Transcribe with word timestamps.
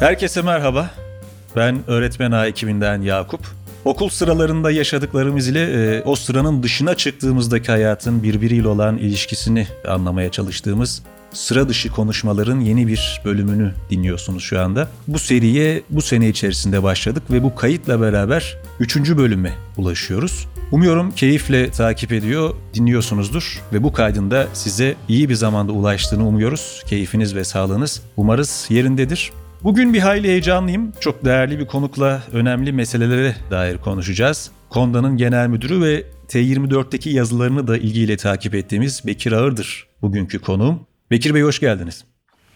Herkese 0.00 0.42
merhaba. 0.42 0.90
Ben 1.56 1.78
öğretmen 1.86 2.32
A 2.32 2.46
ekibinden 2.46 3.02
Yakup. 3.02 3.40
Okul 3.84 4.08
sıralarında 4.08 4.70
yaşadıklarımız 4.70 5.48
ile 5.48 5.62
e, 5.62 6.02
o 6.02 6.16
sıranın 6.16 6.62
dışına 6.62 6.94
çıktığımızdaki 6.94 7.72
hayatın 7.72 8.22
birbiriyle 8.22 8.68
olan 8.68 8.98
ilişkisini 8.98 9.66
anlamaya 9.88 10.30
çalıştığımız 10.30 11.02
sıra 11.32 11.68
dışı 11.68 11.90
konuşmaların 11.90 12.60
yeni 12.60 12.86
bir 12.86 13.20
bölümünü 13.24 13.74
dinliyorsunuz 13.90 14.42
şu 14.42 14.60
anda. 14.60 14.88
Bu 15.08 15.18
seriye 15.18 15.82
bu 15.90 16.02
sene 16.02 16.28
içerisinde 16.28 16.82
başladık 16.82 17.22
ve 17.30 17.42
bu 17.42 17.54
kayıtla 17.54 18.00
beraber 18.00 18.56
3. 18.80 18.96
bölüme 18.96 19.52
ulaşıyoruz. 19.76 20.48
Umuyorum 20.72 21.10
keyifle 21.10 21.70
takip 21.70 22.12
ediyor, 22.12 22.54
dinliyorsunuzdur 22.74 23.62
ve 23.72 23.82
bu 23.82 23.92
kaydın 23.92 24.30
da 24.30 24.46
size 24.52 24.96
iyi 25.08 25.28
bir 25.28 25.34
zamanda 25.34 25.72
ulaştığını 25.72 26.28
umuyoruz. 26.28 26.82
Keyfiniz 26.86 27.34
ve 27.34 27.44
sağlığınız 27.44 28.02
umarız 28.16 28.66
yerindedir. 28.70 29.32
Bugün 29.64 29.94
bir 29.94 29.98
hayli 29.98 30.28
heyecanlıyım. 30.28 30.92
Çok 31.00 31.24
değerli 31.24 31.58
bir 31.58 31.66
konukla 31.66 32.22
önemli 32.32 32.72
meselelere 32.72 33.36
dair 33.50 33.78
konuşacağız. 33.78 34.50
Konda'nın 34.70 35.16
genel 35.16 35.48
müdürü 35.48 35.82
ve 35.82 36.04
T24'teki 36.28 37.10
yazılarını 37.10 37.66
da 37.66 37.76
ilgiyle 37.76 38.16
takip 38.16 38.54
ettiğimiz 38.54 39.06
Bekir 39.06 39.32
Ağır'dır 39.32 39.86
bugünkü 40.02 40.38
konuğum. 40.38 40.80
Bekir 41.10 41.34
Bey 41.34 41.42
hoş 41.42 41.60
geldiniz. 41.60 42.04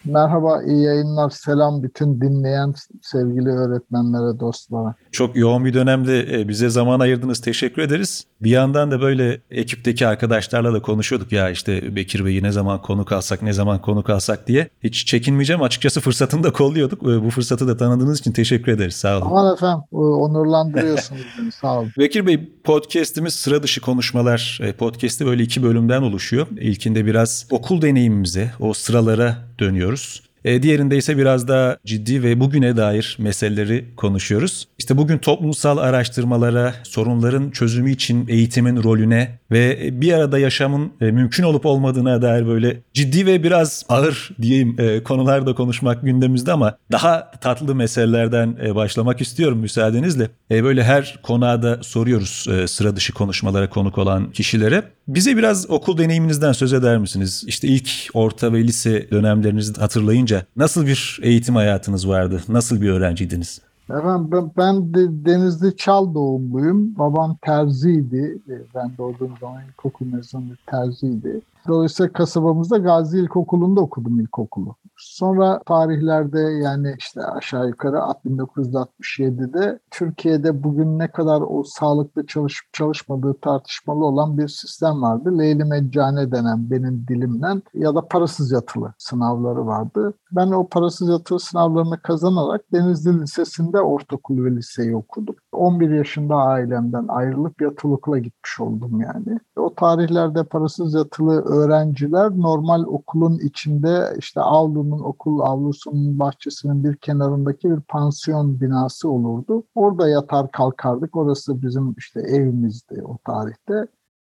Merhaba, 0.05 0.63
iyi 0.63 0.83
yayınlar. 0.83 1.31
Selam 1.31 1.83
bütün 1.83 2.21
dinleyen 2.21 2.75
sevgili 3.03 3.49
öğretmenlere, 3.49 4.41
dostlara. 4.41 4.95
Çok 5.13 5.37
yoğun 5.37 5.65
bir 5.65 5.75
dönemde 5.75 6.41
e, 6.41 6.49
bize 6.49 6.69
zaman 6.69 7.01
ayırdınız. 7.01 7.41
Teşekkür 7.41 7.83
ederiz. 7.83 8.25
Bir 8.41 8.51
yandan 8.51 8.91
da 8.91 9.01
böyle 9.01 9.41
ekipteki 9.51 10.07
arkadaşlarla 10.07 10.73
da 10.73 10.83
konuşuyorduk 10.83 11.33
ya 11.33 11.51
işte 11.51 11.97
Bekir 11.97 12.25
Bey'i 12.25 12.43
ne 12.43 12.53
zaman 12.53 12.83
konuk 12.83 13.13
alsak, 13.13 13.43
ne 13.43 13.53
zaman 13.53 13.81
konuk 13.81 14.11
alsak 14.11 14.49
diye. 14.49 14.69
Hiç 14.85 15.07
çekinmeyeceğim. 15.07 15.63
Açıkçası 15.63 16.01
fırsatını 16.01 16.43
da 16.43 16.53
kolluyorduk. 16.53 17.05
Bu 17.05 17.31
fırsatı 17.31 17.69
da 17.69 17.77
tanıdığınız 17.77 18.21
için 18.21 18.33
teşekkür 18.33 18.73
ederiz. 18.73 18.95
Sağ 18.95 19.19
olun. 19.19 19.27
Aman 19.27 19.55
efendim, 19.55 19.83
onurlandırıyorsunuz 19.93 21.23
beni. 21.39 21.53
Sağ 21.53 21.79
olun. 21.79 21.93
Bekir 21.99 22.27
Bey, 22.27 22.51
podcast'imiz 22.65 23.35
sıra 23.35 23.63
dışı 23.63 23.81
konuşmalar. 23.81 24.59
E, 24.63 24.73
podcast'i 24.73 25.27
böyle 25.27 25.43
iki 25.43 25.63
bölümden 25.63 26.03
oluşuyor. 26.03 26.47
İlkinde 26.61 27.07
biraz 27.07 27.47
okul 27.51 27.83
deneyimimize, 27.83 28.51
o 28.61 28.73
sıralara 28.73 29.52
dönüyoruz. 29.63 30.23
E, 30.45 30.63
diğerinde 30.63 30.97
ise 30.97 31.19
biraz 31.19 31.49
daha 31.49 31.77
ciddi 31.85 32.23
ve 32.23 32.41
bugüne 32.41 32.77
dair 32.77 33.17
meseleleri 33.21 33.85
konuşuyoruz. 33.97 34.69
İşte 34.79 34.97
bugün 34.97 35.19
toplumsal 35.19 35.79
araştırmalara, 35.79 36.75
sorunların 36.83 37.51
çözümü 37.51 37.91
için 37.91 38.29
eğitimin 38.29 38.83
rolüne 38.83 39.39
ve 39.51 39.91
bir 40.01 40.13
arada 40.13 40.39
yaşamın 40.39 40.93
e, 41.01 41.11
mümkün 41.11 41.43
olup 41.43 41.67
olmadığına 41.67 42.23
dair 42.23 42.47
böyle 42.47 42.77
ciddi 42.95 43.27
ve 43.27 43.43
biraz 43.43 43.85
ağır 43.89 44.31
diyeyim 44.43 44.77
e, 44.79 45.03
konularda 45.03 45.55
konuşmak 45.55 46.03
gündemimizde 46.03 46.53
ama 46.53 46.77
daha 46.93 47.31
tatlı 47.31 47.75
meselelerden 47.75 48.57
e, 48.65 48.75
başlamak 48.75 49.21
istiyorum 49.21 49.59
müsaadenizle. 49.59 50.29
E, 50.51 50.65
böyle 50.65 50.85
her 50.85 51.21
konuğa 51.23 51.63
da 51.63 51.79
soruyoruz 51.83 52.47
e, 52.51 52.67
sıra 52.69 52.97
dışı 52.97 53.13
konuşmalara 53.13 53.71
konuk 53.71 53.99
olan 53.99 54.33
kişilere. 54.33 54.83
Bize 55.09 55.37
biraz 55.37 55.71
okul 55.71 55.99
deneyiminizden 55.99 56.53
söz 56.53 56.73
eder 56.73 56.99
misiniz? 56.99 57.45
İşte 57.47 57.69
ilk 57.69 57.91
orta 58.15 58.53
ve 58.53 58.63
lise 58.63 59.11
dönemlerinizi 59.11 59.81
hatırlayınca 59.81 60.32
nasıl 60.57 60.87
bir 60.87 61.21
eğitim 61.23 61.57
hayatınız 61.57 62.09
vardı? 62.09 62.41
Nasıl 62.49 62.81
bir 62.81 62.91
öğrenciydiniz? 62.91 63.61
Efendim 63.91 64.51
ben, 64.57 64.95
de 64.95 65.31
Denizli 65.31 65.77
Çal 65.77 66.15
doğumluyum. 66.15 66.99
Babam 66.99 67.37
terziydi. 67.43 68.39
E, 68.49 68.55
Ben 68.75 68.93
doğduğum 68.99 69.33
zaman 69.41 69.63
ilkokul 69.69 70.07
mezunu 70.07 70.45
terziydi. 70.67 71.41
Dolayısıyla 71.69 72.13
kasabamızda 72.13 72.79
Gazi 72.79 73.19
İlkokulu'nda 73.19 73.81
okudum 73.81 74.21
ilkokulu. 74.21 74.77
Sonra 74.97 75.61
tarihlerde 75.67 76.41
yani 76.41 76.95
işte 76.99 77.27
aşağı 77.27 77.69
yukarı 77.69 77.97
1967'de 77.97 79.79
Türkiye'de 79.91 80.63
bugün 80.63 80.99
ne 80.99 81.09
kadar 81.09 81.41
o 81.41 81.63
sağlıklı 81.65 82.27
çalışıp 82.27 82.73
çalışmadığı 82.73 83.35
tartışmalı 83.35 84.05
olan 84.05 84.39
bir 84.39 84.49
sistem 84.49 85.03
vardı. 85.03 85.39
Leyli 85.39 85.65
Meccane 85.65 86.33
denen 86.33 86.71
benim 86.71 87.07
dilimden 87.09 87.63
ya 87.75 87.95
da 87.95 88.09
parasız 88.09 88.53
yatılı 88.53 88.95
sınavları 88.99 89.67
vardı. 89.67 90.15
Ben 90.33 90.47
o 90.47 90.69
parasız 90.69 91.09
yatılı 91.09 91.41
sınavlarını 91.41 91.99
kazanarak 92.03 92.61
Denizli 92.73 93.21
Lisesi'nde 93.21 93.81
ortaokul 93.81 94.45
ve 94.45 94.57
liseyi 94.57 94.97
okudum. 94.97 95.37
11 95.63 95.91
yaşında 95.91 96.37
ailemden 96.37 97.05
ayrılıp 97.09 97.61
yatılı 97.63 97.93
okula 97.93 98.19
gitmiş 98.19 98.61
oldum 98.61 99.01
yani. 99.01 99.39
O 99.57 99.75
tarihlerde 99.75 100.45
parasız 100.45 100.95
yatılı 100.95 101.43
öğrenciler 101.43 102.31
normal 102.31 102.83
okulun 102.83 103.39
içinde 103.39 104.15
işte 104.19 104.41
avlunun, 104.41 105.01
okul 105.01 105.41
avlusunun 105.41 106.19
bahçesinin 106.19 106.85
bir 106.85 106.97
kenarındaki 106.97 107.71
bir 107.71 107.81
pansiyon 107.81 108.61
binası 108.61 109.09
olurdu. 109.09 109.65
Orada 109.75 110.09
yatar 110.09 110.51
kalkardık. 110.51 111.17
Orası 111.17 111.63
bizim 111.63 111.95
işte 111.99 112.21
evimizdi 112.21 113.03
o 113.05 113.19
tarihte. 113.27 113.87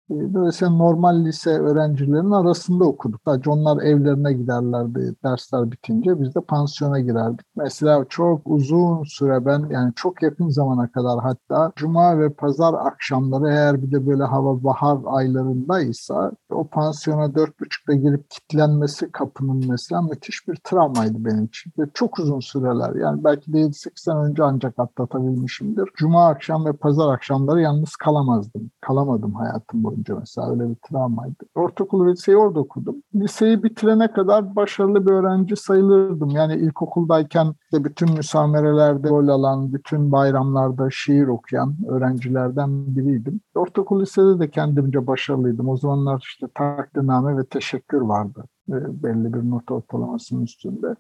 Dolayısıyla 0.09 0.73
normal 0.73 1.25
lise 1.25 1.49
öğrencilerinin 1.49 2.31
arasında 2.31 2.85
okuduk. 2.85 3.21
Sadece 3.25 3.49
onlar 3.49 3.83
evlerine 3.83 4.33
giderlerdi 4.33 5.15
dersler 5.23 5.71
bitince. 5.71 6.21
Biz 6.21 6.35
de 6.35 6.41
pansiyona 6.41 6.99
girerdik. 6.99 7.45
Mesela 7.55 8.05
çok 8.09 8.41
uzun 8.45 9.03
süre 9.03 9.45
ben 9.45 9.69
yani 9.69 9.93
çok 9.95 10.23
yakın 10.23 10.49
zamana 10.49 10.91
kadar 10.91 11.19
hatta 11.19 11.71
cuma 11.75 12.19
ve 12.19 12.29
pazar 12.29 12.73
akşamları 12.73 13.49
eğer 13.49 13.81
bir 13.81 13.91
de 13.91 14.07
böyle 14.07 14.23
hava 14.23 14.63
bahar 14.63 14.97
aylarındaysa 15.05 16.31
o 16.51 16.67
pansiyona 16.67 17.35
dört 17.35 17.59
buçukta 17.59 17.93
girip 17.93 18.29
kilitlenmesi 18.29 19.11
kapının 19.11 19.65
mesela 19.69 20.01
müthiş 20.01 20.47
bir 20.47 20.55
travmaydı 20.63 21.25
benim 21.25 21.45
için. 21.45 21.73
Ve 21.79 21.83
çok 21.93 22.19
uzun 22.19 22.39
süreler 22.39 22.95
yani 22.95 23.23
belki 23.23 23.53
de 23.53 23.57
7-8 23.57 23.91
sene 23.95 24.15
önce 24.15 24.43
ancak 24.43 24.73
atlatabilmişimdir. 24.79 25.89
Cuma 25.95 26.27
akşam 26.27 26.65
ve 26.65 26.73
pazar 26.73 27.13
akşamları 27.13 27.61
yalnız 27.61 27.95
kalamazdım. 27.95 28.71
Kalamadım 28.81 29.33
hayatım 29.33 29.83
boyunca 29.83 29.98
mesela 30.19 30.51
öyle 30.51 30.69
bir 30.69 30.75
travmaydı. 30.75 31.35
Ortaokul 31.55 32.05
ve 32.05 32.11
liseyi 32.11 32.37
orada 32.37 32.59
okudum. 32.59 32.95
Liseyi 33.15 33.63
bitirene 33.63 34.11
kadar 34.11 34.55
başarılı 34.55 35.05
bir 35.05 35.11
öğrenci 35.11 35.55
sayılırdım. 35.55 36.29
Yani 36.29 36.55
ilkokuldayken 36.55 37.53
de 37.73 37.83
bütün 37.83 38.13
müsamerelerde 38.13 39.09
rol 39.09 39.27
alan, 39.27 39.73
bütün 39.73 40.11
bayramlarda 40.11 40.87
şiir 40.91 41.27
okuyan 41.27 41.75
öğrencilerden 41.87 42.95
biriydim. 42.95 43.41
Ortaokul 43.55 44.01
lisede 44.01 44.39
de 44.39 44.49
kendimce 44.49 45.07
başarılıydım. 45.07 45.69
O 45.69 45.77
zamanlar 45.77 46.23
işte 46.27 46.47
takdirname 46.55 47.37
ve 47.37 47.45
teşekkür 47.45 48.01
vardı. 48.01 48.43
Belli 48.67 49.33
bir 49.33 49.49
not 49.49 49.71
ortalamasının 49.71 50.43
üstünde. 50.43 50.95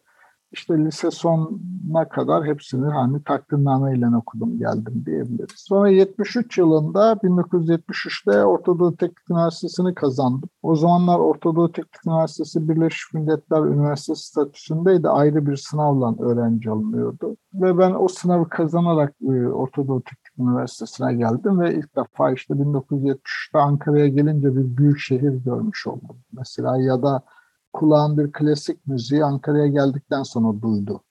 İşte 0.51 0.77
lise 0.77 1.11
sonuna 1.11 2.09
kadar 2.09 2.45
hepsini 2.45 2.85
hani 2.85 3.23
takdirname 3.23 3.97
ile 3.97 4.07
okudum 4.17 4.57
geldim 4.57 5.03
diyebiliriz. 5.05 5.55
Sonra 5.55 5.89
73 5.89 6.57
yılında 6.57 7.13
1973'te 7.13 8.45
Ortadoğu 8.45 8.95
Teknik 8.95 9.29
Üniversitesi'ni 9.29 9.93
kazandım. 9.95 10.49
O 10.63 10.75
zamanlar 10.75 11.19
Ortadoğu 11.19 11.71
Teknik 11.71 12.05
Üniversitesi 12.07 12.69
Birleşmiş 12.69 13.13
Milletler 13.13 13.61
Üniversitesi 13.61 14.27
statüsündeydi. 14.27 15.09
Ayrı 15.09 15.47
bir 15.47 15.55
sınavla 15.55 16.15
öğrenci 16.23 16.69
alınıyordu. 16.69 17.37
Ve 17.53 17.77
ben 17.77 17.93
o 17.99 18.07
sınavı 18.07 18.49
kazanarak 18.49 19.15
Ortadoğu 19.53 20.01
Teknik 20.01 20.39
Üniversitesi'ne 20.39 21.13
geldim 21.13 21.59
ve 21.59 21.75
ilk 21.75 21.95
defa 21.95 22.31
işte 22.31 22.53
1973'te 22.53 23.59
Ankara'ya 23.59 24.07
gelince 24.07 24.55
bir 24.55 24.77
büyük 24.77 24.99
şehir 24.99 25.31
görmüş 25.31 25.87
oldum. 25.87 26.17
Mesela 26.31 26.81
ya 26.81 27.03
da 27.03 27.21
kulağın 27.73 28.17
bir 28.17 28.31
klasik 28.31 28.87
müziği 28.87 29.25
Ankara'ya 29.25 29.67
geldikten 29.67 30.23
sonra 30.23 30.61
duydu 30.61 31.01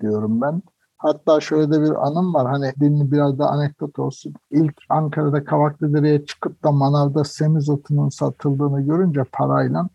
diyorum 0.00 0.40
ben. 0.40 0.62
Hatta 0.98 1.40
şöyle 1.40 1.72
de 1.72 1.82
bir 1.82 2.06
anım 2.06 2.34
var. 2.34 2.46
Hani 2.46 2.72
dilini 2.80 3.12
biraz 3.12 3.38
da 3.38 3.50
anekdot 3.50 3.98
olsun. 3.98 4.34
İlk 4.50 4.74
Ankara'da 4.88 5.44
Kavaklıdere'ye 5.44 6.24
çıkıp 6.24 6.64
da 6.64 6.72
manavda 6.72 7.24
semizotunun 7.24 8.08
satıldığını 8.08 8.80
görünce 8.80 9.24
parayla 9.32 9.88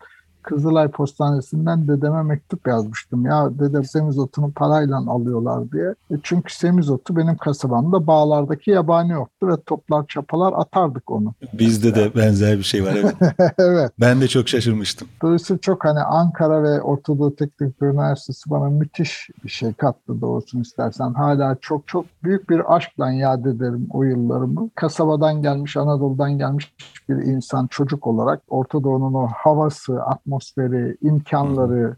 Kızılay 0.50 0.88
Postanesi'nden 0.88 1.88
dedeme 1.88 2.22
mektup 2.22 2.66
yazmıştım. 2.66 3.26
Ya 3.26 3.50
dede 3.58 3.82
semizotunu 3.84 4.52
parayla 4.52 4.96
alıyorlar 4.96 5.72
diye. 5.72 5.94
E 6.10 6.14
çünkü 6.22 6.54
semizotu 6.54 7.16
benim 7.16 7.36
kasabamda 7.36 8.06
bağlardaki 8.06 8.70
yabani 8.70 9.18
ottu 9.18 9.48
ve 9.48 9.56
toplar 9.66 10.06
çapalar 10.06 10.52
atardık 10.56 11.10
onu. 11.10 11.34
Bizde 11.52 11.94
de 11.94 12.14
benzer 12.14 12.58
bir 12.58 12.62
şey 12.62 12.84
var 12.84 12.96
evet. 12.96 13.14
evet. 13.58 13.92
Ben 14.00 14.20
de 14.20 14.28
çok 14.28 14.48
şaşırmıştım. 14.48 15.08
Dolayısıyla 15.22 15.60
çok 15.60 15.84
hani 15.84 16.00
Ankara 16.00 16.62
ve 16.62 16.82
Ortadoğu 16.82 17.36
Teknik 17.36 17.82
Üniversitesi 17.82 18.50
bana 18.50 18.70
müthiş 18.70 19.30
bir 19.44 19.50
şey 19.50 19.72
kattı 19.72 20.20
doğrusunu 20.20 20.62
istersen. 20.62 21.14
Hala 21.14 21.56
çok 21.60 21.88
çok 21.88 22.06
büyük 22.24 22.50
bir 22.50 22.76
aşkla 22.76 23.12
yad 23.12 23.44
ederim 23.44 23.86
o 23.90 24.02
yıllarımı. 24.02 24.70
Kasabadan 24.74 25.42
gelmiş, 25.42 25.76
Anadolu'dan 25.76 26.38
gelmiş 26.38 26.72
bir 27.10 27.16
insan 27.16 27.66
çocuk 27.66 28.06
olarak 28.06 28.42
Orta 28.48 28.84
Doğu'nun 28.84 29.14
o 29.14 29.26
havası, 29.26 30.02
atmosferi, 30.02 30.96
imkanları, 31.02 31.96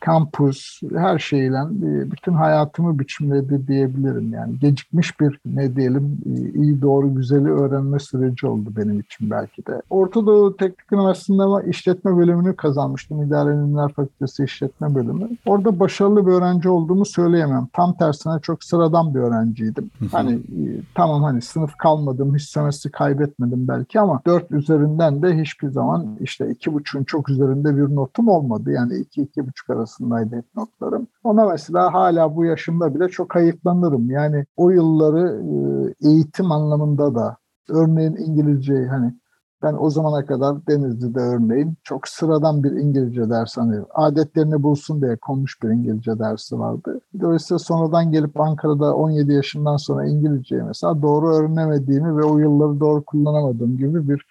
kampüs, 0.00 0.80
her 0.96 1.18
şeyle 1.18 1.58
e, 1.58 2.10
bütün 2.10 2.32
hayatımı 2.32 2.98
biçimledi 2.98 3.68
diyebilirim. 3.68 4.32
Yani 4.32 4.58
gecikmiş 4.58 5.20
bir 5.20 5.40
ne 5.46 5.76
diyelim 5.76 6.18
e, 6.26 6.60
iyi 6.60 6.82
doğru 6.82 7.14
güzeli 7.14 7.48
öğrenme 7.48 7.98
süreci 7.98 8.46
oldu 8.46 8.72
benim 8.76 9.00
için 9.00 9.30
belki 9.30 9.66
de. 9.66 9.82
Orta 9.90 10.26
Doğu 10.26 10.56
Teknik 10.56 10.92
Üniversitesi'nde 10.92 11.70
işletme 11.70 12.16
bölümünü 12.16 12.56
kazanmıştım. 12.56 13.22
İdare 13.22 13.50
Bilimler 13.50 13.92
Fakültesi 13.92 14.44
işletme 14.44 14.94
bölümü. 14.94 15.28
Orada 15.46 15.80
başarılı 15.80 16.26
bir 16.26 16.32
öğrenci 16.32 16.68
olduğumu 16.68 17.04
söyleyemem. 17.04 17.68
Tam 17.72 17.96
tersine 17.96 18.40
çok 18.42 18.64
sıradan 18.64 19.14
bir 19.14 19.20
öğrenciydim. 19.20 19.90
Hani 20.12 20.32
e, 20.32 20.62
tamam 20.94 21.22
hani 21.22 21.42
sınıf 21.42 21.76
kalmadım, 21.76 22.36
hiç 22.36 22.42
semestri 22.42 22.90
kaybetmedim 22.90 23.68
belki 23.68 24.00
ama 24.00 24.20
dört 24.26 24.52
üzerinden 24.52 25.22
de 25.22 25.40
hiçbir 25.40 25.68
zaman 25.68 26.16
işte 26.20 26.50
iki 26.50 26.72
buçuğun 26.74 27.04
çok 27.04 27.30
üzerinde 27.30 27.76
bir 27.76 27.94
notum 27.96 28.28
olmadı. 28.28 28.72
Yani 28.72 28.94
iki, 28.94 29.22
iki 29.22 29.46
buçuk 29.46 29.70
arasındaydı 29.90 30.36
hep 30.36 30.44
notlarım. 30.56 31.06
Ona 31.24 31.46
mesela 31.46 31.94
hala 31.94 32.36
bu 32.36 32.44
yaşımda 32.44 32.94
bile 32.94 33.08
çok 33.08 33.34
hayıflanırım. 33.34 34.10
Yani 34.10 34.44
o 34.56 34.70
yılları 34.70 35.42
e, 36.02 36.08
eğitim 36.08 36.52
anlamında 36.52 37.14
da 37.14 37.36
örneğin 37.68 38.16
İngilizceyi 38.16 38.86
hani 38.86 39.14
ben 39.62 39.76
o 39.78 39.90
zamana 39.90 40.26
kadar 40.26 40.66
Denizli'de 40.66 41.20
örneğin 41.20 41.74
çok 41.84 42.08
sıradan 42.08 42.64
bir 42.64 42.70
İngilizce 42.70 43.30
dersi 43.30 43.60
hani 43.60 43.76
adetlerini 43.94 44.62
bulsun 44.62 45.02
diye 45.02 45.16
konmuş 45.16 45.62
bir 45.62 45.68
İngilizce 45.68 46.18
dersi 46.18 46.58
vardı. 46.58 47.00
Dolayısıyla 47.20 47.58
sonradan 47.58 48.12
gelip 48.12 48.40
Ankara'da 48.40 48.94
17 48.94 49.32
yaşından 49.32 49.76
sonra 49.76 50.06
İngilizceyi 50.06 50.62
mesela 50.62 51.02
doğru 51.02 51.34
öğrenemediğimi 51.34 52.16
ve 52.16 52.22
o 52.24 52.38
yılları 52.38 52.80
doğru 52.80 53.04
kullanamadığım 53.04 53.76
gibi 53.76 54.08
bir 54.08 54.26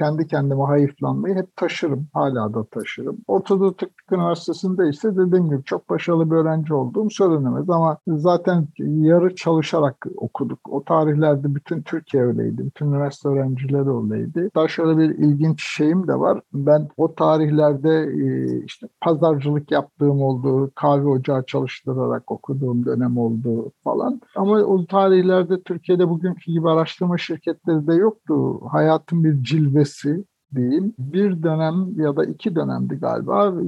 kendi 0.00 0.26
kendime 0.26 0.64
hayıflanmayı 0.64 1.34
hep 1.34 1.56
taşırım. 1.56 2.06
Hala 2.14 2.54
da 2.54 2.64
taşırım. 2.64 3.16
Ortadoğu 3.28 3.76
Teknik 3.76 4.12
Üniversitesi'nde 4.12 4.88
ise 4.88 5.16
dediğim 5.16 5.50
gibi 5.50 5.64
çok 5.64 5.90
başarılı 5.90 6.30
bir 6.30 6.36
öğrenci 6.36 6.74
olduğum 6.74 7.10
söylenemez 7.10 7.70
ama 7.70 7.98
zaten 8.06 8.68
yarı 8.78 9.34
çalışarak 9.34 10.06
okuduk. 10.16 10.58
O 10.68 10.84
tarihlerde 10.84 11.54
bütün 11.54 11.82
Türkiye 11.82 12.22
öyleydi. 12.22 12.66
Bütün 12.66 12.86
üniversite 12.86 13.28
öğrencileri 13.28 13.90
öyleydi. 13.90 14.50
Daha 14.54 14.68
şöyle 14.68 14.98
bir 14.98 15.10
ilginç 15.10 15.62
şeyim 15.76 16.08
de 16.08 16.14
var. 16.14 16.40
Ben 16.52 16.88
o 16.96 17.14
tarihlerde 17.14 17.90
e, 18.00 18.56
işte 18.64 18.88
pazarcılık 19.00 19.70
yaptığım 19.70 20.22
oldu, 20.22 20.70
kahve 20.74 21.08
ocağı 21.08 21.44
çalıştırarak 21.46 22.30
okuduğum 22.30 22.84
dönem 22.84 23.18
oldu 23.18 23.72
falan. 23.84 24.20
Ama 24.36 24.56
o 24.56 24.86
tarihlerde 24.86 25.62
Türkiye'de 25.62 26.08
bugünkü 26.08 26.52
gibi 26.52 26.68
araştırma 26.68 27.18
şirketleri 27.18 27.86
de 27.86 27.94
yoktu. 27.94 28.60
Hayatın 28.72 29.24
bir 29.24 29.42
cilvesi 29.42 29.89
See. 29.90 30.29
Diyeyim. 30.54 30.94
Bir 30.98 31.42
dönem 31.42 32.00
ya 32.00 32.16
da 32.16 32.24
iki 32.24 32.54
dönemdi 32.54 32.94
galiba 32.94 33.46
e, 33.46 33.64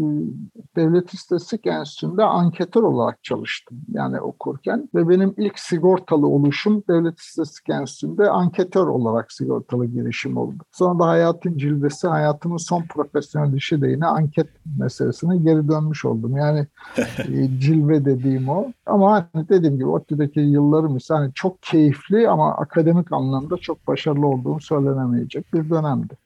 Devlet 0.76 1.14
İstatistik 1.14 1.67
Enstitüsü'nde 1.67 2.25
anketör 2.25 2.82
olarak 2.82 3.25
çalıştım. 3.25 3.81
Yani 3.88 4.20
okurken 4.20 4.88
ve 4.94 5.08
benim 5.08 5.34
ilk 5.37 5.58
sigortalı 5.58 6.26
oluşum 6.26 6.84
Devlet 6.88 7.20
İstatistik 7.20 7.69
Enstitüsü'nde 7.69 8.31
anketör 8.31 8.87
olarak 8.87 9.32
sigortalı 9.32 9.87
girişim 9.87 10.37
oldu. 10.37 10.64
Sonra 10.73 10.99
da 10.99 11.06
hayatın 11.06 11.58
cilvesi, 11.58 12.08
hayatımın 12.08 12.56
son 12.56 12.82
profesyonel 12.82 13.52
işi 13.52 13.82
de 13.82 13.88
yine 13.88 14.06
anket 14.06 14.49
meselesine 14.79 15.37
geri 15.37 15.69
dönmüş 15.69 16.05
oldum. 16.05 16.37
Yani 16.37 16.67
e, 17.19 17.58
cilve 17.58 18.05
dediğim 18.05 18.49
o. 18.49 18.67
Ama 18.87 19.29
hani 19.32 19.49
dediğim 19.49 19.75
gibi 19.75 19.87
ODTÜ'deki 19.87 20.40
yıllarım 20.40 20.96
ise 20.96 21.14
hani 21.14 21.32
çok 21.34 21.62
keyifli 21.62 22.29
ama 22.29 22.55
akademik 22.55 23.12
anlamda 23.12 23.56
çok 23.56 23.87
başarılı 23.87 24.26
olduğum 24.26 24.61
söylenemeyecek 24.61 25.55
bir 25.55 25.70
dönemdi. 25.70 26.17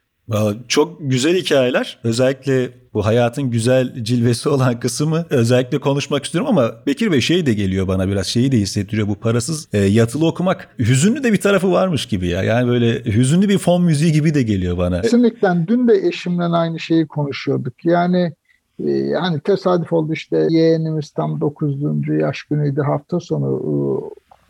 Çok 0.69 0.96
güzel 1.00 1.37
hikayeler. 1.37 1.99
Özellikle 2.05 2.70
bu 2.94 3.06
hayatın 3.06 3.50
güzel 3.50 4.05
cilvesi 4.05 4.49
olan 4.49 4.81
kısmı 4.81 5.26
özellikle 5.31 5.78
konuşmak 5.78 6.25
istiyorum 6.25 6.50
ama 6.50 6.73
Bekir 6.87 7.12
Bey 7.12 7.20
şey 7.20 7.46
de 7.46 7.55
geliyor 7.55 7.88
bana 7.88 8.08
biraz 8.08 8.26
şeyi 8.26 8.52
de 8.52 8.56
hissettiriyor 8.56 9.08
bu 9.08 9.14
parasız 9.14 9.69
e, 9.73 9.78
yatılı 9.78 10.26
okumak. 10.26 10.69
Hüzünlü 10.78 11.23
de 11.23 11.32
bir 11.32 11.40
tarafı 11.40 11.73
varmış 11.73 12.06
gibi 12.06 12.28
ya. 12.28 12.43
Yani 12.43 12.69
böyle 12.69 13.05
hüzünlü 13.05 13.49
bir 13.49 13.58
fon 13.58 13.82
müziği 13.82 14.12
gibi 14.12 14.34
de 14.34 14.43
geliyor 14.43 14.78
bana. 14.78 15.00
Kesinlikle 15.00 15.49
dün 15.67 15.88
de 15.88 16.08
eşimle 16.08 16.44
aynı 16.44 16.81
şeyi 16.81 17.06
konuşuyorduk. 17.06 17.84
Yani 17.84 18.32
e, 18.87 19.12
hani 19.20 19.40
tesadüf 19.40 19.93
oldu 19.93 20.12
işte 20.12 20.46
yeğenimiz 20.50 21.11
tam 21.11 21.40
9. 21.40 21.75
yaş 22.20 22.43
günüydü 22.43 22.81
hafta 22.81 23.20
sonu 23.20 23.61
e, 23.62 23.75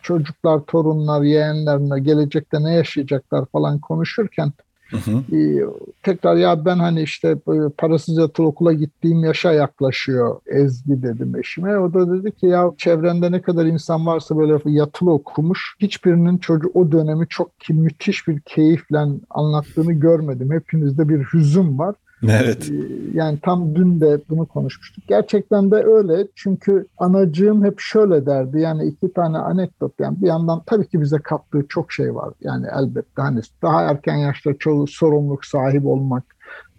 çocuklar, 0.03 0.61
torunlar, 0.61 1.23
yeğenlerine 1.23 2.01
gelecekte 2.01 2.65
ne 2.65 2.75
yaşayacaklar 2.75 3.47
falan 3.47 3.79
konuşurken 3.79 4.53
Hı 4.91 4.97
hı. 4.97 5.37
Ee, 5.37 5.61
tekrar 6.03 6.37
ya 6.37 6.65
ben 6.65 6.79
hani 6.79 7.03
işte 7.03 7.37
böyle 7.47 7.69
parasız 7.69 8.19
yatılı 8.19 8.47
okula 8.47 8.73
gittiğim 8.73 9.25
yaşa 9.25 9.53
yaklaşıyor 9.53 10.41
Ezgi 10.47 11.03
dedim 11.03 11.37
eşime. 11.37 11.79
O 11.79 11.95
da 11.95 12.13
dedi 12.13 12.33
ki 12.33 12.47
ya 12.47 12.73
çevrende 12.79 13.33
ne 13.33 13.43
kadar 13.43 13.67
insan 13.67 14.07
varsa 14.07 14.37
böyle 14.37 14.59
yatılı 14.65 15.13
okumuş 15.13 15.77
hiçbirinin 15.81 16.39
çocuğu 16.39 16.71
o 16.75 16.93
dönemi 16.93 17.29
çok 17.29 17.61
ki 17.61 17.75
müthiş 17.75 18.29
bir 18.29 18.41
keyifle 18.41 18.99
anlattığını 19.31 19.93
görmedim. 19.93 20.53
Hepinizde 20.53 21.09
bir 21.09 21.25
hüzün 21.33 21.79
var. 21.79 21.95
Evet. 22.23 22.71
Ee, 22.71 22.75
Yani 23.15 23.39
tam 23.43 23.75
dün 23.75 24.01
de 24.01 24.21
bunu 24.29 24.47
konuşmuştuk. 24.47 25.05
Gerçekten 25.09 25.71
de 25.71 25.77
öyle. 25.77 26.27
Çünkü 26.35 26.87
anacığım 26.99 27.65
hep 27.65 27.81
şöyle 27.81 28.27
derdi. 28.27 28.61
Yani 28.61 28.85
iki 28.85 29.13
tane 29.13 29.39
anekdot. 29.39 29.93
Yani 30.01 30.23
bir 30.23 30.27
yandan 30.27 30.63
tabii 30.67 30.87
ki 30.87 31.01
bize 31.01 31.19
kattığı 31.19 31.67
çok 31.69 31.93
şey 31.93 32.15
var. 32.15 32.35
Yani 32.41 32.67
elbette 32.81 33.23
hani 33.23 33.41
daha 33.63 33.83
erken 33.83 34.17
yaşta 34.17 34.55
çoğu 34.59 34.87
sorumluluk 34.87 35.45
sahibi 35.45 35.89
olmak, 35.89 36.25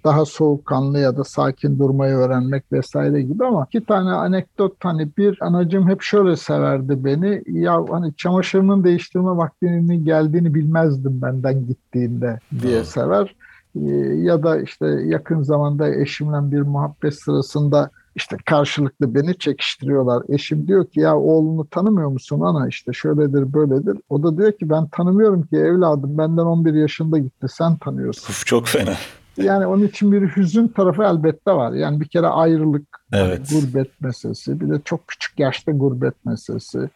daha 0.03 0.25
soğukkanlı 0.25 0.99
ya 0.99 1.17
da 1.17 1.23
sakin 1.23 1.79
durmayı 1.79 2.13
öğrenmek 2.15 2.71
vesaire 2.71 3.21
gibi 3.21 3.45
ama 3.45 3.65
iki 3.67 3.85
tane 3.85 4.09
anekdot 4.09 4.73
hani 4.83 5.09
bir 5.17 5.37
anacığım 5.41 5.89
hep 5.89 6.01
şöyle 6.01 6.35
severdi 6.35 7.05
beni 7.05 7.43
ya 7.47 7.85
hani 7.89 8.13
çamaşırının 8.15 8.83
değiştirme 8.83 9.37
vaktinin 9.37 10.05
geldiğini 10.05 10.53
bilmezdim 10.53 11.21
benden 11.21 11.67
gittiğinde 11.67 12.39
diye 12.61 12.83
sever. 12.83 13.35
Ee, 13.75 13.89
ya 14.17 14.43
da 14.43 14.61
işte 14.61 14.87
yakın 14.87 15.41
zamanda 15.41 15.95
eşimle 15.95 16.51
bir 16.51 16.61
muhabbet 16.61 17.13
sırasında 17.13 17.89
işte 18.15 18.37
karşılıklı 18.45 19.15
beni 19.15 19.37
çekiştiriyorlar. 19.37 20.23
Eşim 20.29 20.67
diyor 20.67 20.85
ki 20.85 20.99
ya 20.99 21.17
oğlunu 21.17 21.67
tanımıyor 21.67 22.09
musun 22.09 22.41
ana 22.41 22.67
işte 22.67 22.93
şöyledir 22.93 23.53
böyledir. 23.53 23.97
O 24.09 24.23
da 24.23 24.37
diyor 24.37 24.51
ki 24.51 24.69
ben 24.69 24.87
tanımıyorum 24.87 25.43
ki 25.43 25.55
evladım 25.57 26.17
benden 26.17 26.41
11 26.41 26.73
yaşında 26.73 27.17
gitti 27.17 27.47
sen 27.49 27.75
tanıyorsun. 27.77 28.29
Uf, 28.29 28.45
çok 28.45 28.67
fena. 28.67 28.93
Yani 29.37 29.65
onun 29.65 29.83
için 29.83 30.11
bir 30.11 30.21
hüzün 30.21 30.67
tarafı 30.67 31.03
elbette 31.03 31.51
var. 31.51 31.71
Yani 31.71 32.01
bir 32.01 32.07
kere 32.07 32.27
ayrılık, 32.27 32.87
Evet. 33.13 33.49
gurbet 33.51 34.01
meselesi, 34.01 34.59
bir 34.59 34.69
de 34.69 34.81
çok 34.85 35.07
küçük 35.07 35.39
yaşta 35.39 35.71
gurbet 35.71 36.25
meselesi. 36.25 36.89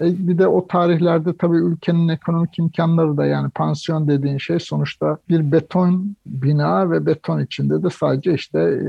E, 0.00 0.28
bir 0.28 0.38
de 0.38 0.46
o 0.46 0.66
tarihlerde 0.68 1.36
tabii 1.36 1.56
ülkenin 1.56 2.08
ekonomik 2.08 2.58
imkanları 2.58 3.16
da 3.16 3.26
yani 3.26 3.50
pansiyon 3.50 4.08
dediğin 4.08 4.38
şey 4.38 4.58
sonuçta 4.58 5.18
bir 5.28 5.52
beton 5.52 6.16
bina 6.26 6.90
ve 6.90 7.06
beton 7.06 7.40
içinde 7.40 7.82
de 7.82 7.90
sadece 7.90 8.34
işte 8.34 8.60
e, 8.60 8.84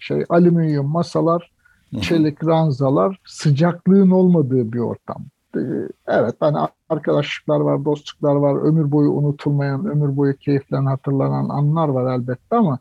şey 0.00 0.24
alüminyum 0.28 0.86
masalar, 0.86 1.50
çelik 2.00 2.46
ranzalar, 2.46 3.18
sıcaklığın 3.26 4.10
olmadığı 4.10 4.72
bir 4.72 4.78
ortam. 4.78 5.24
E, 5.56 5.60
Evet 6.06 6.34
hani 6.40 6.58
arkadaşlıklar 6.88 7.60
var, 7.60 7.84
dostluklar 7.84 8.34
var, 8.34 8.62
ömür 8.62 8.90
boyu 8.90 9.10
unutulmayan, 9.10 9.86
ömür 9.86 10.16
boyu 10.16 10.36
keyifle 10.36 10.76
hatırlanan 10.76 11.48
anlar 11.48 11.88
var 11.88 12.14
elbette 12.14 12.56
ama 12.56 12.78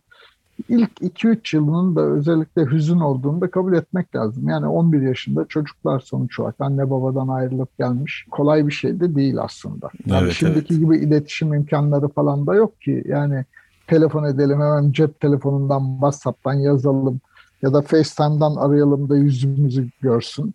ilk 0.69 0.91
2-3 1.01 1.55
yılının 1.55 1.95
da 1.95 2.01
özellikle 2.01 2.65
hüzün 2.65 3.00
olduğunu 3.00 3.41
da 3.41 3.51
kabul 3.51 3.74
etmek 3.74 4.15
lazım. 4.15 4.50
Yani 4.50 4.67
11 4.67 5.01
yaşında 5.01 5.45
çocuklar 5.45 6.00
sonuç 6.00 6.39
olarak 6.39 6.55
anne 6.60 6.89
babadan 6.89 7.27
ayrılıp 7.27 7.77
gelmiş. 7.77 8.25
Kolay 8.31 8.67
bir 8.67 8.74
şey 8.74 9.00
de 9.00 9.15
değil 9.15 9.38
aslında. 9.39 9.89
Yani 10.05 10.24
Evet, 10.24 10.33
şimdiki 10.33 10.79
gibi 10.79 10.98
iletişim 10.98 11.53
imkanları 11.53 12.07
falan 12.07 12.48
da 12.48 12.55
yok 12.55 12.81
ki. 12.81 13.03
Yani 13.07 13.45
telefon 13.88 14.24
edelim 14.24 14.62
hemen 14.62 14.91
cep 14.91 15.19
telefonundan 15.19 15.93
WhatsApp'tan 15.93 16.53
yazalım 16.53 17.19
ya 17.62 17.74
da 17.74 17.81
FaceTime'dan 17.81 18.55
arayalım 18.55 19.10
da 19.10 19.17
yüzümüzü 19.17 19.89
görsün. 20.01 20.53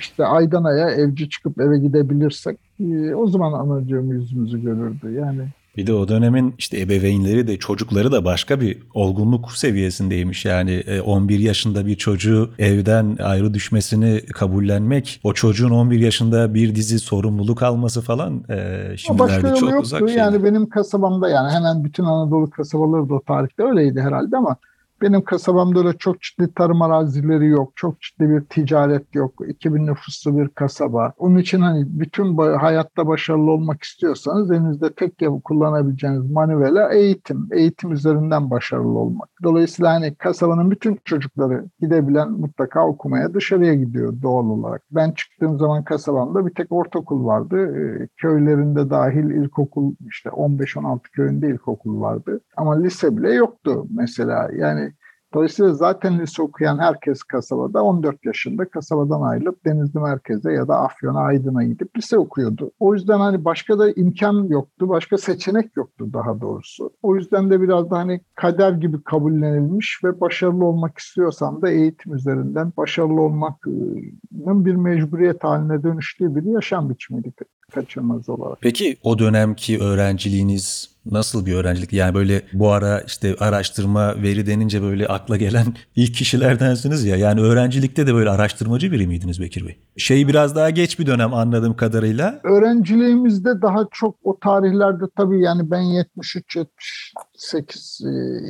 İşte 0.00 0.26
aydan 0.26 0.64
aya 0.64 0.90
evci 0.90 1.28
çıkıp 1.28 1.60
eve 1.60 1.78
gidebilirsek 1.78 2.58
e, 2.80 3.14
o 3.14 3.26
zaman 3.26 3.52
anacığım 3.52 4.12
yüzümüzü 4.12 4.62
görürdü. 4.62 5.12
Yani 5.12 5.48
Bir 5.76 5.86
de 5.86 5.92
o 5.92 6.08
dönemin 6.08 6.54
işte 6.58 6.80
ebeveynleri 6.80 7.46
de 7.46 7.56
çocukları 7.56 8.12
da 8.12 8.24
başka 8.24 8.60
bir 8.60 8.78
olgunluk 8.94 9.52
seviyesindeymiş. 9.52 10.44
Yani 10.44 10.72
e, 10.72 11.00
11 11.00 11.38
yaşında 11.38 11.86
bir 11.86 11.96
çocuğu 11.96 12.50
evden 12.58 13.16
ayrı 13.22 13.54
düşmesini 13.54 14.20
kabullenmek, 14.26 15.20
o 15.24 15.32
çocuğun 15.32 15.70
11 15.70 16.00
yaşında 16.00 16.54
bir 16.54 16.74
dizi 16.74 16.98
sorumluluk 16.98 17.62
alması 17.62 18.00
falan 18.00 18.44
e, 18.48 18.96
şimdilerde 18.96 19.42
başka 19.42 19.54
çok 19.54 19.70
yoktu. 19.70 19.82
uzak 19.82 20.08
şeyler. 20.08 20.14
Yani 20.14 20.44
benim 20.44 20.68
kasabamda 20.68 21.28
yani 21.28 21.50
hemen 21.50 21.84
bütün 21.84 22.04
Anadolu 22.04 22.50
kasabaları 22.50 23.08
da 23.08 23.14
o 23.14 23.22
tarihte 23.22 23.62
öyleydi 23.62 24.00
herhalde 24.00 24.36
ama 24.36 24.56
Benim 25.02 25.24
kasabamda 25.24 25.78
öyle 25.78 25.92
çok 25.98 26.20
ciddi 26.20 26.54
tarım 26.54 26.82
arazileri 26.82 27.48
yok. 27.48 27.72
Çok 27.76 28.00
ciddi 28.00 28.30
bir 28.30 28.40
ticaret 28.40 29.14
yok. 29.14 29.34
2000 29.48 29.86
nüfuslu 29.86 30.38
bir 30.38 30.48
kasaba. 30.48 31.12
Onun 31.18 31.38
için 31.38 31.60
hani 31.60 31.84
bütün 31.86 32.36
hayatta 32.36 33.06
başarılı 33.06 33.50
olmak 33.50 33.82
istiyorsanız 33.82 34.50
elinizde 34.50 34.92
tek 34.92 35.12
kullanabileceğiniz 35.44 36.30
manivela 36.30 36.92
eğitim. 36.92 37.48
Eğitim 37.52 37.92
üzerinden 37.92 38.50
başarılı 38.50 38.98
olmak. 38.98 39.28
Dolayısıyla 39.42 39.92
hani 39.92 40.14
kasabanın 40.14 40.70
bütün 40.70 40.98
çocukları 41.04 41.64
gidebilen 41.80 42.30
mutlaka 42.30 42.86
okumaya 42.86 43.34
dışarıya 43.34 43.74
gidiyor 43.74 44.14
doğal 44.22 44.44
olarak. 44.44 44.82
Ben 44.90 45.10
çıktığım 45.10 45.58
zaman 45.58 45.84
kasabamda 45.84 46.46
bir 46.46 46.54
tek 46.54 46.72
ortaokul 46.72 47.24
vardı. 47.26 47.76
Ee, 47.76 48.08
köylerinde 48.16 48.90
dahil 48.90 49.30
ilkokul 49.30 49.94
işte 50.08 50.30
15-16 50.30 51.00
köyünde 51.02 51.48
ilkokul 51.48 52.00
vardı. 52.00 52.40
Ama 52.56 52.80
lise 52.80 53.16
bile 53.16 53.32
yoktu 53.32 53.86
mesela. 53.90 54.50
Yani 54.56 54.89
Dolayısıyla 55.34 55.74
zaten 55.74 56.18
lise 56.18 56.42
okuyan 56.42 56.78
herkes 56.78 57.22
kasabada 57.22 57.82
14 57.82 58.24
yaşında 58.24 58.64
kasabadan 58.64 59.22
ayrılıp 59.22 59.64
Denizli 59.64 60.00
merkeze 60.00 60.52
ya 60.52 60.68
da 60.68 60.76
Afyon'a 60.76 61.20
Aydın'a 61.20 61.64
gidip 61.64 61.98
lise 61.98 62.18
okuyordu. 62.18 62.70
O 62.80 62.94
yüzden 62.94 63.18
hani 63.20 63.44
başka 63.44 63.78
da 63.78 63.90
imkan 63.90 64.44
yoktu, 64.48 64.88
başka 64.88 65.18
seçenek 65.18 65.76
yoktu 65.76 66.06
daha 66.12 66.40
doğrusu. 66.40 66.90
O 67.02 67.16
yüzden 67.16 67.50
de 67.50 67.60
biraz 67.60 67.90
da 67.90 67.98
hani 67.98 68.20
kader 68.34 68.72
gibi 68.72 69.02
kabullenilmiş 69.02 70.00
ve 70.04 70.20
başarılı 70.20 70.64
olmak 70.64 70.98
istiyorsan 70.98 71.62
da 71.62 71.70
eğitim 71.70 72.14
üzerinden 72.14 72.72
başarılı 72.76 73.20
olmanın 73.20 74.64
bir 74.64 74.74
mecburiyet 74.74 75.44
haline 75.44 75.82
dönüştüğü 75.82 76.36
bir 76.36 76.42
yaşam 76.42 76.90
biçimiydi 76.90 77.32
kaçınılmaz 77.70 78.28
olarak. 78.28 78.58
Peki 78.60 78.96
o 79.02 79.18
dönemki 79.18 79.78
öğrenciliğiniz 79.78 80.89
nasıl 81.06 81.46
bir 81.46 81.54
öğrencilik? 81.54 81.92
Yani 81.92 82.14
böyle 82.14 82.42
bu 82.52 82.70
ara 82.70 83.00
işte 83.00 83.36
araştırma, 83.40 84.22
veri 84.22 84.46
denince 84.46 84.82
böyle 84.82 85.06
akla 85.06 85.36
gelen 85.36 85.66
ilk 85.96 86.14
kişilerdensiniz 86.14 87.04
ya. 87.04 87.16
Yani 87.16 87.40
öğrencilikte 87.40 88.06
de 88.06 88.14
böyle 88.14 88.30
araştırmacı 88.30 88.92
biri 88.92 89.06
miydiniz 89.06 89.40
Bekir 89.40 89.66
Bey? 89.66 89.78
Şey 89.96 90.28
biraz 90.28 90.56
daha 90.56 90.70
geç 90.70 90.98
bir 90.98 91.06
dönem 91.06 91.34
anladığım 91.34 91.76
kadarıyla. 91.76 92.40
Öğrenciliğimizde 92.44 93.62
daha 93.62 93.86
çok 93.92 94.16
o 94.24 94.38
tarihlerde 94.38 95.04
tabii 95.16 95.40
yani 95.40 95.70
ben 95.70 95.80
73 95.80 96.56
78 96.56 98.00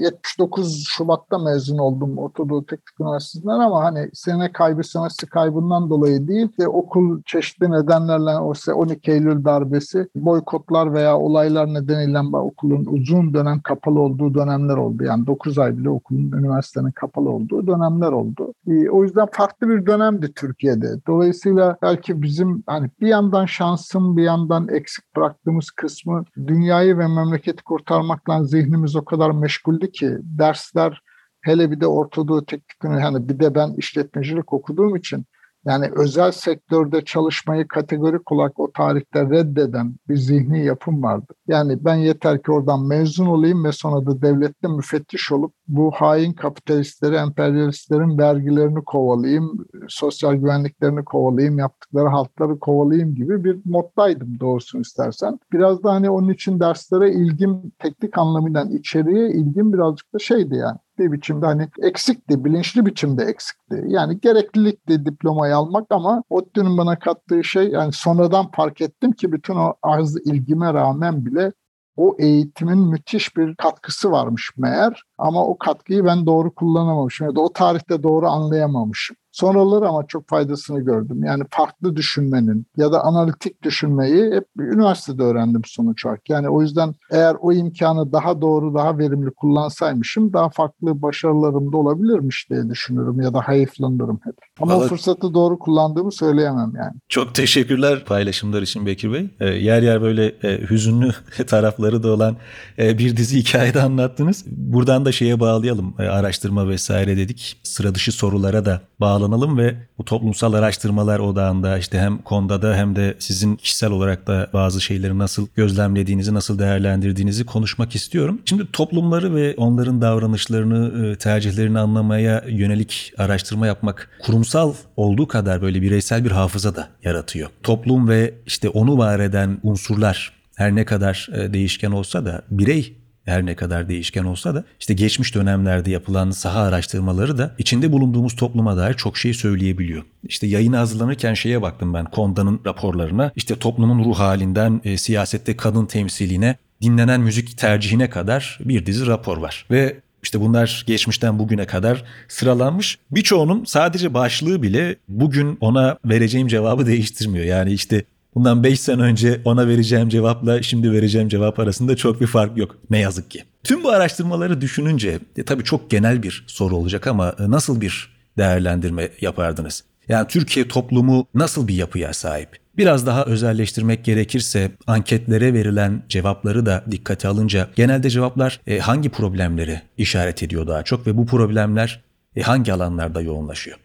79 0.02 0.85
Şubat'ta 0.88 1.38
mezun 1.38 1.78
oldum 1.78 2.19
Ortadoğu 2.19 2.66
Teknik 2.66 3.00
Üniversitesi'nden 3.00 3.59
ama 3.59 3.85
hani 3.85 4.11
sene 4.12 4.52
kaybı 4.52 4.85
semestr 4.85 5.26
kaybından 5.26 5.90
dolayı 5.90 6.28
değil 6.28 6.49
de 6.61 6.69
okul 6.69 7.23
çeşitli 7.26 7.71
nedenlerle 7.71 8.30
o 8.30 8.52
12 8.75 9.11
Eylül 9.11 9.45
darbesi 9.45 10.09
boykotlar 10.14 10.95
veya 10.95 11.19
olaylar 11.19 11.75
nedeniyle 11.75 12.21
okulun 12.41 12.87
uzun 12.87 13.35
dönem 13.35 13.61
kapalı 13.61 14.01
olduğu 14.01 14.35
dönemler 14.35 14.77
oldu. 14.77 15.05
Yani 15.05 15.27
9 15.27 15.59
ay 15.59 15.79
bile 15.79 15.91
okulun, 15.91 16.33
üniversitenin 16.33 16.91
kapalı 16.91 17.31
olduğu 17.31 17.67
dönemler 17.67 18.13
oldu. 18.13 18.55
E, 18.67 18.91
o 18.91 19.03
yüzden 19.03 19.27
farklı 19.33 19.69
bir 19.69 19.87
dönemdi 19.87 20.33
Türkiye'de. 20.35 20.87
Dolayısıyla 21.07 21.77
belki 21.83 22.23
bizim 22.23 22.63
hani 22.67 22.91
bir 23.01 23.09
yandan 23.09 23.47
şansım 23.47 24.17
bir 24.17 24.23
yandan 24.23 24.69
eksik 24.69 25.17
bıraktığımız 25.17 25.71
kısmı 25.71 26.25
dünyayı 26.47 26.99
ve 26.99 27.07
memleketi 27.07 27.63
kurtarmakla 27.65 28.45
zihnimiz 28.45 28.97
o 28.97 29.05
kadar 29.05 29.31
meşguldü 29.31 29.93
ki 29.93 30.11
dersler 30.23 31.03
hele 31.43 31.71
bir 31.71 31.81
de 31.81 31.87
Ortadoğu 31.87 32.45
Teknik 32.45 32.85
hani 33.03 33.29
bir 33.29 33.39
de 33.41 33.55
ben 33.55 33.75
işletmecilik 33.77 34.53
okuduğum 34.53 34.97
için 34.97 35.25
yani 35.64 35.90
özel 35.97 36.33
sektörde 36.33 37.05
çalışmayı 37.05 37.69
kategorik 37.69 38.33
olarak 38.33 38.61
o 38.61 38.73
tarihte 38.73 39.21
reddeden 39.31 39.95
bir 40.09 40.17
zihni 40.17 40.64
yapım 40.64 41.02
vardı. 41.02 41.35
Yani 41.49 41.85
ben 41.85 41.95
yeter 41.95 42.43
ki 42.43 42.52
oradan 42.52 42.87
mezun 42.87 43.26
olayım 43.26 43.64
ve 43.64 43.73
sonra 43.73 44.07
da 44.07 44.23
devlette 44.23 44.69
müfettiş 44.69 45.33
olup 45.33 45.52
bu 45.69 45.90
hain 45.90 46.33
kapitalistleri, 46.33 47.14
emperyalistlerin 47.14 48.19
vergilerini 48.19 48.85
kovalayayım, 48.85 49.67
sosyal 49.88 50.35
güvenliklerini 50.35 51.05
kovalayayım, 51.05 51.59
yaptıkları 51.59 52.09
halkları 52.09 52.59
kovalayayım 52.59 53.14
gibi 53.14 53.45
bir 53.45 53.59
moddaydım 53.64 54.40
doğrusunu 54.40 54.81
istersen. 54.81 55.38
Biraz 55.52 55.83
da 55.83 55.93
hani 55.93 56.11
onun 56.11 56.29
için 56.29 56.61
derslere 56.61 57.12
ilgim 57.12 57.73
teknik 57.79 58.19
anlamıyla 58.19 58.62
içeriye 58.62 59.31
ilgim 59.31 59.73
birazcık 59.73 60.14
da 60.14 60.19
şeydi 60.19 60.55
yani 60.55 60.79
bir 61.00 61.12
biçimde 61.12 61.47
hani 61.47 61.69
eksikti, 61.83 62.45
bilinçli 62.45 62.87
biçimde 62.87 63.25
eksikti. 63.25 63.85
Yani 63.87 64.21
gereklilikti 64.21 65.04
diplomayı 65.04 65.57
almak 65.57 65.87
ama 65.90 66.23
ODTÜ'nün 66.30 66.78
bana 66.78 66.99
kattığı 66.99 67.45
şey 67.45 67.69
yani 67.69 67.92
sonradan 67.92 68.50
fark 68.50 68.80
ettim 68.80 69.12
ki 69.12 69.33
bütün 69.33 69.54
o 69.54 69.75
az 69.83 70.16
ilgime 70.16 70.75
rağmen 70.75 71.26
bile 71.26 71.52
o 71.97 72.16
eğitimin 72.19 72.78
müthiş 72.78 73.37
bir 73.37 73.54
katkısı 73.54 74.11
varmış 74.11 74.50
meğer 74.57 75.02
ama 75.19 75.47
o 75.47 75.59
katkıyı 75.59 76.04
ben 76.04 76.26
doğru 76.26 76.54
kullanamamışım 76.54 77.26
ya 77.26 77.35
da 77.35 77.40
o 77.40 77.52
tarihte 77.52 78.02
doğru 78.02 78.28
anlayamamışım. 78.28 79.16
Sonraları 79.33 79.89
ama 79.89 80.07
çok 80.07 80.29
faydasını 80.29 80.81
gördüm. 80.81 81.25
Yani 81.25 81.45
farklı 81.51 81.97
düşünmenin 81.97 82.67
ya 82.77 82.93
da 82.93 83.01
analitik 83.05 83.63
düşünmeyi 83.63 84.35
hep 84.35 84.45
üniversitede 84.59 85.23
öğrendim 85.23 85.63
sonuç 85.65 86.07
olarak. 86.07 86.31
Yani 86.31 86.49
o 86.49 86.63
yüzden 86.63 86.95
eğer 87.11 87.37
o 87.41 87.53
imkanı 87.53 88.13
daha 88.13 88.41
doğru, 88.41 88.75
daha 88.75 88.99
verimli 88.99 89.31
kullansaymışım 89.31 90.33
daha 90.33 90.51
farklı 90.51 91.03
başarılarım 91.03 91.73
da 91.73 91.77
olabilirmiş 91.77 92.51
diye 92.51 92.69
düşünürüm 92.69 93.21
ya 93.21 93.35
da 93.35 93.41
hayıflanırım 93.41 94.21
hep. 94.25 94.35
Ama 94.61 94.75
Vallahi... 94.75 94.85
o 94.85 94.89
fırsatı 94.89 95.35
doğru 95.35 95.59
kullandığımı 95.59 96.13
söyleyemem 96.13 96.73
yani. 96.77 96.93
Çok 97.09 97.35
teşekkürler 97.35 98.05
paylaşımlar 98.05 98.63
için 98.63 98.87
Bekir 98.87 99.13
Bey. 99.13 99.31
E, 99.41 99.47
yer 99.47 99.83
yer 99.83 100.03
böyle 100.03 100.27
e, 100.27 100.71
hüzünlü 100.71 101.13
tarafları 101.47 102.03
da 102.03 102.13
olan 102.13 102.37
e, 102.79 102.99
bir 102.99 103.17
dizi 103.17 103.39
hikayede 103.39 103.83
anlattınız. 103.83 104.45
Buradan 104.47 105.05
da 105.05 105.13
şeye 105.13 105.41
bağlayalım. 105.41 105.95
E, 105.99 106.03
araştırma 106.03 106.69
vesaire 106.69 107.17
dedik. 107.17 107.61
Sıra 107.63 107.95
dışı 107.95 108.13
sorulara 108.13 108.65
da 108.65 108.81
bağlanalım 109.21 109.59
ve 109.59 109.75
bu 109.99 110.05
toplumsal 110.05 110.53
araştırmalar 110.53 111.19
odağında 111.19 111.79
işte 111.79 111.99
hem 111.99 112.19
Konda'da 112.19 112.77
hem 112.77 112.97
de 112.97 113.17
sizin 113.19 113.57
kişisel 113.57 113.91
olarak 113.91 114.27
da 114.27 114.50
bazı 114.53 114.81
şeyleri 114.81 115.19
nasıl 115.19 115.47
gözlemlediğinizi, 115.57 116.35
nasıl 116.35 116.59
değerlendirdiğinizi 116.59 117.47
konuşmak 117.47 117.95
istiyorum. 117.95 118.41
Şimdi 118.45 118.73
toplumları 118.73 119.35
ve 119.35 119.55
onların 119.57 120.03
davranışlarını, 120.03 121.07
e, 121.07 121.17
tercihlerini 121.17 121.79
anlamaya 121.79 122.45
yönelik 122.49 123.12
araştırma 123.19 123.67
yapmak 123.67 124.11
kurumsal 124.23 124.75
olduğu 124.97 125.29
kadar 125.29 125.62
böyle 125.62 125.83
bireysel 125.83 126.25
bir 126.25 126.31
hafıza 126.31 126.77
da 126.77 126.89
yaratıyor. 127.05 127.50
Toplum 127.62 128.09
ve 128.09 128.35
işte 128.47 128.69
onu 128.69 128.99
var 128.99 129.21
eden 129.21 129.59
unsurlar 129.62 130.33
her 130.57 130.75
ne 130.75 130.85
kadar 130.85 131.29
e, 131.35 131.53
değişken 131.53 131.91
olsa 131.91 132.25
da 132.25 132.43
birey 132.50 133.00
her 133.25 133.47
ne 133.47 133.57
kadar 133.57 133.89
değişken 133.89 134.25
olsa 134.25 134.55
da 134.55 134.65
işte 134.81 134.95
geçmiş 134.95 135.35
dönemlerde 135.35 135.91
yapılan 135.91 136.31
saha 136.31 136.61
araştırmaları 136.61 137.39
da 137.39 137.55
içinde 137.59 137.93
bulunduğumuz 137.93 138.37
topluma 138.37 138.77
dair 138.77 138.95
çok 138.95 139.19
şey 139.19 139.35
söyleyebiliyor. 139.35 140.03
İşte 140.29 140.47
yayını 140.47 140.77
hazırlanırken 140.77 141.35
şeye 141.35 141.62
baktım 141.62 141.95
ben 141.95 142.05
Konda'nın 142.05 142.61
raporlarına. 142.67 143.33
İşte 143.37 143.57
toplumun 143.57 144.05
ruh 144.05 144.19
halinden 144.19 144.81
e, 144.85 144.97
siyasette 144.97 145.57
kadın 145.57 145.87
temsiline 145.87 146.57
dinlenen 146.83 147.21
müzik 147.21 147.59
tercihine 147.59 148.11
kadar 148.11 148.59
bir 148.65 148.87
dizi 148.87 149.07
rapor 149.07 149.37
var. 149.37 149.67
Ve 149.71 149.97
işte 150.23 150.41
bunlar 150.41 150.85
geçmişten 150.87 151.39
bugüne 151.39 151.67
kadar 151.67 152.05
sıralanmış. 152.29 152.99
Birçoğunun 153.11 153.65
sadece 153.65 154.15
başlığı 154.15 154.62
bile 154.62 154.97
bugün 155.09 155.59
ona 155.61 155.99
vereceğim 156.05 156.49
cevabı 156.49 156.87
değiştirmiyor. 156.87 157.45
Yani 157.45 157.73
işte 157.73 158.05
Bundan 158.35 158.65
5 158.65 158.81
sene 158.81 159.03
önce 159.03 159.41
ona 159.45 159.69
vereceğim 159.69 160.09
cevapla 160.09 160.63
şimdi 160.63 160.93
vereceğim 160.93 161.29
cevap 161.29 161.59
arasında 161.59 161.97
çok 161.97 162.21
bir 162.21 162.27
fark 162.27 162.57
yok 162.57 162.77
ne 162.91 162.99
yazık 162.99 163.31
ki. 163.31 163.45
Tüm 163.65 163.85
bu 163.85 163.91
araştırmaları 163.91 164.61
düşününce 164.61 165.19
e, 165.37 165.45
tabii 165.45 165.65
çok 165.65 165.91
genel 165.91 166.23
bir 166.23 166.45
soru 166.47 166.77
olacak 166.77 167.07
ama 167.07 167.35
e, 167.39 167.51
nasıl 167.51 167.81
bir 167.81 168.21
değerlendirme 168.39 169.09
yapardınız? 169.21 169.85
Yani 170.09 170.29
Türkiye 170.29 170.69
toplumu 170.69 171.27
nasıl 171.35 171.69
bir 171.69 171.75
yapıya 171.75 172.13
sahip? 172.13 172.49
Biraz 172.77 173.07
daha 173.07 173.25
özelleştirmek 173.25 174.05
gerekirse 174.05 174.71
anketlere 174.87 175.55
verilen 175.55 176.03
cevapları 176.09 176.67
da 176.67 176.85
dikkate 176.91 177.29
alınca 177.29 177.69
genelde 177.77 178.11
cevaplar 178.11 178.61
e, 178.67 178.79
hangi 178.79 179.09
problemleri 179.09 179.81
işaret 179.99 180.43
ediyor 180.43 180.67
daha 180.67 180.83
çok 180.83 181.07
ve 181.07 181.17
bu 181.17 181.27
problemler 181.27 182.03
e, 182.37 182.43
hangi 182.43 182.73
alanlarda 182.73 183.21
yoğunlaşıyor? 183.21 183.79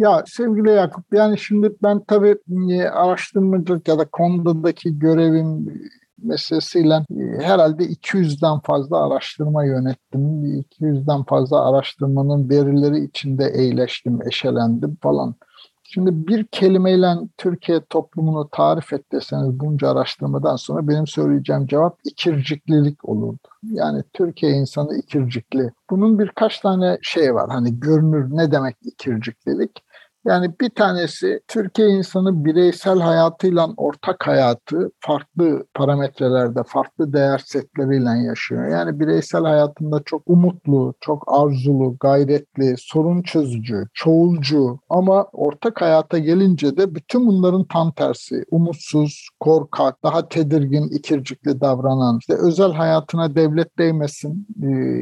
Ya 0.00 0.22
sevgili 0.26 0.70
Yakup 0.70 1.04
yani 1.12 1.38
şimdi 1.38 1.72
ben 1.82 2.00
tabii 2.04 2.36
e, 2.70 2.82
araştırmacılık 2.82 3.88
ya 3.88 3.98
da 3.98 4.04
konudaki 4.04 4.98
görevim 4.98 5.82
meselesiyle 6.22 6.94
e, 6.94 7.42
herhalde 7.42 7.84
200'den 7.84 8.60
fazla 8.60 9.06
araştırma 9.06 9.64
yönettim. 9.64 10.20
200'den 10.62 11.24
fazla 11.24 11.68
araştırmanın 11.68 12.50
verileri 12.50 13.04
içinde 13.04 13.44
eğleştim, 13.44 14.28
eşelendim 14.28 14.96
falan. 15.02 15.34
Şimdi 15.82 16.28
bir 16.28 16.46
kelimeyle 16.46 17.14
Türkiye 17.38 17.80
toplumunu 17.90 18.48
tarif 18.52 18.92
et 18.92 19.12
deseniz 19.12 19.60
bunca 19.60 19.88
araştırmadan 19.88 20.56
sonra 20.56 20.88
benim 20.88 21.06
söyleyeceğim 21.06 21.66
cevap 21.66 21.98
ikirciklilik 22.04 23.08
olurdu. 23.08 23.48
Yani 23.62 24.02
Türkiye 24.12 24.52
insanı 24.52 24.96
ikircikli. 24.96 25.72
Bunun 25.90 26.18
birkaç 26.18 26.60
tane 26.60 26.98
şey 27.02 27.34
var. 27.34 27.50
Hani 27.50 27.80
görünür 27.80 28.36
ne 28.36 28.52
demek 28.52 28.76
ikirciklilik? 28.82 29.89
Yani 30.26 30.50
bir 30.60 30.70
tanesi 30.70 31.40
Türkiye 31.48 31.88
insanı 31.88 32.44
bireysel 32.44 32.98
hayatıyla 32.98 33.68
ortak 33.76 34.26
hayatı 34.26 34.90
farklı 35.00 35.64
parametrelerde, 35.74 36.62
farklı 36.66 37.12
değer 37.12 37.38
setleriyle 37.46 38.26
yaşıyor. 38.26 38.68
Yani 38.68 39.00
bireysel 39.00 39.42
hayatında 39.42 40.02
çok 40.04 40.22
umutlu, 40.26 40.94
çok 41.00 41.24
arzulu, 41.26 41.96
gayretli, 42.00 42.74
sorun 42.78 43.22
çözücü, 43.22 43.84
çoğulcu 43.94 44.78
ama 44.88 45.26
ortak 45.32 45.80
hayata 45.80 46.18
gelince 46.18 46.76
de 46.76 46.94
bütün 46.94 47.26
bunların 47.26 47.64
tam 47.64 47.92
tersi. 47.92 48.44
Umutsuz, 48.50 49.28
korkak, 49.40 50.02
daha 50.04 50.28
tedirgin, 50.28 50.88
ikircikli 50.88 51.60
davranan, 51.60 52.18
işte 52.20 52.34
özel 52.34 52.72
hayatına 52.72 53.34
devlet 53.34 53.78
değmesin 53.78 54.46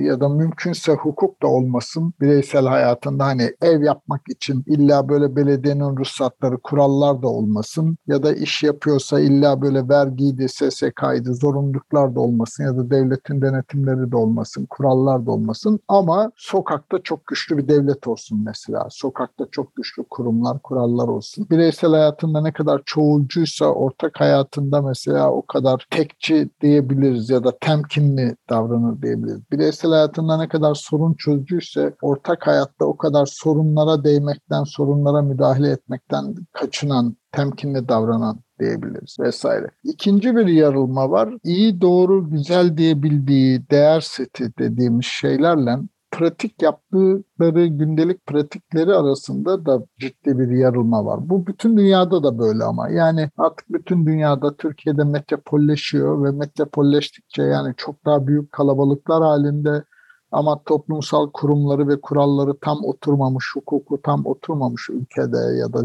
ya 0.03 0.21
da 0.21 0.29
mümkünse 0.29 0.93
hukuk 0.93 1.43
da 1.43 1.47
olmasın 1.47 2.13
bireysel 2.21 2.67
hayatında 2.67 3.25
hani 3.25 3.53
ev 3.63 3.83
yapmak 3.83 4.21
için 4.29 4.65
illa 4.67 5.08
böyle 5.09 5.37
belediyenin 5.37 5.97
ruhsatları, 5.97 6.59
kurallar 6.59 7.23
da 7.23 7.29
olmasın 7.29 7.99
ya 8.07 8.23
da 8.23 8.33
iş 8.33 8.63
yapıyorsa 8.63 9.21
illa 9.21 9.63
böyle 9.63 9.89
vergiydi, 9.89 10.49
SSK'ydı, 10.49 11.35
zorunluluklar 11.35 12.15
da 12.15 12.21
olmasın 12.21 12.65
ya 12.65 12.77
da 12.77 12.91
devletin 12.91 13.43
denetimleri 13.43 14.13
de 14.13 14.17
olmasın, 14.17 14.67
kurallar 14.71 15.27
da 15.27 15.31
olmasın 15.31 15.81
ama 15.89 16.33
sokakta 16.37 16.99
çok 17.03 17.27
güçlü 17.27 17.59
bir 17.59 17.69
devlet 17.69 18.09
olsun 18.09 18.45
mesela. 18.45 18.87
Sokakta 18.91 19.47
çok 19.51 19.77
güçlü 19.77 20.05
kurumlar, 20.11 20.59
kurallar 20.63 21.09
olsun. 21.09 21.47
Bireysel 21.51 21.91
hayatında 21.91 22.41
ne 22.41 22.53
kadar 22.53 22.83
çoğulcuysa 22.87 23.67
ortak 23.67 24.21
hayatında 24.21 24.83
mesela 24.83 25.31
o 25.33 25.47
kadar 25.47 25.87
tekçi 25.91 26.51
diyebiliriz 26.61 27.31
ya 27.31 27.45
da 27.45 27.59
temkinli 27.61 28.37
davranır 28.51 29.03
diyebiliriz. 29.03 29.41
Bireysel 29.53 29.91
hayatında 29.91 30.37
ne 30.37 30.49
kadar 30.49 30.75
sorun 30.75 31.15
çözücüyse 31.15 31.95
ortak 32.03 32.47
hayatta 32.47 32.85
o 32.85 32.97
kadar 32.97 33.27
sorunlara 33.27 34.05
değmekten, 34.05 34.65
sorunlara 34.99 35.23
müdahale 35.23 35.71
etmekten 35.71 36.35
kaçınan, 36.53 37.17
temkinli 37.33 37.89
davranan 37.89 38.41
diyebiliriz 38.61 39.17
vesaire. 39.21 39.67
İkinci 39.85 40.37
bir 40.37 40.47
yarılma 40.47 41.11
var. 41.11 41.35
İyi, 41.45 41.81
doğru, 41.81 42.31
güzel 42.31 42.77
diyebildiği 42.77 43.71
değer 43.71 44.01
seti 44.01 44.59
dediğimiz 44.59 45.05
şeylerle 45.05 45.79
pratik 46.11 46.63
yaptıkları 46.63 47.67
gündelik 47.67 48.27
pratikleri 48.27 48.95
arasında 48.95 49.67
da 49.67 49.83
ciddi 49.99 50.39
bir 50.39 50.49
yarılma 50.49 51.05
var. 51.05 51.29
Bu 51.29 51.47
bütün 51.47 51.77
dünyada 51.77 52.23
da 52.23 52.39
böyle 52.39 52.65
ama 52.65 52.89
yani 52.89 53.31
artık 53.37 53.73
bütün 53.73 54.07
dünyada 54.07 54.57
Türkiye'de 54.57 55.05
metropolleşiyor 55.05 56.25
ve 56.25 56.31
metropolleştikçe 56.31 57.43
yani 57.43 57.75
çok 57.77 58.05
daha 58.05 58.27
büyük 58.27 58.53
kalabalıklar 58.53 59.23
halinde 59.23 59.85
ama 60.33 60.63
toplumsal 60.65 61.31
kurumları 61.31 61.89
ve 61.89 62.01
kuralları 62.01 62.55
tam 62.61 62.85
oturmamış, 62.85 63.45
hukuku 63.55 64.03
tam 64.03 64.27
oturmamış 64.27 64.91
ülkede 64.91 65.59
ya 65.59 65.73
da 65.73 65.85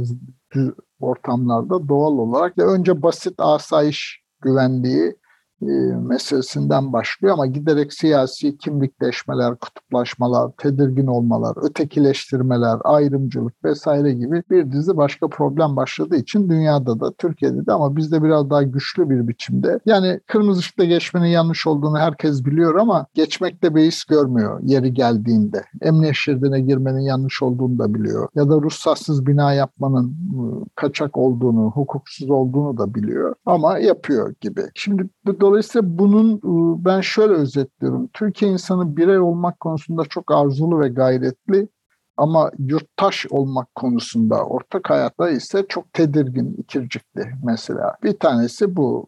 ortamlarda 1.00 1.88
doğal 1.88 2.18
olarak 2.18 2.58
da 2.58 2.64
önce 2.64 3.02
basit 3.04 3.34
asayiş 3.38 4.24
güvenliği 4.42 5.16
meselesinden 6.08 6.94
başlıyor 6.94 7.34
ama 7.34 7.46
giderek 7.46 7.94
siyasi 7.94 8.58
kimlikleşmeler, 8.58 9.56
kutuplaşmalar, 9.56 10.52
tedirgin 10.58 11.08
olmalar, 11.08 11.56
ötekileştirmeler, 11.70 12.78
ayrımcılık 12.84 13.64
vesaire 13.64 14.14
gibi 14.14 14.44
bir 14.50 14.72
dizi 14.72 14.98
başka 14.98 15.28
problem 15.28 15.76
başladığı 15.76 16.16
için 16.16 16.50
dünyada 16.50 17.00
da 17.00 17.14
Türkiye'de 17.14 17.66
de 17.66 17.72
ama 17.72 17.96
bizde 17.96 18.24
biraz 18.24 18.50
daha 18.50 18.64
güçlü 18.64 19.10
bir 19.10 19.28
biçimde. 19.28 19.80
Yani 19.86 20.20
kırmızı 20.28 20.60
ışıkta 20.60 20.84
geçmenin 20.84 21.28
yanlış 21.28 21.68
olduğunu 21.68 21.98
herkes 21.98 22.46
biliyor 22.46 22.76
ama 22.76 23.06
geçmekte 23.14 23.76
beis 23.76 24.04
görmüyor 24.04 24.60
yeri 24.64 24.94
geldiğinde. 24.94 25.64
Emniyet 25.82 26.16
şeridine 26.16 26.62
girmenin 26.62 27.00
yanlış 27.00 27.44
olduğunu 27.44 27.80
da 27.80 27.94
biliyor. 27.94 28.28
Ya 28.36 28.50
da 28.50 28.56
ruhsatsız 28.56 29.26
bina 29.26 29.54
yapmanın 29.54 30.16
kaçak 30.76 31.18
olduğunu, 31.18 31.72
hukuksuz 31.72 32.30
olduğunu 32.30 32.78
da 32.78 32.94
biliyor 32.94 33.36
ama 33.46 33.80
yapıyor 33.80 34.34
gibi. 34.42 34.62
Şimdi 34.76 35.10
bu 35.26 35.42
Dolayısıyla 35.54 35.98
bunun 35.98 36.40
ben 36.86 37.02
şöyle 37.02 37.34
özetliyorum. 37.34 38.10
Türkiye 38.14 38.52
insanı 38.52 38.98
birey 38.98 39.20
olmak 39.20 39.60
konusunda 39.60 40.06
çok 40.06 40.32
arzulu 40.32 40.80
ve 40.80 40.88
gayretli 40.88 41.68
ama 42.18 42.52
yurttaş 42.60 43.26
olmak 43.30 43.76
konusunda 43.76 44.46
ortak 44.46 44.90
hayatta 44.90 45.30
ise 45.30 45.66
çok 45.70 45.94
tedirgin, 45.94 46.56
ikircikli 46.58 47.24
mesela. 47.44 47.96
Bir 48.04 48.20
tanesi 48.20 48.76
bu. 48.76 49.08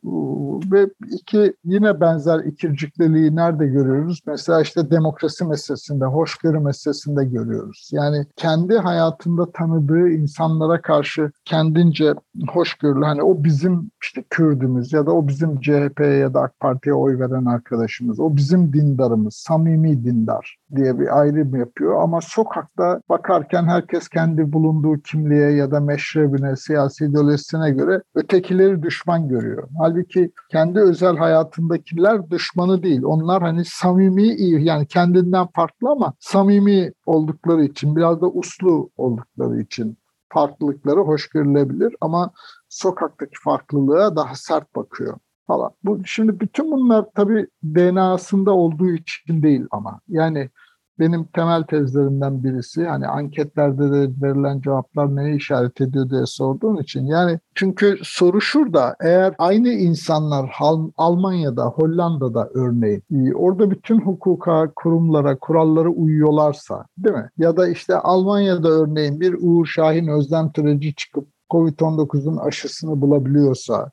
Ve 0.72 0.88
iki 1.12 1.54
yine 1.64 2.02
benzer 2.02 2.40
ikircikliliği 2.40 3.36
nerede 3.36 3.68
görüyoruz? 3.68 4.22
Mesela 4.28 4.62
işte 4.62 4.92
demokrasi 4.92 5.46
meselesinde, 5.46 6.06
hoşgörü 6.06 6.60
meselesinde 6.60 7.26
görüyoruz. 7.26 7.90
Yani 7.94 8.26
kendi 8.36 8.78
hayatında 8.78 9.52
tanıdığı 9.52 10.10
insanlara 10.10 10.82
karşı 10.82 11.32
kendince 11.46 12.14
hoşgörülü, 12.50 13.06
hani 13.06 13.24
o 13.24 13.44
bizim 13.44 13.92
işte 14.02 14.24
Kürdümüz 14.30 14.94
ya 14.94 15.06
da 15.06 15.12
o 15.12 15.28
bizim 15.28 15.60
CHP'ye 15.60 16.18
ya 16.18 16.34
da 16.34 16.42
AK 16.42 16.60
Parti'ye 16.60 16.94
oy 16.94 17.20
veren 17.20 17.46
arkadaşımız, 17.46 18.20
o 18.20 18.36
bizim 18.36 18.74
dindarımız, 18.74 19.36
samimi 19.36 20.04
dindar 20.04 20.58
diye 20.76 21.00
bir 21.00 21.20
ayrım 21.20 21.56
yapıyor. 21.56 22.02
Ama 22.02 22.22
sokakta 22.22 22.95
bakarken 23.10 23.64
herkes 23.64 24.10
kendi 24.10 24.54
bulunduğu 24.54 25.02
kimliğe 25.02 25.52
ya 25.52 25.72
da 25.72 25.80
meşrebine, 25.80 26.56
siyasi 26.56 27.06
ideolojisine 27.06 27.72
göre 27.72 28.02
ötekileri 28.16 28.84
düşman 28.84 29.28
görüyor. 29.30 29.68
Halbuki 29.80 30.32
kendi 30.52 30.80
özel 30.80 31.18
hayatındakiler 31.18 32.30
düşmanı 32.30 32.84
değil. 32.84 33.04
Onlar 33.04 33.42
hani 33.42 33.66
samimi 33.66 34.24
iyi 34.24 34.66
yani 34.66 34.88
kendinden 34.88 35.48
farklı 35.56 35.90
ama 35.90 36.14
samimi 36.20 36.92
oldukları 37.06 37.64
için 37.64 37.96
biraz 37.96 38.22
da 38.22 38.28
uslu 38.28 38.90
oldukları 38.98 39.62
için 39.62 39.98
farklılıkları 40.30 41.00
hoş 41.00 41.30
görülebilir 41.30 41.96
ama 42.02 42.32
sokaktaki 42.70 43.36
farklılığa 43.44 44.16
daha 44.16 44.36
sert 44.36 44.76
bakıyor 44.76 45.18
falan. 45.48 45.72
Bu 45.84 46.02
şimdi 46.06 46.40
bütün 46.40 46.72
bunlar 46.72 47.06
tabii 47.16 47.48
DNA'sında 47.64 48.52
olduğu 48.52 48.90
için 48.90 49.44
değil 49.44 49.66
ama 49.72 50.00
yani 50.08 50.50
benim 51.00 51.24
temel 51.24 51.64
tezlerimden 51.64 52.44
birisi. 52.44 52.86
Hani 52.86 53.08
anketlerde 53.08 53.92
de 53.92 54.10
verilen 54.22 54.62
cevaplar 54.62 55.16
neye 55.16 55.36
işaret 55.36 55.82
ediyor 55.82 56.10
diye 56.10 56.26
sorduğun 56.26 56.78
için. 56.78 57.06
Yani 57.06 57.40
çünkü 57.56 57.98
soru 58.04 58.42
şurada. 58.42 58.96
Eğer 59.02 59.36
aynı 59.38 59.70
insanlar 59.70 60.52
Almanya'da, 60.98 61.66
Hollanda'da 61.66 62.50
örneğin 62.54 63.04
e, 63.12 63.34
orada 63.34 63.72
bütün 63.72 64.02
hukuka, 64.02 64.72
kurumlara, 64.76 65.40
kurallara 65.40 65.90
uyuyorlarsa 65.90 66.86
değil 66.98 67.16
mi? 67.16 67.30
Ya 67.38 67.58
da 67.58 67.68
işte 67.68 67.96
Almanya'da 67.96 68.70
örneğin 68.70 69.20
bir 69.20 69.36
Uğur 69.42 69.66
Şahin 69.66 70.08
Özlem 70.08 70.52
Türeci 70.52 70.96
çıkıp 70.96 71.28
Covid-19'un 71.50 72.38
aşısını 72.38 73.02
bulabiliyorsa 73.02 73.92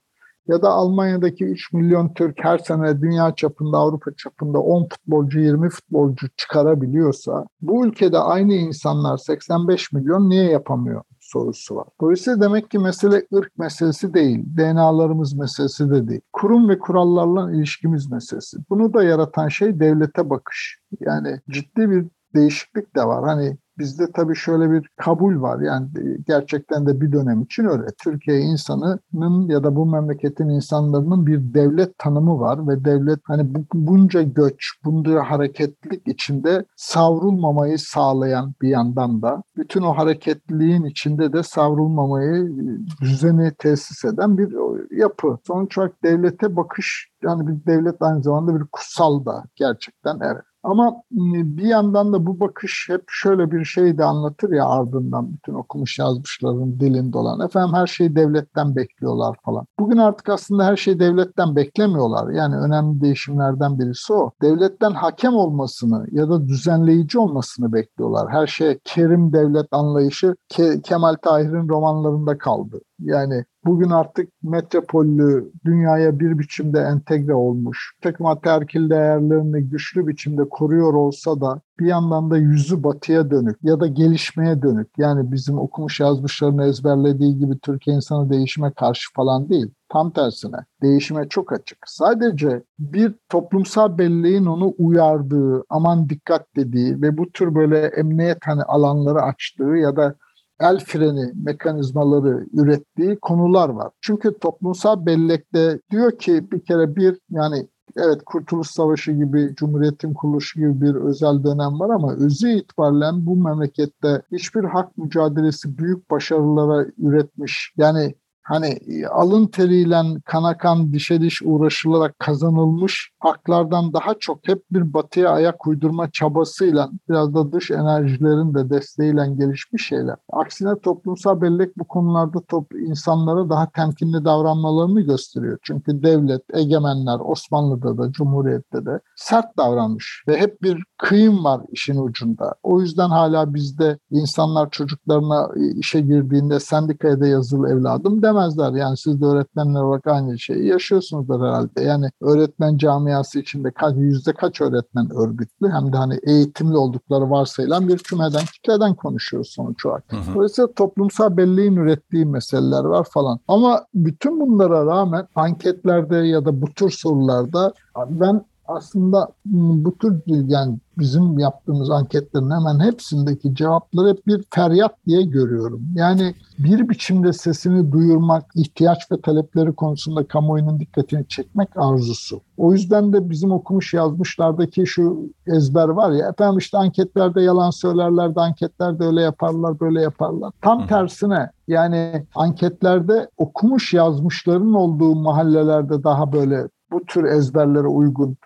ya 0.49 0.63
da 0.63 0.71
Almanya'daki 0.71 1.45
3 1.45 1.73
milyon 1.73 2.15
Türk 2.15 2.45
her 2.45 2.59
sene 2.59 3.01
dünya 3.01 3.35
çapında, 3.35 3.77
Avrupa 3.79 4.11
çapında 4.17 4.59
10 4.59 4.89
futbolcu, 4.89 5.41
20 5.41 5.71
futbolcu 5.71 6.29
çıkarabiliyorsa 6.37 7.47
bu 7.61 7.87
ülkede 7.87 8.19
aynı 8.19 8.55
insanlar 8.55 9.17
85 9.17 9.93
milyon 9.93 10.31
niye 10.31 10.45
yapamıyor 10.45 11.03
sorusu 11.21 11.77
var. 11.77 11.89
Dolayısıyla 12.01 12.41
demek 12.41 12.71
ki 12.71 12.79
mesele 12.79 13.27
ırk 13.35 13.59
meselesi 13.59 14.15
değil, 14.15 14.45
DNA'larımız 14.57 15.35
meselesi 15.35 15.91
de 15.91 16.09
değil. 16.09 16.21
Kurum 16.33 16.69
ve 16.69 16.79
kurallarla 16.79 17.53
ilişkimiz 17.53 18.11
meselesi. 18.11 18.57
Bunu 18.71 18.95
da 18.95 19.03
yaratan 19.03 19.49
şey 19.49 19.81
devlete 19.81 20.31
bakış. 20.31 20.79
Yani 21.01 21.41
ciddi 21.51 21.91
bir 21.91 22.07
değişiklik 22.35 22.97
de 22.97 23.05
var. 23.05 23.25
Hani 23.25 23.57
Bizde 23.83 24.13
tabii 24.13 24.37
şöyle 24.37 24.71
bir 24.71 24.89
kabul 24.97 25.43
var. 25.43 25.61
Yani 25.61 25.89
gerçekten 26.27 26.87
de 26.87 27.01
bir 27.01 27.13
dönem 27.13 27.43
için 27.43 27.65
öyle. 27.65 27.87
Türkiye 28.05 28.41
insanının 28.41 29.49
ya 29.49 29.65
da 29.65 29.77
bu 29.77 29.87
memleketin 29.87 30.49
insanlarının 30.49 31.27
bir 31.27 31.55
devlet 31.55 31.99
tanımı 31.99 32.41
var 32.41 32.69
ve 32.69 32.85
devlet 32.85 33.19
hani 33.25 33.55
bu, 33.55 33.65
bunca 33.75 34.23
göç, 34.23 34.73
bunca 34.85 35.23
hareketlilik 35.23 36.09
içinde 36.09 36.65
savrulmamayı 36.77 37.79
sağlayan 37.79 38.55
bir 38.63 38.69
yandan 38.69 39.23
da 39.23 39.43
bütün 39.57 39.83
o 39.83 39.93
hareketliliğin 39.93 40.85
içinde 40.85 41.33
de 41.33 41.43
savrulmamayı 41.43 42.53
düzeni 43.01 43.53
tesis 43.59 44.05
eden 44.05 44.39
bir 44.39 44.55
yapı. 44.97 45.39
Sonuç 45.47 45.79
olarak 45.79 46.03
devlete 46.03 46.57
bakış 46.57 47.09
yani 47.23 47.47
bir 47.47 47.67
devlet 47.67 48.03
aynı 48.03 48.23
zamanda 48.23 48.61
bir 48.61 48.65
kutsal 48.73 49.25
da 49.25 49.45
gerçekten 49.57 50.19
evet. 50.23 50.43
Ama 50.63 50.87
ıı, 50.89 51.57
bir 51.57 51.65
yandan 51.65 52.13
da 52.13 52.27
bu 52.27 52.41
bakış 52.41 52.87
hep 52.89 53.05
şöyle 53.09 53.51
bir 53.51 53.65
şey 53.65 53.99
de 53.99 54.05
anlatır 54.05 54.53
ya 54.53 54.67
ardından 54.67 55.33
bütün 55.33 55.55
okumuş 55.55 55.99
yazmışların 55.99 56.81
dilinde 56.81 57.19
olan. 57.19 57.41
Efendim 57.47 57.75
her 57.75 57.87
şeyi 57.87 58.17
devletten 58.17 58.77
bekliyorlar 58.77 59.37
falan. 59.45 59.67
Bugün 59.79 59.97
artık 59.97 60.29
aslında 60.29 60.65
her 60.65 60.77
şeyi 60.77 61.01
devletten 61.01 61.57
beklemiyorlar. 61.57 62.33
Yani 62.33 62.57
önemli 62.57 63.01
değişimlerden 63.01 63.79
birisi 63.79 64.13
o. 64.13 64.31
Devletten 64.43 64.91
hakem 64.91 65.35
olmasını 65.35 66.07
ya 66.11 66.29
da 66.29 66.49
düzenleyici 66.49 67.19
olmasını 67.19 67.73
bekliyorlar. 67.73 68.31
Her 68.31 68.47
şey 68.47 68.79
kerim 68.85 69.33
devlet 69.33 69.67
anlayışı 69.71 70.35
Ke- 70.53 70.83
Kemal 70.83 71.15
Tahir'in 71.23 71.69
romanlarında 71.69 72.39
kaldı. 72.39 72.81
Yani 73.05 73.45
bugün 73.65 73.91
artık 73.91 74.29
metropollü 74.43 75.53
dünyaya 75.65 76.21
bir 76.21 76.39
biçimde 76.39 76.81
entegre 76.81 77.35
olmuş. 77.35 77.93
Takım 78.03 78.27
ataerkil 78.27 78.91
değerlerini 78.91 79.63
güçlü 79.63 80.07
biçimde 80.07 80.49
koruyor 80.49 80.95
olsa 80.95 81.41
da 81.41 81.61
bir 81.81 81.87
yandan 81.87 82.31
da 82.31 82.39
yüzü 82.39 82.85
batıya 82.85 83.31
dönük 83.31 83.57
ya 83.63 83.81
da 83.81 83.87
gelişmeye 83.87 84.63
dönük. 84.63 84.89
Yani 84.99 85.33
bizim 85.33 85.59
okumuş 85.59 86.01
yazmışlarını 86.01 86.67
ezberlediği 86.67 87.39
gibi 87.39 87.59
Türkiye 87.59 87.97
insanı 87.97 88.31
değişime 88.31 88.73
karşı 88.73 89.13
falan 89.15 89.49
değil. 89.49 89.71
Tam 89.89 90.11
tersine 90.11 90.57
değişime 90.83 91.29
çok 91.29 91.53
açık. 91.53 91.79
Sadece 91.87 92.63
bir 92.79 93.15
toplumsal 93.29 93.99
belleğin 93.99 94.47
onu 94.47 94.75
uyardığı, 94.79 95.65
aman 95.69 96.09
dikkat 96.09 96.47
dediği 96.57 97.03
ve 97.03 97.19
bu 97.19 97.33
tür 97.33 97.55
böyle 97.55 97.87
emniyet 97.87 98.39
hani 98.45 98.63
alanları 98.63 99.23
açtığı 99.23 99.77
ya 99.77 99.97
da 99.97 100.15
el 100.63 100.79
freni 100.79 101.33
mekanizmaları 101.45 102.47
ürettiği 102.53 103.17
konular 103.17 103.69
var. 103.69 103.91
Çünkü 104.01 104.39
toplumsal 104.39 105.07
bellekte 105.07 105.81
diyor 105.91 106.19
ki 106.19 106.53
bir 106.53 106.61
kere 106.61 106.97
bir 106.97 107.19
yani 107.31 107.69
evet 107.97 108.23
Kurtuluş 108.27 108.69
Savaşı 108.69 109.13
gibi, 109.13 109.53
Cumhuriyet'in 109.57 110.15
kuruluşu 110.15 110.61
gibi 110.61 110.81
bir 110.81 110.95
özel 110.95 111.45
dönem 111.45 111.81
var 111.81 111.91
ama 111.91 112.15
özü 112.15 112.49
itibariyle 112.49 113.27
bu 113.27 113.37
memlekette 113.37 114.23
hiçbir 114.33 114.65
hak 114.65 114.99
mücadelesi 114.99 115.79
büyük 115.79 116.11
başarılara 116.11 116.87
üretmiş. 116.99 117.73
Yani 117.77 118.15
hani 118.43 118.79
alın 119.11 119.47
teriyle 119.47 120.03
kana 120.25 120.59
kan 120.59 120.93
dişe 120.93 121.21
diş 121.21 121.43
uğraşılarak 121.45 122.19
kazanılmış 122.19 123.11
haklardan 123.19 123.93
daha 123.93 124.15
çok 124.21 124.49
hep 124.49 124.63
bir 124.71 124.95
batıya 124.95 125.31
ayak 125.31 125.67
uydurma 125.67 126.11
çabasıyla 126.11 126.91
biraz 127.09 127.35
da 127.35 127.53
dış 127.53 127.71
enerjilerin 127.71 128.55
de 128.55 128.71
desteğiyle 128.71 129.23
gelişmiş 129.39 129.87
şeyler. 129.87 130.17
Aksine 130.33 130.79
toplumsal 130.79 131.41
bellek 131.41 131.79
bu 131.79 131.85
konularda 131.85 132.41
top, 132.49 132.73
insanlara 132.75 133.51
daha 133.51 133.71
temkinli 133.71 134.25
davranmalarını 134.25 135.01
gösteriyor. 135.01 135.59
Çünkü 135.63 136.03
devlet, 136.03 136.43
egemenler 136.55 137.19
Osmanlı'da 137.25 137.99
da 137.99 138.13
Cumhuriyet'te 138.13 138.87
de 138.87 139.01
sert 139.17 139.57
davranmış 139.57 140.25
ve 140.29 140.41
hep 140.41 140.63
bir 140.63 140.85
kıyım 140.99 141.45
var 141.45 141.61
işin 141.73 141.97
ucunda. 141.97 142.55
O 142.63 142.81
yüzden 142.81 143.09
hala 143.09 143.55
bizde 143.55 143.99
insanlar 144.11 144.71
çocuklarına 144.71 145.49
işe 145.77 146.01
girdiğinde 146.01 146.61
sendikaya 146.61 147.21
da 147.21 147.27
yazılı 147.27 147.69
evladım 147.71 148.23
demezler. 148.33 148.73
Yani 148.73 148.97
siz 148.97 149.21
de 149.21 149.27
öğretmenler 149.27 149.83
olarak 149.83 150.07
aynı 150.07 150.39
şeyi 150.39 150.67
yaşıyorsunuzdur 150.67 151.41
herhalde. 151.41 151.83
Yani 151.83 152.11
öğretmen 152.21 152.77
camiası 152.77 153.39
içinde 153.39 153.71
kaç, 153.71 153.95
yüzde 153.97 154.33
kaç 154.33 154.61
öğretmen 154.61 155.09
örgütlü 155.17 155.69
hem 155.69 155.93
de 155.93 155.97
hani 155.97 156.19
eğitimli 156.27 156.77
oldukları 156.77 157.31
varsayılan 157.31 157.89
bir 157.89 157.99
kümeden, 157.99 158.45
kitleden 158.55 158.95
konuşuyoruz 158.95 159.51
sonuç 159.51 159.87
olarak. 159.87 160.05
Hı 160.13 160.17
hı. 160.17 160.35
Dolayısıyla 160.35 160.73
toplumsal 160.73 161.37
belleğin 161.37 161.77
ürettiği 161.77 162.27
meseleler 162.27 162.85
var 162.85 163.07
falan. 163.11 163.39
Ama 163.49 163.85
bütün 163.95 164.41
bunlara 164.41 164.87
rağmen 164.87 165.27
anketlerde 165.35 166.17
ya 166.17 166.45
da 166.45 166.63
bu 166.63 166.67
tür 166.67 166.91
sorularda 166.91 167.73
ben 168.09 168.45
aslında 168.67 169.29
bu 169.45 169.99
tür 169.99 170.23
yani 170.27 170.79
bizim 170.99 171.39
yaptığımız 171.39 171.91
anketlerin 171.91 172.51
hemen 172.51 172.81
hepsindeki 172.81 173.55
cevapları 173.55 174.09
hep 174.09 174.27
bir 174.27 174.45
feryat 174.55 174.95
diye 175.07 175.23
görüyorum. 175.23 175.83
Yani 175.95 176.35
bir 176.59 176.89
biçimde 176.89 177.33
sesini 177.33 177.93
duyurmak, 177.93 178.45
ihtiyaç 178.55 178.99
ve 179.13 179.21
talepleri 179.21 179.73
konusunda 179.73 180.27
kamuoyunun 180.27 180.81
dikkatini 180.81 181.29
çekmek 181.29 181.69
arzusu. 181.77 182.41
O 182.57 182.73
yüzden 182.73 183.13
de 183.13 183.31
bizim 183.31 183.53
okumuş 183.53 183.95
yazmışlardaki 183.95 184.87
şu 184.87 185.31
ezber 185.47 185.89
var 185.89 186.11
ya 186.11 186.29
efendim 186.29 186.59
işte 186.59 186.79
anketlerde 186.79 187.43
yalan 187.43 187.71
söylerler 187.71 188.35
de 188.35 188.41
anketlerde 188.41 189.05
öyle 189.05 189.21
yaparlar 189.23 189.81
böyle 189.81 190.03
yaparlar. 190.03 190.53
Tam 190.63 190.87
tersine 190.87 191.51
yani 191.69 192.27
anketlerde 192.35 193.29
okumuş 193.37 193.95
yazmışların 193.95 194.75
olduğu 194.75 195.15
mahallelerde 195.15 196.05
daha 196.05 196.33
böyle 196.33 196.69
bu 196.93 197.05
tür 197.07 197.25
ezberlere 197.25 197.87
uygun 197.87 198.37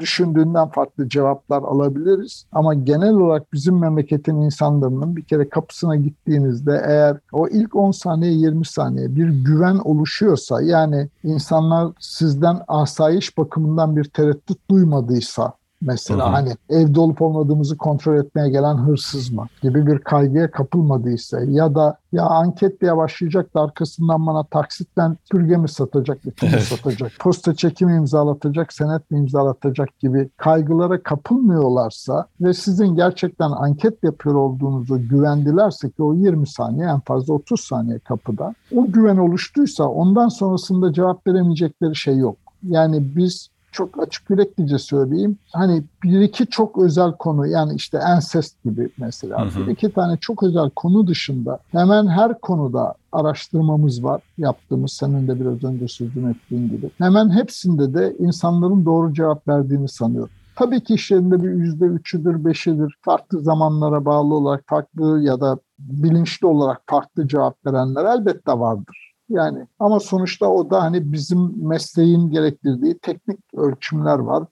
düşündüğünden 0.00 0.68
farklı 0.68 1.08
cevaplar 1.08 1.62
alabiliriz. 1.62 2.44
Ama 2.52 2.74
genel 2.74 3.14
olarak 3.14 3.52
bizim 3.52 3.78
memleketin 3.78 4.40
insanlarının 4.40 5.16
bir 5.16 5.22
kere 5.22 5.48
kapısına 5.48 5.96
gittiğinizde 5.96 6.82
eğer 6.86 7.16
o 7.32 7.48
ilk 7.48 7.76
10 7.76 7.90
saniye 7.90 8.32
20 8.32 8.66
saniye 8.66 9.16
bir 9.16 9.28
güven 9.28 9.76
oluşuyorsa 9.76 10.62
yani 10.62 11.08
insanlar 11.24 11.92
sizden 12.00 12.60
asayiş 12.68 13.38
bakımından 13.38 13.96
bir 13.96 14.04
tereddüt 14.04 14.70
duymadıysa 14.70 15.52
Mesela 15.86 16.32
hani 16.32 16.50
evde 16.70 17.00
olup 17.00 17.22
olmadığımızı 17.22 17.76
kontrol 17.76 18.16
etmeye 18.16 18.50
gelen 18.50 18.74
hırsız 18.74 19.30
mı 19.30 19.46
gibi 19.62 19.86
bir 19.86 19.98
kaygıya 19.98 20.50
kapılmadıysa 20.50 21.40
ya 21.40 21.74
da 21.74 21.98
ya 22.12 22.24
anket 22.24 22.80
diye 22.80 22.96
başlayacak 22.96 23.54
da 23.54 23.60
arkasından 23.60 24.26
bana 24.26 24.44
taksitten 24.44 25.16
pürge 25.30 25.56
mi 25.56 25.68
satacak, 25.68 26.24
bütün 26.24 26.50
mi 26.50 26.60
satacak, 26.60 27.12
posta 27.20 27.54
çekimi 27.54 27.96
imzalatacak, 27.96 28.72
senet 28.72 29.10
mi 29.10 29.18
imzalatacak 29.18 29.98
gibi 29.98 30.30
kaygılara 30.36 31.02
kapılmıyorlarsa 31.02 32.26
ve 32.40 32.54
sizin 32.54 32.96
gerçekten 32.96 33.50
anket 33.50 34.04
yapıyor 34.04 34.34
olduğunuzu 34.34 35.08
güvendilerse 35.08 35.90
ki 35.90 36.02
o 36.02 36.14
20 36.14 36.46
saniye 36.46 36.86
en 36.86 37.00
fazla 37.00 37.34
30 37.34 37.60
saniye 37.60 37.98
kapıda 37.98 38.54
o 38.76 38.86
güven 38.86 39.16
oluştuysa 39.16 39.84
ondan 39.84 40.28
sonrasında 40.28 40.92
cevap 40.92 41.26
veremeyecekleri 41.26 41.96
şey 41.96 42.16
yok. 42.16 42.36
Yani 42.62 43.16
biz 43.16 43.48
çok 43.74 44.02
açık 44.02 44.30
yüreklice 44.30 44.78
söyleyeyim. 44.78 45.38
Hani 45.52 45.82
bir 46.02 46.20
iki 46.20 46.46
çok 46.46 46.78
özel 46.78 47.12
konu 47.12 47.46
yani 47.46 47.74
işte 47.74 47.98
ensest 47.98 48.64
gibi 48.64 48.90
mesela 48.98 49.44
hı 49.44 49.60
hı. 49.60 49.66
bir 49.66 49.72
iki 49.72 49.92
tane 49.92 50.16
çok 50.16 50.42
özel 50.42 50.70
konu 50.70 51.06
dışında 51.06 51.58
hemen 51.72 52.06
her 52.06 52.40
konuda 52.40 52.94
araştırmamız 53.12 54.04
var 54.04 54.22
yaptığımız 54.38 54.92
senin 54.92 55.28
de 55.28 55.40
biraz 55.40 55.64
önce 55.64 55.88
sözünü 55.88 56.30
ettiğin 56.30 56.68
gibi. 56.68 56.90
Hemen 56.98 57.30
hepsinde 57.30 57.94
de 57.94 58.16
insanların 58.18 58.84
doğru 58.84 59.14
cevap 59.14 59.48
verdiğini 59.48 59.88
sanıyorum. 59.88 60.30
Tabii 60.56 60.80
ki 60.80 60.94
işlerinde 60.94 61.42
bir 61.42 61.50
yüzde 61.50 61.84
üçüdür, 61.84 62.44
beşidir. 62.44 62.94
Farklı 63.02 63.40
zamanlara 63.40 64.04
bağlı 64.04 64.34
olarak 64.34 64.64
farklı 64.66 65.22
ya 65.22 65.40
da 65.40 65.58
bilinçli 65.78 66.46
olarak 66.46 66.82
farklı 66.86 67.28
cevap 67.28 67.66
verenler 67.66 68.04
elbette 68.04 68.52
vardır. 68.52 69.13
Yani 69.28 69.66
ama 69.78 70.00
sonuçta 70.00 70.48
o 70.48 70.70
da 70.70 70.82
hani 70.82 71.12
bizim 71.12 71.68
mesleğin 71.68 72.30
gerektirdiği 72.30 72.98
teknik 72.98 73.40
ölçümler 73.54 74.18
var. 74.18 74.44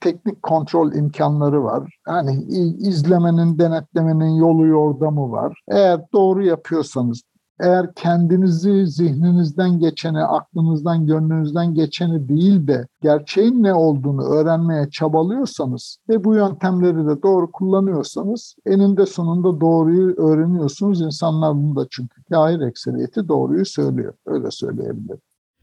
Teknik 0.00 0.42
kontrol 0.42 0.92
imkanları 0.92 1.64
var. 1.64 1.98
Yani 2.08 2.42
izlemenin, 2.78 3.58
denetlemenin 3.58 4.34
yolu 4.34 4.66
yordamı 4.66 5.32
var. 5.32 5.62
Eğer 5.68 6.00
doğru 6.12 6.44
yapıyorsanız, 6.44 7.22
eğer 7.60 7.94
kendinizi 7.94 8.86
zihninizden 8.86 9.78
geçeni, 9.78 10.18
aklınızdan, 10.18 11.06
gönlünüzden 11.06 11.74
geçeni 11.74 12.28
değil 12.28 12.66
de 12.66 12.86
gerçeğin 13.02 13.62
ne 13.62 13.74
olduğunu 13.74 14.22
öğrenmeye 14.22 14.90
çabalıyorsanız 14.90 15.98
ve 16.08 16.24
bu 16.24 16.34
yöntemleri 16.34 17.06
de 17.06 17.22
doğru 17.22 17.52
kullanıyorsanız 17.52 18.54
eninde 18.66 19.06
sonunda 19.06 19.60
doğruyu 19.60 20.16
öğreniyorsunuz. 20.16 21.00
İnsanlar 21.00 21.54
bunu 21.54 21.76
da 21.76 21.86
çünkü 21.90 22.22
kahir 22.30 22.60
ekseriyeti 22.60 23.28
doğruyu 23.28 23.66
söylüyor. 23.66 24.14
Öyle 24.26 24.50
söyleyebilirim. 24.50 25.20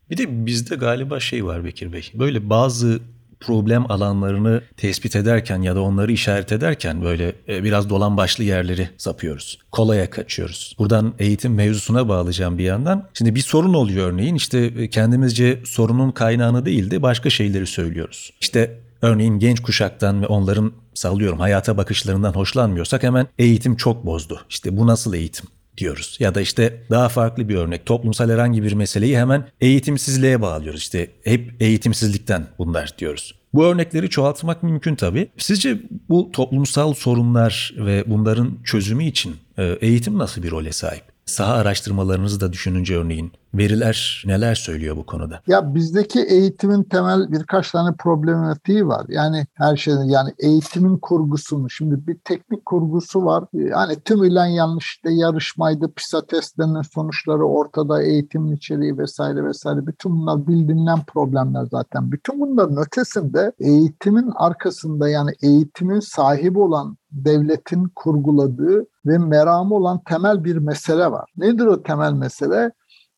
Bir 0.10 0.18
de 0.18 0.46
bizde 0.46 0.76
galiba 0.76 1.20
şey 1.20 1.46
var 1.46 1.64
Bekir 1.64 1.94
Bey. 1.94 2.12
Böyle 2.20 2.50
bazı 2.50 3.00
problem 3.40 3.92
alanlarını 3.92 4.62
tespit 4.78 5.16
ederken 5.16 5.62
ya 5.62 5.76
da 5.76 5.82
onları 5.82 6.12
işaret 6.12 6.52
ederken 6.52 7.04
böyle 7.04 7.36
e, 7.48 7.64
biraz 7.64 7.90
dolan 7.90 8.18
başlı 8.18 8.44
yerleri 8.44 8.90
sapıyoruz. 8.98 9.60
Kolaya 9.72 10.10
kaçıyoruz. 10.10 10.76
Buradan 10.80 11.14
eğitim 11.20 11.54
mevzusuna 11.54 12.10
bağlayacağım 12.10 12.58
bir 12.58 12.64
yandan. 12.64 13.10
Şimdi 13.14 13.36
bir 13.36 13.40
sorun 13.40 13.74
oluyor 13.74 14.12
örneğin 14.12 14.36
işte 14.36 14.60
e, 14.60 14.90
kendimizce 14.90 15.60
sorunun 15.66 16.12
kaynağını 16.12 16.66
değil 16.66 16.92
de 16.92 17.02
başka 17.02 17.30
şeyleri 17.30 17.68
söylüyoruz. 17.68 18.34
İşte 18.42 18.80
örneğin 19.02 19.40
genç 19.40 19.60
kuşaktan 19.60 20.22
ve 20.22 20.28
onların 20.28 20.72
sallıyorum 20.94 21.40
hayata 21.40 21.78
bakışlarından 21.78 22.34
hoşlanmıyorsak 22.34 23.04
hemen 23.04 23.28
eğitim 23.38 23.76
çok 23.76 24.06
bozdu. 24.06 24.42
İşte 24.50 24.78
bu 24.78 24.88
nasıl 24.88 25.14
eğitim? 25.14 25.46
Diyoruz. 25.78 26.18
Ya 26.20 26.36
da 26.36 26.42
işte 26.42 26.84
daha 26.90 27.10
farklı 27.10 27.50
bir 27.50 27.56
örnek 27.56 27.86
toplumsal 27.86 28.30
herhangi 28.30 28.64
bir 28.64 28.74
meseleyi 28.74 29.20
hemen 29.20 29.48
eğitimsizliğe 29.62 30.42
bağlıyoruz. 30.42 30.82
İşte 30.82 31.12
hep 31.24 31.54
eğitimsizlikten 31.60 32.48
bunlar 32.58 32.94
diyoruz. 32.98 33.36
Bu 33.54 33.66
örnekleri 33.66 34.10
çoğaltmak 34.10 34.64
mümkün 34.64 34.96
tabii. 34.96 35.30
Sizce 35.38 35.82
bu 36.10 36.32
toplumsal 36.34 36.94
sorunlar 36.94 37.74
ve 37.78 38.04
bunların 38.08 38.58
çözümü 38.64 39.06
için 39.06 39.36
e, 39.58 39.64
eğitim 39.82 40.18
nasıl 40.18 40.44
bir 40.44 40.52
role 40.52 40.72
sahip? 40.72 41.04
Saha 41.26 41.54
araştırmalarınızı 41.54 42.42
da 42.42 42.54
düşününce 42.54 42.96
örneğin 42.96 43.32
veriler 43.58 44.24
neler 44.26 44.56
söylüyor 44.56 44.98
bu 44.98 45.06
konuda? 45.06 45.42
Ya 45.48 45.76
bizdeki 45.76 46.20
eğitimin 46.20 46.84
temel 46.84 47.32
birkaç 47.32 47.72
tane 47.72 47.96
problematiği 47.96 48.88
var. 48.88 49.06
Yani 49.10 49.46
her 49.54 49.78
şeyden 49.78 50.04
yani 50.04 50.30
eğitimin 50.40 50.98
kurgusunu 50.98 51.70
şimdi 51.70 52.08
bir 52.08 52.18
teknik 52.26 52.66
kurgusu 52.66 53.26
var. 53.26 53.44
Yani 53.54 54.00
tümüyle 54.06 54.40
yanlış 54.40 54.98
işte 54.98 55.14
yarışmaydı, 55.14 55.92
PISA 55.96 56.26
testlerinin 56.26 56.82
sonuçları 56.82 57.44
ortada, 57.44 58.04
eğitimin 58.04 58.56
içeriği 58.56 58.98
vesaire 58.98 59.44
vesaire. 59.44 59.88
Bütün 59.88 60.12
bunlar 60.12 60.48
bildiğinden 60.48 61.00
problemler 61.08 61.66
zaten. 61.72 62.12
Bütün 62.12 62.40
bunların 62.40 62.78
ötesinde 62.78 63.52
eğitimin 63.60 64.32
arkasında 64.36 65.10
yani 65.10 65.32
eğitimin 65.42 66.00
sahibi 66.00 66.60
olan 66.60 66.98
devletin 67.12 67.92
kurguladığı 67.96 68.86
ve 69.06 69.18
meramı 69.18 69.76
olan 69.76 70.02
temel 70.10 70.44
bir 70.44 70.58
mesele 70.58 71.12
var. 71.12 71.32
Nedir 71.38 71.66
o 71.66 71.84
temel 71.84 72.14
mesele? 72.14 72.72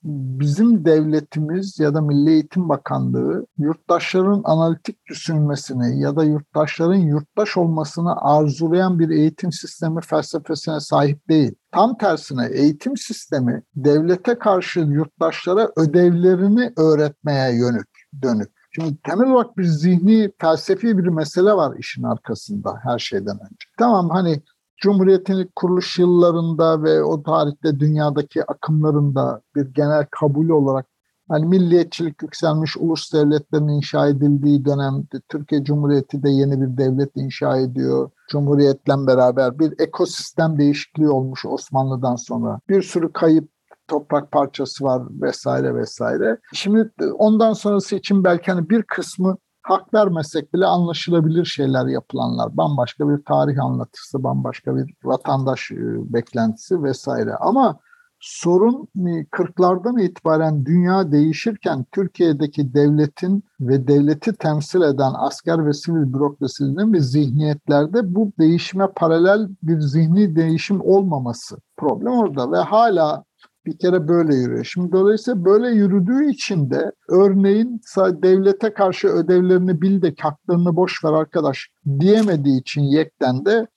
Bizim 0.04 0.86
devletimiz 0.86 1.80
ya 1.80 1.94
da 1.94 2.02
Milli 2.02 2.30
Eğitim 2.30 2.70
Bakanlığı 2.70 3.46
yurttaşların 3.58 4.42
analitik 4.44 5.06
düşünmesini 5.06 6.02
ya 6.02 6.16
da 6.16 6.24
yurttaşların 6.24 6.96
yurttaş 6.96 7.58
olmasını 7.58 8.16
arzulayan 8.22 9.00
bir 9.00 9.10
eğitim 9.10 9.52
sistemi 9.52 10.02
felsefesine 10.02 10.80
sahip 10.80 11.30
değil. 11.30 11.56
Tam 11.72 11.98
tersine 11.98 12.48
eğitim 12.52 12.98
sistemi 12.98 13.64
devlete 13.76 14.40
karşı 14.40 14.80
yurttaşlara 14.80 15.70
ödevlerini 15.76 16.74
öğretmeye 16.78 17.56
yönük, 17.56 17.90
dönük. 18.22 18.50
Şimdi 18.72 18.98
temel 19.04 19.32
olarak 19.32 19.58
bir 19.58 19.64
zihni, 19.64 20.32
felsefi 20.42 20.98
bir 20.98 21.08
mesele 21.08 21.54
var 21.54 21.78
işin 21.78 22.04
arkasında 22.04 22.80
her 22.84 23.00
şeyden 23.00 23.36
önce. 23.36 23.66
Tamam 23.78 24.10
hani 24.10 24.42
Cumhuriyet'in 24.82 25.50
kuruluş 25.56 26.00
yıllarında 26.00 26.84
ve 26.84 27.04
o 27.04 27.24
tarihte 27.24 27.80
dünyadaki 27.80 28.44
akımlarında 28.44 29.42
bir 29.56 29.65
genel 29.74 30.06
kabul 30.12 30.50
olarak 30.50 30.86
hani 31.30 31.46
milliyetçilik 31.46 32.22
yükselmiş 32.22 32.78
ulus 32.78 33.13
devletlerin 33.13 33.68
inşa 33.68 34.08
edildiği 34.08 34.65
dönemde 34.65 35.22
Türkiye 35.30 35.63
Cumhuriyeti 35.63 36.24
de 36.24 36.30
yeni 36.30 36.62
bir 36.62 36.78
devlet 36.78 37.12
inşa 37.15 37.58
ediyor. 37.58 38.10
Cumhuriyetle 38.30 39.08
beraber 39.08 39.60
bir 39.60 39.74
ekosistem 39.80 40.58
değişikliği 40.58 41.10
olmuş 41.10 41.46
Osmanlı'dan 41.46 42.15
sonra. 42.15 42.60
Bir 42.70 42.82
sürü 42.82 43.13
kayıp 43.13 43.50
toprak 43.88 44.32
parçası 44.32 44.84
var 44.84 45.04
vesaire 45.22 45.76
vesaire. 45.76 46.38
Şimdi 46.54 46.92
ondan 47.18 47.54
sonrası 47.54 47.96
için 47.96 48.24
belki 48.24 48.52
hani 48.52 48.70
bir 48.70 48.84
kısmı 48.84 49.38
hak 49.62 49.93
vermesek 49.93 50.54
bile 50.54 50.65
anlaşılabilir 50.65 51.45
şeyler 51.45 51.86
yapılanlar. 51.86 52.58
Bambaşka 52.58 53.10
bir 53.10 53.24
tarih 53.24 53.63
anlatısı, 53.63 54.24
bambaşka 54.24 54.76
bir 54.76 54.93
vatandaş 55.04 55.72
beklentisi 56.13 56.84
vesaire. 56.84 57.36
Ama 57.36 57.80
sorun 58.19 58.88
40'lardan 59.32 60.02
itibaren 60.02 60.65
dünya 60.65 61.12
değişirken 61.12 61.86
Türkiye'deki 61.91 62.74
devletin 62.74 63.43
ve 63.60 63.88
devleti 63.88 64.34
temsil 64.34 64.82
eden 64.82 65.12
asker 65.15 65.65
ve 65.65 65.74
sivil 65.74 66.13
bürokrasinin 66.13 66.93
ve 66.93 67.00
zihniyetlerde 67.00 68.15
bu 68.15 68.32
değişime 68.39 68.88
paralel 68.95 69.50
bir 69.63 69.80
zihni 69.80 70.36
değişim 70.36 70.82
olmaması 70.82 71.58
problem 71.78 72.13
orada 72.13 72.52
ve 72.52 72.58
hala 72.58 73.24
bir 73.65 73.78
kere 73.78 74.08
böyle 74.08 74.36
yürüyor. 74.36 74.63
Şimdi 74.63 74.91
dolayısıyla 74.91 75.45
böyle 75.45 75.69
yürüdüğü 75.69 76.30
için 76.30 76.69
de 76.69 76.91
örneğin 77.10 77.82
devlete 77.98 78.74
karşı 78.74 79.08
ödevlerini 79.08 79.82
bil 79.82 80.02
de 80.02 80.15
haklarını 80.19 80.76
boş 80.76 81.06
ver 81.06 81.13
arkadaş 81.13 81.69
diyemediği 82.00 82.62
için 82.62 82.82
yekten 82.82 83.45
de 83.45 83.67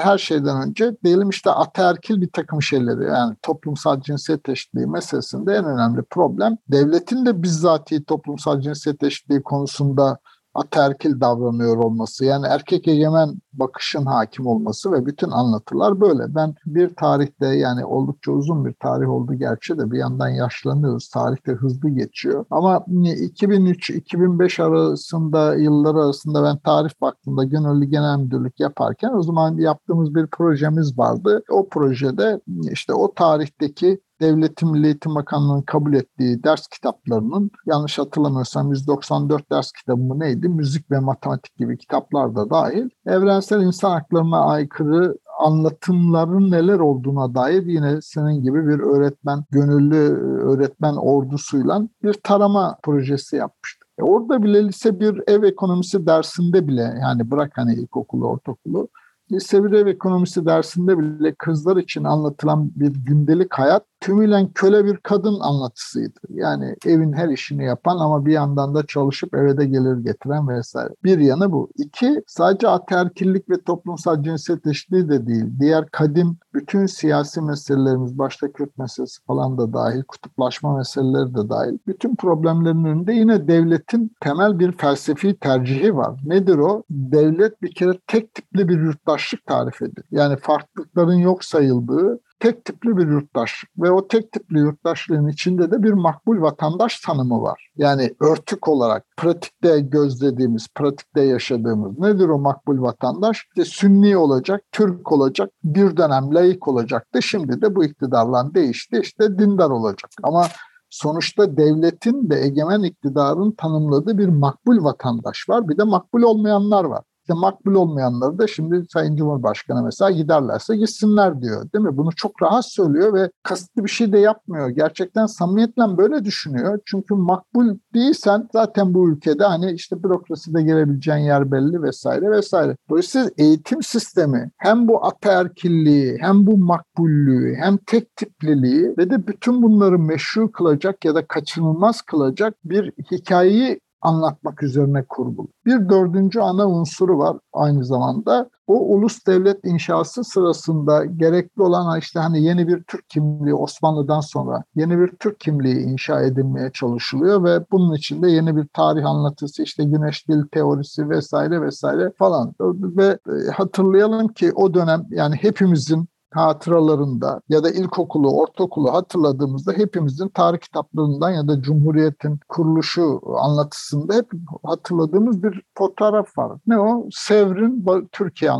her 0.00 0.18
şeyden 0.18 0.68
önce 0.68 0.96
diyelim 1.04 1.28
işte 1.28 1.50
ataerkil 1.50 2.20
bir 2.20 2.30
takım 2.32 2.62
şeyleri 2.62 3.04
yani 3.04 3.36
toplumsal 3.42 4.00
cinsiyet 4.00 4.48
eşitliği 4.48 4.86
meselesinde 4.86 5.52
en 5.54 5.64
önemli 5.64 6.02
problem 6.10 6.56
devletin 6.68 7.26
de 7.26 7.42
bizzati 7.42 8.04
toplumsal 8.04 8.60
cinsiyet 8.60 9.02
eşitliği 9.02 9.42
konusunda 9.42 10.18
ataerkil 10.58 11.20
davranıyor 11.20 11.76
olması 11.76 12.24
yani 12.24 12.46
erkek 12.46 12.88
egemen 12.88 13.30
bakışın 13.52 14.06
hakim 14.06 14.46
olması 14.46 14.92
ve 14.92 15.06
bütün 15.06 15.30
anlatılar 15.30 16.00
böyle. 16.00 16.34
Ben 16.34 16.54
bir 16.66 16.94
tarihte 16.94 17.46
yani 17.46 17.84
oldukça 17.84 18.32
uzun 18.32 18.64
bir 18.64 18.72
tarih 18.72 19.08
oldu 19.08 19.34
gerçi 19.34 19.78
de 19.78 19.90
bir 19.90 19.98
yandan 19.98 20.28
yaşlanıyoruz. 20.28 21.08
Tarihte 21.08 21.52
hızlı 21.52 21.88
geçiyor. 21.90 22.44
Ama 22.50 22.76
2003-2005 22.76 24.62
arasında 24.62 25.54
yıllar 25.54 25.94
arasında 25.94 26.42
ben 26.42 26.58
tarih 26.58 26.90
vaktinde 27.02 27.44
gönüllü 27.44 27.84
genel 27.84 28.18
müdürlük 28.18 28.60
yaparken 28.60 29.12
o 29.12 29.22
zaman 29.22 29.56
yaptığımız 29.56 30.14
bir 30.14 30.26
projemiz 30.26 30.98
vardı. 30.98 31.42
O 31.50 31.68
projede 31.68 32.40
işte 32.70 32.94
o 32.94 33.14
tarihteki 33.14 34.00
Devletin 34.20 34.70
Milli 34.70 34.86
Eğitim 34.86 35.14
Bakanlığı'nın 35.14 35.62
kabul 35.62 35.94
ettiği 35.94 36.42
ders 36.44 36.66
kitaplarının 36.66 37.50
yanlış 37.66 37.98
hatırlamıyorsam 37.98 38.70
194 38.70 39.50
ders 39.50 39.72
kitabı 39.72 40.02
mı 40.02 40.20
neydi? 40.20 40.48
Müzik 40.48 40.90
ve 40.90 40.98
matematik 40.98 41.56
gibi 41.56 41.78
kitaplar 41.78 42.36
da 42.36 42.50
dahil. 42.50 42.88
Evrensel 43.06 43.62
insan 43.62 43.90
haklarına 43.90 44.40
aykırı 44.40 45.18
anlatımların 45.40 46.50
neler 46.50 46.78
olduğuna 46.78 47.34
dair 47.34 47.66
yine 47.66 48.02
senin 48.02 48.42
gibi 48.42 48.68
bir 48.68 48.80
öğretmen, 48.80 49.44
gönüllü 49.50 49.96
öğretmen 50.42 50.94
ordusuyla 50.94 51.82
bir 52.02 52.14
tarama 52.14 52.78
projesi 52.82 53.36
yapmıştık. 53.36 53.88
E 53.98 54.02
orada 54.02 54.42
bile 54.42 54.68
lise 54.68 55.00
bir 55.00 55.22
ev 55.26 55.42
ekonomisi 55.42 56.06
dersinde 56.06 56.68
bile 56.68 56.98
yani 57.02 57.30
bırak 57.30 57.52
hani 57.54 57.74
ilkokulu, 57.74 58.26
ortaokulu 58.26 58.88
lise 59.32 59.64
bir 59.64 59.72
ev 59.72 59.86
ekonomisi 59.86 60.46
dersinde 60.46 60.98
bile 60.98 61.34
kızlar 61.34 61.76
için 61.76 62.04
anlatılan 62.04 62.70
bir 62.76 62.94
gündelik 62.94 63.54
hayat 63.54 63.84
tümüyle 64.00 64.48
köle 64.54 64.84
bir 64.84 64.96
kadın 64.96 65.40
anlatısıydı. 65.40 66.20
Yani 66.28 66.76
evin 66.86 67.12
her 67.12 67.28
işini 67.28 67.64
yapan 67.64 67.98
ama 67.98 68.26
bir 68.26 68.32
yandan 68.32 68.74
da 68.74 68.86
çalışıp 68.86 69.34
eve 69.34 69.56
de 69.56 69.66
gelir 69.66 69.96
getiren 69.96 70.48
vesaire. 70.48 70.90
Bir 71.04 71.18
yanı 71.18 71.52
bu. 71.52 71.70
İki, 71.76 72.22
sadece 72.26 72.68
aterkillik 72.68 73.50
ve 73.50 73.62
toplumsal 73.62 74.22
cinsiyet 74.22 74.66
eşitliği 74.66 75.08
de 75.08 75.26
değil. 75.26 75.44
Diğer 75.60 75.86
kadim 75.86 76.36
bütün 76.54 76.86
siyasi 76.86 77.40
meselelerimiz, 77.40 78.18
başta 78.18 78.52
Kürt 78.52 78.78
meselesi 78.78 79.24
falan 79.24 79.58
da 79.58 79.72
dahil, 79.72 80.02
kutuplaşma 80.02 80.76
meseleleri 80.76 81.34
de 81.34 81.48
dahil. 81.48 81.78
Bütün 81.86 82.16
problemlerin 82.16 82.84
önünde 82.84 83.12
yine 83.12 83.48
devletin 83.48 84.12
temel 84.20 84.58
bir 84.58 84.72
felsefi 84.72 85.38
tercihi 85.38 85.96
var. 85.96 86.20
Nedir 86.24 86.58
o? 86.58 86.82
Devlet 86.90 87.62
bir 87.62 87.74
kere 87.74 87.92
tek 88.06 88.34
tipli 88.34 88.68
bir 88.68 88.80
yurttaşlık 88.80 89.46
tarif 89.46 89.82
ediyor. 89.82 90.06
Yani 90.10 90.36
farklılıkların 90.36 91.18
yok 91.18 91.44
sayıldığı, 91.44 92.20
tek 92.40 92.64
tipli 92.64 92.96
bir 92.96 93.06
yurttaşlık 93.06 93.70
ve 93.78 93.90
o 93.90 94.08
tek 94.08 94.32
tipli 94.32 94.58
yurttaşlığın 94.58 95.28
içinde 95.28 95.70
de 95.70 95.82
bir 95.82 95.92
makbul 95.92 96.40
vatandaş 96.40 97.00
tanımı 97.00 97.42
var. 97.42 97.70
Yani 97.76 98.14
örtük 98.20 98.68
olarak 98.68 99.04
pratikte 99.16 99.80
gözlediğimiz, 99.80 100.68
pratikte 100.74 101.20
yaşadığımız 101.20 101.98
nedir 101.98 102.28
o 102.28 102.38
makbul 102.38 102.82
vatandaş? 102.82 103.46
İşte 103.48 103.64
Sünni 103.64 104.16
olacak, 104.16 104.62
Türk 104.72 105.12
olacak, 105.12 105.50
bir 105.64 105.96
dönem 105.96 106.34
laik 106.34 106.68
olacaktı. 106.68 107.22
Şimdi 107.22 107.62
de 107.62 107.74
bu 107.74 107.84
iktidarla 107.84 108.54
değişti 108.54 109.00
işte 109.02 109.38
dindar 109.38 109.70
olacak. 109.70 110.10
Ama 110.22 110.46
sonuçta 110.90 111.56
devletin 111.56 112.30
ve 112.30 112.40
egemen 112.40 112.82
iktidarın 112.82 113.50
tanımladığı 113.50 114.18
bir 114.18 114.28
makbul 114.28 114.84
vatandaş 114.84 115.48
var. 115.48 115.68
Bir 115.68 115.78
de 115.78 115.84
makbul 115.84 116.22
olmayanlar 116.22 116.84
var. 116.84 117.02
İşte 117.28 117.40
makbul 117.40 117.74
olmayanları 117.74 118.38
da 118.38 118.46
şimdi 118.46 118.84
Sayın 118.92 119.16
Cumhurbaşkanı 119.16 119.82
mesela 119.82 120.10
giderlerse 120.10 120.76
gitsinler 120.76 121.42
diyor. 121.42 121.72
Değil 121.72 121.84
mi? 121.84 121.96
Bunu 121.96 122.10
çok 122.16 122.42
rahat 122.42 122.72
söylüyor 122.72 123.14
ve 123.14 123.30
kasıtlı 123.42 123.84
bir 123.84 123.88
şey 123.90 124.12
de 124.12 124.18
yapmıyor. 124.18 124.68
Gerçekten 124.68 125.26
samimiyetle 125.26 125.98
böyle 125.98 126.24
düşünüyor. 126.24 126.78
Çünkü 126.86 127.14
makbul 127.14 127.78
değilsen 127.94 128.48
zaten 128.52 128.94
bu 128.94 129.10
ülkede 129.10 129.44
hani 129.44 129.72
işte 129.72 130.02
bürokraside 130.02 130.62
gelebileceğin 130.62 131.18
yer 131.18 131.52
belli 131.52 131.82
vesaire 131.82 132.30
vesaire. 132.30 132.76
Dolayısıyla 132.90 133.30
eğitim 133.38 133.82
sistemi 133.82 134.50
hem 134.58 134.88
bu 134.88 135.06
ataerkilliği 135.06 136.18
hem 136.20 136.46
bu 136.46 136.56
makbullüğü 136.56 137.54
hem 137.54 137.76
tek 137.76 138.16
tipliliği 138.16 138.94
ve 138.98 139.10
de 139.10 139.26
bütün 139.26 139.62
bunları 139.62 139.98
meşru 139.98 140.52
kılacak 140.52 141.04
ya 141.04 141.14
da 141.14 141.26
kaçınılmaz 141.26 142.02
kılacak 142.02 142.54
bir 142.64 142.92
hikayeyi 143.12 143.80
anlatmak 144.00 144.62
üzerine 144.62 145.04
kurgulu. 145.04 145.48
Bir 145.66 145.88
dördüncü 145.88 146.40
ana 146.40 146.68
unsuru 146.68 147.18
var 147.18 147.36
aynı 147.52 147.84
zamanda. 147.84 148.50
O 148.66 148.74
ulus 148.74 149.26
devlet 149.26 149.64
inşası 149.64 150.24
sırasında 150.24 151.04
gerekli 151.04 151.62
olan 151.62 151.98
işte 151.98 152.20
hani 152.20 152.42
yeni 152.42 152.68
bir 152.68 152.82
Türk 152.82 153.10
kimliği 153.10 153.54
Osmanlı'dan 153.54 154.20
sonra 154.20 154.64
yeni 154.74 154.98
bir 154.98 155.08
Türk 155.08 155.40
kimliği 155.40 155.80
inşa 155.80 156.22
edilmeye 156.22 156.70
çalışılıyor 156.72 157.44
ve 157.44 157.64
bunun 157.70 157.94
içinde 157.94 158.30
yeni 158.30 158.56
bir 158.56 158.66
tarih 158.72 159.06
anlatısı 159.06 159.62
işte 159.62 159.84
güneş 159.84 160.28
dil 160.28 160.42
teorisi 160.52 161.10
vesaire 161.10 161.60
vesaire 161.62 162.12
falan 162.18 162.54
ve 162.60 163.18
hatırlayalım 163.52 164.28
ki 164.28 164.52
o 164.52 164.74
dönem 164.74 165.06
yani 165.10 165.34
hepimizin 165.34 166.08
hatıralarında 166.30 167.40
ya 167.48 167.64
da 167.64 167.70
ilkokulu, 167.70 168.40
ortaokulu 168.40 168.92
hatırladığımızda 168.92 169.72
hepimizin 169.72 170.28
tarih 170.28 170.58
kitaplarından 170.58 171.30
ya 171.30 171.48
da 171.48 171.62
Cumhuriyet'in 171.62 172.40
kuruluşu 172.48 173.20
anlatısında 173.36 174.14
hep 174.14 174.26
hatırladığımız 174.64 175.42
bir 175.42 175.62
fotoğraf 175.78 176.38
var. 176.38 176.58
Ne 176.66 176.78
o? 176.78 177.08
Sevr'in 177.10 177.86
Türkiye 178.12 178.50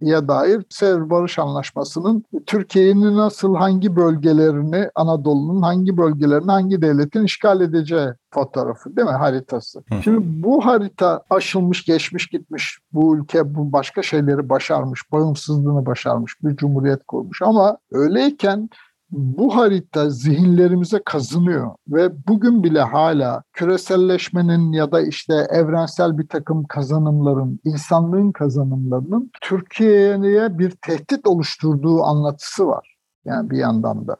ya 0.00 0.28
dair 0.28 0.62
Sevr 0.70 1.10
Barış 1.10 1.38
Anlaşması'nın 1.38 2.24
Türkiye'nin 2.46 3.16
nasıl 3.16 3.54
hangi 3.54 3.96
bölgelerini 3.96 4.90
Anadolu'nun 4.94 5.62
hangi 5.62 5.96
bölgelerini 5.96 6.50
hangi 6.50 6.82
devletin 6.82 7.24
işgal 7.24 7.60
edeceği 7.60 8.08
fotoğrafı 8.30 8.96
değil 8.96 9.08
mi 9.08 9.14
haritası. 9.14 9.82
Hı. 9.88 10.02
Şimdi 10.02 10.42
bu 10.42 10.66
harita 10.66 11.22
aşılmış 11.30 11.84
geçmiş 11.84 12.26
gitmiş 12.26 12.78
bu 12.92 13.16
ülke 13.16 13.54
bu 13.54 13.72
başka 13.72 14.02
şeyleri 14.02 14.48
başarmış 14.48 15.12
bağımsızlığını 15.12 15.86
başarmış 15.86 16.34
bir 16.42 16.56
cumhuriyet 16.56 17.06
kurmuş 17.06 17.42
ama 17.42 17.78
öyleyken 17.92 18.68
bu 19.10 19.56
harita 19.56 20.10
zihinlerimize 20.10 21.02
kazınıyor 21.04 21.74
ve 21.88 22.26
bugün 22.28 22.62
bile 22.62 22.80
hala 22.80 23.42
küreselleşmenin 23.52 24.72
ya 24.72 24.92
da 24.92 25.00
işte 25.00 25.34
evrensel 25.34 26.18
bir 26.18 26.28
takım 26.28 26.64
kazanımların, 26.64 27.60
insanlığın 27.64 28.32
kazanımlarının 28.32 29.30
Türkiye'ye 29.40 30.58
bir 30.58 30.70
tehdit 30.70 31.26
oluşturduğu 31.26 32.02
anlatısı 32.02 32.66
var. 32.66 32.96
Yani 33.24 33.50
bir 33.50 33.58
yandan 33.58 34.08
da. 34.08 34.16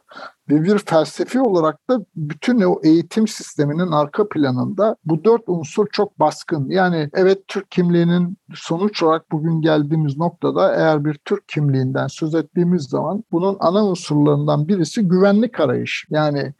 Ve 0.50 0.62
bir 0.62 0.78
felsefi 0.78 1.40
olarak 1.40 1.90
da 1.90 2.00
bütün 2.16 2.60
o 2.60 2.80
eğitim 2.82 3.28
sisteminin 3.28 3.92
arka 3.92 4.28
planında 4.28 4.96
bu 5.04 5.24
dört 5.24 5.42
unsur 5.46 5.86
çok 5.92 6.20
baskın. 6.20 6.70
Yani 6.70 7.10
evet 7.14 7.38
Türk 7.48 7.70
kimliğinin 7.70 8.36
sonuç 8.54 9.02
olarak 9.02 9.32
bugün 9.32 9.60
geldiğimiz 9.60 10.18
noktada 10.18 10.74
eğer 10.74 11.04
bir 11.04 11.14
Türk 11.24 11.48
kimliğinden 11.48 12.06
söz 12.06 12.34
ettiğimiz 12.34 12.82
zaman 12.82 13.24
bunun 13.32 13.56
ana 13.60 13.84
unsurlarından 13.84 14.68
birisi 14.68 15.02
güvenlik 15.02 15.60
arayışı. 15.60 16.06
Yani 16.10 16.52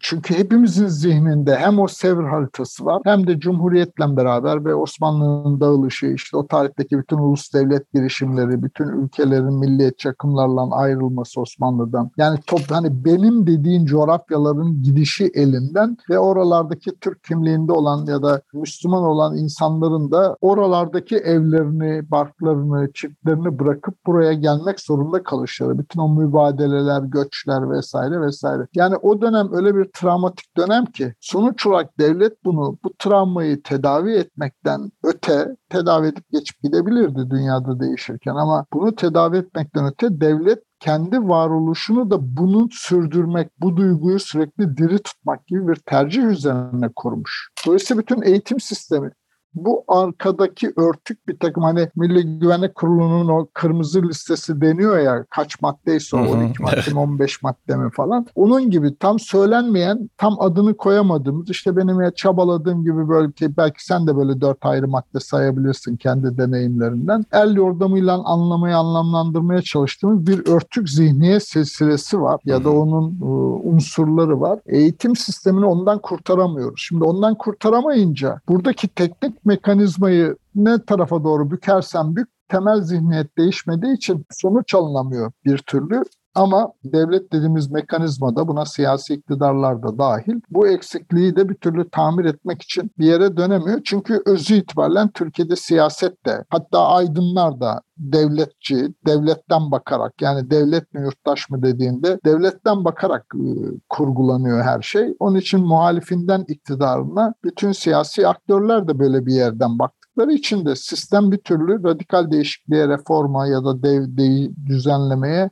çünkü 0.00 0.38
hepimizin 0.38 0.86
zihninde 0.86 1.56
hem 1.56 1.78
o 1.78 1.88
Sevr 1.88 2.24
haritası 2.24 2.84
var 2.84 3.02
hem 3.04 3.26
de 3.26 3.40
Cumhuriyet'le 3.40 4.16
beraber 4.16 4.64
ve 4.64 4.74
Osmanlı'nın 4.74 5.60
dağılışı, 5.60 6.06
işte 6.06 6.36
o 6.36 6.46
tarihteki 6.46 6.98
bütün 6.98 7.18
ulus 7.18 7.54
devlet 7.54 7.92
girişimleri, 7.92 8.62
bütün 8.62 8.88
ülkelerin 8.88 9.58
milliyetçi 9.58 10.08
akımlarla 10.08 10.76
ayrılması 10.76 11.40
Osmanlı'dan. 11.40 12.10
Yani 12.16 12.38
top, 12.46 12.60
hani 12.70 13.04
benim 13.10 13.46
dediğin 13.46 13.86
coğrafyaların 13.86 14.82
gidişi 14.82 15.30
elinden 15.34 15.96
ve 16.10 16.18
oralardaki 16.18 16.90
Türk 17.00 17.24
kimliğinde 17.24 17.72
olan 17.72 18.06
ya 18.06 18.22
da 18.22 18.42
Müslüman 18.54 19.02
olan 19.02 19.36
insanların 19.36 20.10
da 20.10 20.36
oralardaki 20.40 21.16
evlerini, 21.16 22.10
barklarını, 22.10 22.92
çiftlerini 22.92 23.58
bırakıp 23.58 24.06
buraya 24.06 24.32
gelmek 24.32 24.80
zorunda 24.80 25.22
kalışları. 25.22 25.78
Bütün 25.78 26.00
o 26.00 26.08
mübadeleler, 26.08 27.02
göçler 27.02 27.70
vesaire 27.70 28.20
vesaire. 28.20 28.66
Yani 28.74 28.96
o 28.96 29.20
dönem 29.20 29.48
öyle 29.52 29.74
bir 29.74 29.84
travmatik 29.84 30.56
dönem 30.56 30.84
ki 30.84 31.14
sonuç 31.20 31.66
olarak 31.66 31.98
devlet 31.98 32.44
bunu 32.44 32.78
bu 32.84 32.92
travmayı 32.98 33.62
tedavi 33.62 34.12
etmekten 34.12 34.90
öte 35.04 35.56
tedavi 35.68 36.06
edip 36.06 36.30
geçip 36.32 36.62
gidebilirdi 36.62 37.30
dünyada 37.30 37.80
değişirken 37.80 38.34
ama 38.34 38.66
bunu 38.72 38.94
tedavi 38.94 39.36
etmekten 39.36 39.86
öte 39.86 40.20
devlet 40.20 40.69
kendi 40.80 41.18
varoluşunu 41.18 42.10
da 42.10 42.36
bunu 42.36 42.68
sürdürmek, 42.72 43.50
bu 43.60 43.76
duyguyu 43.76 44.18
sürekli 44.18 44.76
diri 44.76 44.98
tutmak 44.98 45.46
gibi 45.46 45.68
bir 45.68 45.74
tercih 45.74 46.22
üzerine 46.22 46.88
kurmuş. 46.96 47.48
Dolayısıyla 47.66 48.02
bütün 48.02 48.22
eğitim 48.22 48.60
sistemi 48.60 49.10
bu 49.54 49.84
arkadaki 49.88 50.72
örtük 50.76 51.28
bir 51.28 51.38
takım 51.38 51.62
hani 51.62 51.88
Milli 51.96 52.38
Güvenlik 52.38 52.74
Kurulu'nun 52.74 53.28
o 53.28 53.48
kırmızı 53.54 54.02
listesi 54.02 54.60
deniyor 54.60 54.98
ya 54.98 55.24
kaç 55.30 55.62
maddeyse 55.62 56.16
o 56.16 56.20
12 56.20 56.62
madde 56.62 56.90
mi 56.92 56.98
15 56.98 57.42
madde 57.42 57.76
mi 57.76 57.90
falan. 57.90 58.26
Onun 58.34 58.70
gibi 58.70 58.96
tam 58.96 59.18
söylenmeyen 59.18 60.10
tam 60.18 60.40
adını 60.40 60.76
koyamadığımız 60.76 61.50
işte 61.50 61.76
benim 61.76 62.00
ya 62.00 62.10
çabaladığım 62.10 62.82
gibi 62.84 63.08
böyle 63.08 63.32
ki 63.32 63.56
belki 63.56 63.84
sen 63.84 64.06
de 64.06 64.16
böyle 64.16 64.40
dört 64.40 64.66
ayrı 64.66 64.88
madde 64.88 65.20
sayabilirsin 65.20 65.96
kendi 65.96 66.38
deneyimlerinden. 66.38 67.24
El 67.32 67.56
yordamıyla 67.56 68.22
anlamaya 68.24 68.78
anlamlandırmaya 68.78 69.62
çalıştığımız 69.62 70.26
bir 70.26 70.46
örtük 70.48 70.90
zihniyet 70.90 71.42
silsilesi 71.42 72.20
var 72.20 72.40
ya 72.44 72.64
da 72.64 72.70
onun 72.70 73.20
unsurları 73.64 74.40
var. 74.40 74.58
Eğitim 74.66 75.16
sistemini 75.16 75.64
ondan 75.64 75.98
kurtaramıyoruz. 75.98 76.80
Şimdi 76.88 77.04
ondan 77.04 77.34
kurtaramayınca 77.34 78.40
buradaki 78.48 78.88
teknik 78.88 79.39
mekanizmayı 79.44 80.36
ne 80.54 80.84
tarafa 80.84 81.24
doğru 81.24 81.50
bükersen 81.50 82.16
bük 82.16 82.28
temel 82.48 82.80
zihniyet 82.82 83.38
değişmediği 83.38 83.96
için 83.96 84.26
sonuç 84.30 84.74
alınamıyor 84.74 85.32
bir 85.44 85.58
türlü. 85.58 86.02
Ama 86.34 86.72
devlet 86.84 87.32
dediğimiz 87.32 87.70
mekanizmada 87.70 88.48
buna 88.48 88.66
siyasi 88.66 89.14
iktidarlar 89.14 89.82
da 89.82 89.98
dahil 89.98 90.40
bu 90.50 90.68
eksikliği 90.68 91.36
de 91.36 91.48
bir 91.48 91.54
türlü 91.54 91.90
tamir 91.90 92.24
etmek 92.24 92.62
için 92.62 92.90
bir 92.98 93.06
yere 93.06 93.36
dönemiyor. 93.36 93.80
Çünkü 93.84 94.22
özü 94.26 94.54
itibaren 94.54 95.08
Türkiye'de 95.08 95.56
siyaset 95.56 96.26
de 96.26 96.44
hatta 96.48 96.86
aydınlar 96.86 97.60
da 97.60 97.80
devletçi, 97.96 98.94
devletten 99.06 99.70
bakarak 99.70 100.22
yani 100.22 100.50
devlet 100.50 100.94
mi 100.94 101.00
yurttaş 101.00 101.50
mı 101.50 101.62
dediğinde 101.62 102.18
devletten 102.24 102.84
bakarak 102.84 103.26
e, 103.34 103.44
kurgulanıyor 103.88 104.62
her 104.62 104.82
şey. 104.82 105.14
Onun 105.18 105.36
için 105.36 105.60
muhalifinden 105.60 106.44
iktidarına 106.48 107.34
bütün 107.44 107.72
siyasi 107.72 108.28
aktörler 108.28 108.88
de 108.88 108.98
böyle 108.98 109.26
bir 109.26 109.32
yerden 109.32 109.78
baktıkları 109.78 110.32
için 110.32 110.66
de 110.66 110.76
sistem 110.76 111.32
bir 111.32 111.38
türlü 111.38 111.84
radikal 111.84 112.30
değişikliğe, 112.30 112.88
reforma 112.88 113.46
ya 113.46 113.64
da 113.64 113.82
dev, 113.82 114.02
de, 114.02 114.50
düzenlemeye 114.66 115.50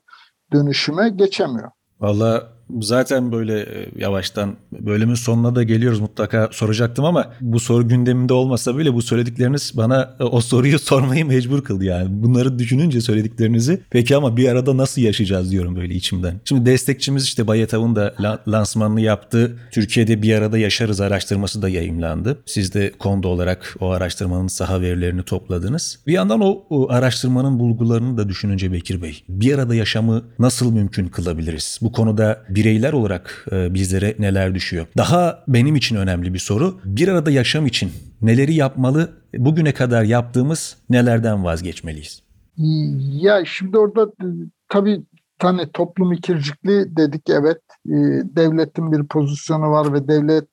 dönüşüme 0.53 1.09
geçemiyor. 1.09 1.71
Valla 2.01 2.58
zaten 2.81 3.33
böyle 3.33 3.67
yavaştan 3.97 4.57
bölümün 4.73 5.15
sonuna 5.15 5.55
da 5.55 5.63
geliyoruz 5.63 6.01
mutlaka 6.01 6.49
soracaktım 6.53 7.05
ama 7.05 7.33
bu 7.41 7.61
soru 7.61 7.89
gündeminde 7.89 8.33
olmasa 8.33 8.79
bile 8.79 8.95
bu 8.95 9.03
söyledikleriniz 9.03 9.73
bana 9.77 10.17
o 10.21 10.41
soruyu 10.41 10.79
sormayı 10.89 11.27
mecbur 11.27 11.65
kıldı 11.65 11.85
yani. 11.85 12.23
Bunları 12.23 12.59
düşününce 12.59 13.01
söylediklerinizi 13.01 13.81
peki 13.91 14.17
ama 14.17 14.37
bir 14.37 14.49
arada 14.49 14.77
nasıl 14.77 15.03
yaşayacağız 15.03 15.51
diyorum 15.51 15.77
böyle 15.77 15.95
içimden. 15.95 16.41
Şimdi 16.45 16.67
destekçimiz 16.67 17.25
işte 17.25 17.47
Bayatav'ın 17.47 17.97
da 17.97 18.15
lansmanını 18.49 19.01
yaptı. 19.01 19.59
Türkiye'de 19.71 20.23
bir 20.23 20.35
arada 20.35 20.59
yaşarız 20.59 21.01
araştırması 21.01 21.63
da 21.63 21.69
yayımlandı. 21.69 22.39
Siz 22.47 22.75
de 22.75 22.93
konuda 22.99 23.29
olarak 23.29 23.77
o 23.81 23.91
araştırmanın 23.91 24.49
saha 24.49 24.81
verilerini 24.81 25.23
topladınız. 25.23 25.99
Bir 26.07 26.13
yandan 26.13 26.41
o, 26.41 26.63
o 26.71 26.91
araştırmanın 26.91 27.59
bulgularını 27.59 28.17
da 28.19 28.29
düşününce 28.29 28.73
Bekir 28.73 29.03
Bey 29.03 29.23
bir 29.29 29.55
arada 29.55 29.75
yaşamı 29.75 30.23
nasıl 30.39 30.73
mümkün 30.73 31.09
kılabiliriz? 31.09 31.79
Bu 31.83 31.93
konuda 31.93 32.45
bireyler 32.59 32.93
olarak 32.93 33.47
e, 33.53 33.75
bizlere 33.75 34.15
neler 34.19 34.55
düşüyor? 34.55 34.87
Daha 34.97 35.45
benim 35.49 35.77
için 35.77 35.97
önemli 35.97 36.35
bir 36.35 36.39
soru. 36.39 36.81
Bir 36.85 37.09
arada 37.09 37.31
yaşam 37.31 37.67
için 37.67 37.91
neleri 38.23 38.55
yapmalı? 38.55 39.11
Bugüne 39.35 39.73
kadar 39.75 40.03
yaptığımız 40.03 40.77
nelerden 40.91 41.45
vazgeçmeliyiz? 41.45 42.23
Ya 43.23 43.45
şimdi 43.45 43.79
orada 43.79 44.03
e, 44.03 44.27
tabii 44.69 45.03
tane 45.39 45.71
toplum 45.71 46.13
ikircikli 46.13 46.97
dedik 46.97 47.23
evet. 47.31 47.61
E, 47.87 47.97
devletin 48.37 48.93
bir 48.93 49.07
pozisyonu 49.07 49.71
var 49.71 49.93
ve 49.93 50.09
devlet 50.09 50.45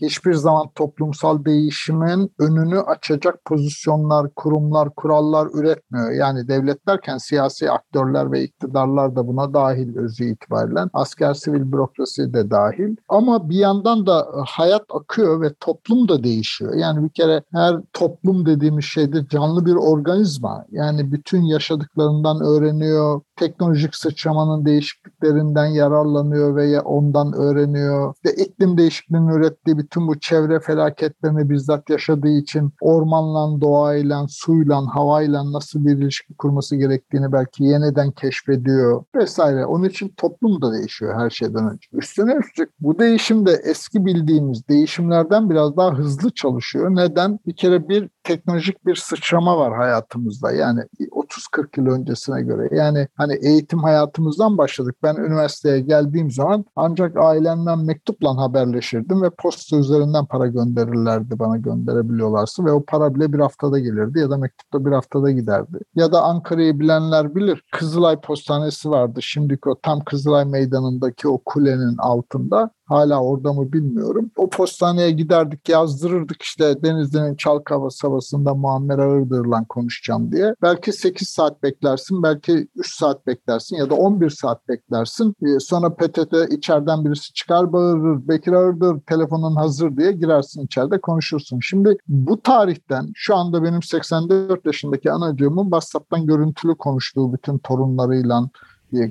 hiçbir 0.00 0.34
zaman 0.34 0.66
toplumsal 0.74 1.44
değişimin 1.44 2.32
önünü 2.38 2.80
açacak 2.80 3.44
pozisyonlar, 3.44 4.30
kurumlar, 4.34 4.94
kurallar 4.94 5.48
üretmiyor. 5.54 6.10
Yani 6.10 6.48
devlet 6.48 6.86
derken 6.88 7.18
siyasi 7.18 7.70
aktörler 7.70 8.32
ve 8.32 8.42
iktidarlar 8.42 9.16
da 9.16 9.26
buna 9.26 9.54
dahil 9.54 9.96
özü 9.96 10.24
itibariyle. 10.24 10.80
Asker 10.92 11.34
sivil 11.34 11.72
bürokrasi 11.72 12.34
de 12.34 12.50
dahil. 12.50 12.96
Ama 13.08 13.50
bir 13.50 13.56
yandan 13.56 14.06
da 14.06 14.28
hayat 14.46 14.82
akıyor 14.94 15.40
ve 15.40 15.54
toplum 15.60 16.08
da 16.08 16.24
değişiyor. 16.24 16.74
Yani 16.74 17.04
bir 17.04 17.10
kere 17.10 17.42
her 17.52 17.76
toplum 17.92 18.46
dediğimiz 18.46 18.84
şeyde 18.84 19.26
canlı 19.28 19.66
bir 19.66 19.74
organizma. 19.74 20.64
Yani 20.70 21.12
bütün 21.12 21.42
yaşadıklarından 21.42 22.40
öğreniyor, 22.40 23.20
teknolojik 23.36 23.94
sıçramanın 23.94 24.64
değişikliklerinden 24.64 25.66
yararlanıyor 25.66 26.56
ve 26.56 26.80
ondan 26.80 27.32
öğreniyor. 27.32 28.14
Ve 28.26 28.34
iklim 28.34 28.78
değişikliğinin 28.78 29.28
ürettiği 29.28 29.78
bütün 29.90 30.08
bu 30.08 30.20
çevre 30.20 30.60
felaketlerini 30.60 31.50
bizzat 31.50 31.90
yaşadığı 31.90 32.28
için 32.28 32.72
ormanla, 32.80 33.60
doğayla, 33.60 34.26
suyla, 34.28 34.82
havayla 34.94 35.52
nasıl 35.52 35.86
bir 35.86 35.96
ilişki 35.96 36.34
kurması 36.34 36.76
gerektiğini 36.76 37.32
belki 37.32 37.64
yeniden 37.64 38.10
keşfediyor 38.10 39.04
vesaire. 39.14 39.66
Onun 39.66 39.84
için 39.84 40.08
toplum 40.16 40.62
da 40.62 40.72
değişiyor 40.72 41.20
her 41.20 41.30
şeyden 41.30 41.70
önce. 41.70 41.88
Üstüne 41.92 42.34
üstlük 42.34 42.70
bu 42.80 42.98
değişim 42.98 43.46
de 43.46 43.60
eski 43.64 44.06
bildiğimiz 44.06 44.68
değişimlerden 44.68 45.50
biraz 45.50 45.76
daha 45.76 45.94
hızlı 45.98 46.30
çalışıyor. 46.30 46.90
Neden? 46.90 47.38
Bir 47.46 47.56
kere 47.56 47.88
bir 47.88 48.08
teknolojik 48.24 48.86
bir 48.86 48.94
sıçrama 48.94 49.58
var 49.58 49.76
hayatımızda. 49.76 50.52
Yani 50.52 50.80
30-40 51.10 51.80
yıl 51.80 51.86
öncesine 51.86 52.42
göre. 52.42 52.76
Yani 52.76 53.08
hani 53.14 53.38
eğitim 53.42 53.78
hayatımızdan 53.78 54.58
başladık. 54.58 54.96
Ben 55.02 55.14
üniversiteye 55.14 55.80
geldiğim 55.80 56.30
zaman 56.30 56.64
ancak 56.76 57.16
ailemden 57.16 57.78
mektupla 57.78 58.36
haberleşirdim 58.36 59.22
ve 59.22 59.30
posta 59.30 59.76
üzerinden 59.76 60.26
para 60.26 60.46
gönderirlerdi 60.46 61.38
bana 61.38 61.56
gönderebiliyorlarsa 61.56 62.64
ve 62.64 62.72
o 62.72 62.84
para 62.84 63.14
bile 63.14 63.32
bir 63.32 63.38
haftada 63.38 63.78
gelirdi 63.78 64.18
ya 64.18 64.30
da 64.30 64.36
mektupta 64.36 64.86
bir 64.86 64.92
haftada 64.92 65.30
giderdi. 65.30 65.78
Ya 65.94 66.12
da 66.12 66.22
Ankara'yı 66.22 66.80
bilenler 66.80 67.34
bilir. 67.34 67.62
Kızılay 67.72 68.20
Postanesi 68.20 68.90
vardı. 68.90 69.22
Şimdiki 69.22 69.68
o 69.68 69.80
tam 69.82 70.00
Kızılay 70.04 70.44
Meydanı'ndaki 70.44 71.28
o 71.28 71.38
kulenin 71.44 71.96
altında. 71.98 72.70
Hala 72.90 73.22
orada 73.22 73.52
mı 73.52 73.72
bilmiyorum. 73.72 74.30
O 74.36 74.50
postaneye 74.50 75.10
giderdik 75.10 75.68
yazdırırdık 75.68 76.42
işte 76.42 76.82
Denizli'nin 76.82 77.36
Çalkava 77.36 77.90
Savası'nda 77.90 78.54
Muammer 78.54 78.98
Ağırdır'la 78.98 79.64
konuşacağım 79.68 80.32
diye. 80.32 80.54
Belki 80.62 80.92
8 80.92 81.28
saat 81.28 81.62
beklersin, 81.62 82.22
belki 82.22 82.68
3 82.76 82.96
saat 82.96 83.26
beklersin 83.26 83.76
ya 83.76 83.90
da 83.90 83.94
11 83.94 84.30
saat 84.30 84.68
beklersin. 84.68 85.34
Ee, 85.42 85.60
sonra 85.60 85.94
PTT 85.94 86.34
içeriden 86.50 87.04
birisi 87.04 87.32
çıkar 87.32 87.72
bağırır, 87.72 88.28
Bekir 88.28 88.52
Ağırdır 88.52 89.00
telefonun 89.00 89.56
hazır 89.56 89.96
diye 89.96 90.12
girersin 90.12 90.64
içeride 90.64 91.00
konuşursun. 91.00 91.60
Şimdi 91.62 91.96
bu 92.08 92.40
tarihten 92.40 93.12
şu 93.14 93.36
anda 93.36 93.62
benim 93.62 93.82
84 93.82 94.66
yaşındaki 94.66 95.12
anacığımın 95.12 95.64
WhatsApp'tan 95.64 96.26
görüntülü 96.26 96.74
konuştuğu 96.74 97.32
bütün 97.32 97.58
torunlarıyla, 97.58 98.48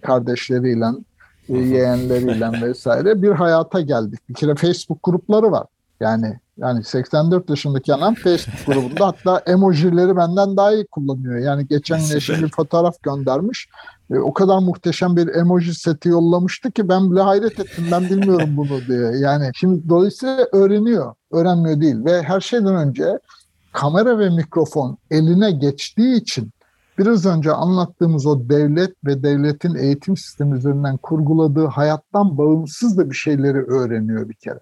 kardeşleriyle 0.01 0.85
yeğenleriyle 1.57 2.61
vesaire 2.61 3.21
bir 3.21 3.31
hayata 3.31 3.81
geldik. 3.81 4.19
Bir 4.29 4.33
kere 4.33 4.55
Facebook 4.55 4.99
grupları 5.03 5.51
var. 5.51 5.67
Yani 5.99 6.39
yani 6.57 6.83
84 6.83 7.49
yaşındaki 7.49 7.93
anam 7.93 8.15
Facebook 8.15 8.65
grubunda 8.65 9.07
hatta 9.07 9.51
emojileri 9.51 10.17
benden 10.17 10.57
daha 10.57 10.73
iyi 10.73 10.85
kullanıyor. 10.87 11.37
Yani 11.37 11.67
geçen 11.67 11.99
eşim 12.15 12.35
bir 12.43 12.49
fotoğraf 12.49 13.03
göndermiş. 13.03 13.69
E, 14.11 14.17
o 14.17 14.33
kadar 14.33 14.59
muhteşem 14.59 15.15
bir 15.15 15.27
emoji 15.27 15.75
seti 15.75 16.09
yollamıştı 16.09 16.71
ki 16.71 16.89
ben 16.89 17.11
bile 17.11 17.21
hayret 17.21 17.59
ettim. 17.59 17.85
Ben 17.91 18.03
bilmiyorum 18.03 18.49
bunu 18.57 18.81
diye. 18.87 19.11
Yani 19.19 19.51
şimdi 19.55 19.89
dolayısıyla 19.89 20.47
öğreniyor. 20.51 21.13
Öğrenmiyor 21.31 21.81
değil 21.81 22.05
ve 22.05 22.23
her 22.23 22.41
şeyden 22.41 22.75
önce 22.75 23.19
kamera 23.73 24.19
ve 24.19 24.29
mikrofon 24.29 24.97
eline 25.11 25.51
geçtiği 25.51 26.15
için 26.15 26.51
biraz 26.99 27.25
önce 27.25 27.51
anlattığımız 27.51 28.25
o 28.25 28.49
devlet 28.49 28.93
ve 29.05 29.23
devletin 29.23 29.75
eğitim 29.75 30.17
sistemi 30.17 30.57
üzerinden 30.57 30.97
kurguladığı 30.97 31.65
hayattan 31.65 32.37
bağımsız 32.37 32.97
da 32.97 33.09
bir 33.09 33.15
şeyleri 33.15 33.57
öğreniyor 33.57 34.29
bir 34.29 34.35
kere. 34.35 34.59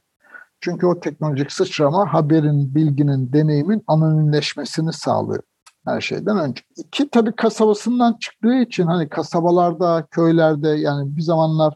Çünkü 0.61 0.85
o 0.85 0.99
teknolojik 0.99 1.51
sıçrama 1.51 2.13
haberin, 2.13 2.75
bilginin, 2.75 3.33
deneyimin 3.33 3.83
anonimleşmesini 3.87 4.93
sağlıyor 4.93 5.43
her 5.87 6.01
şeyden 6.01 6.39
önce. 6.39 6.61
İki 6.77 7.09
tabii 7.09 7.35
kasabasından 7.35 8.17
çıktığı 8.21 8.55
için 8.55 8.87
hani 8.87 9.09
kasabalarda, 9.09 10.07
köylerde 10.11 10.69
yani 10.69 11.17
bir 11.17 11.21
zamanlar 11.21 11.73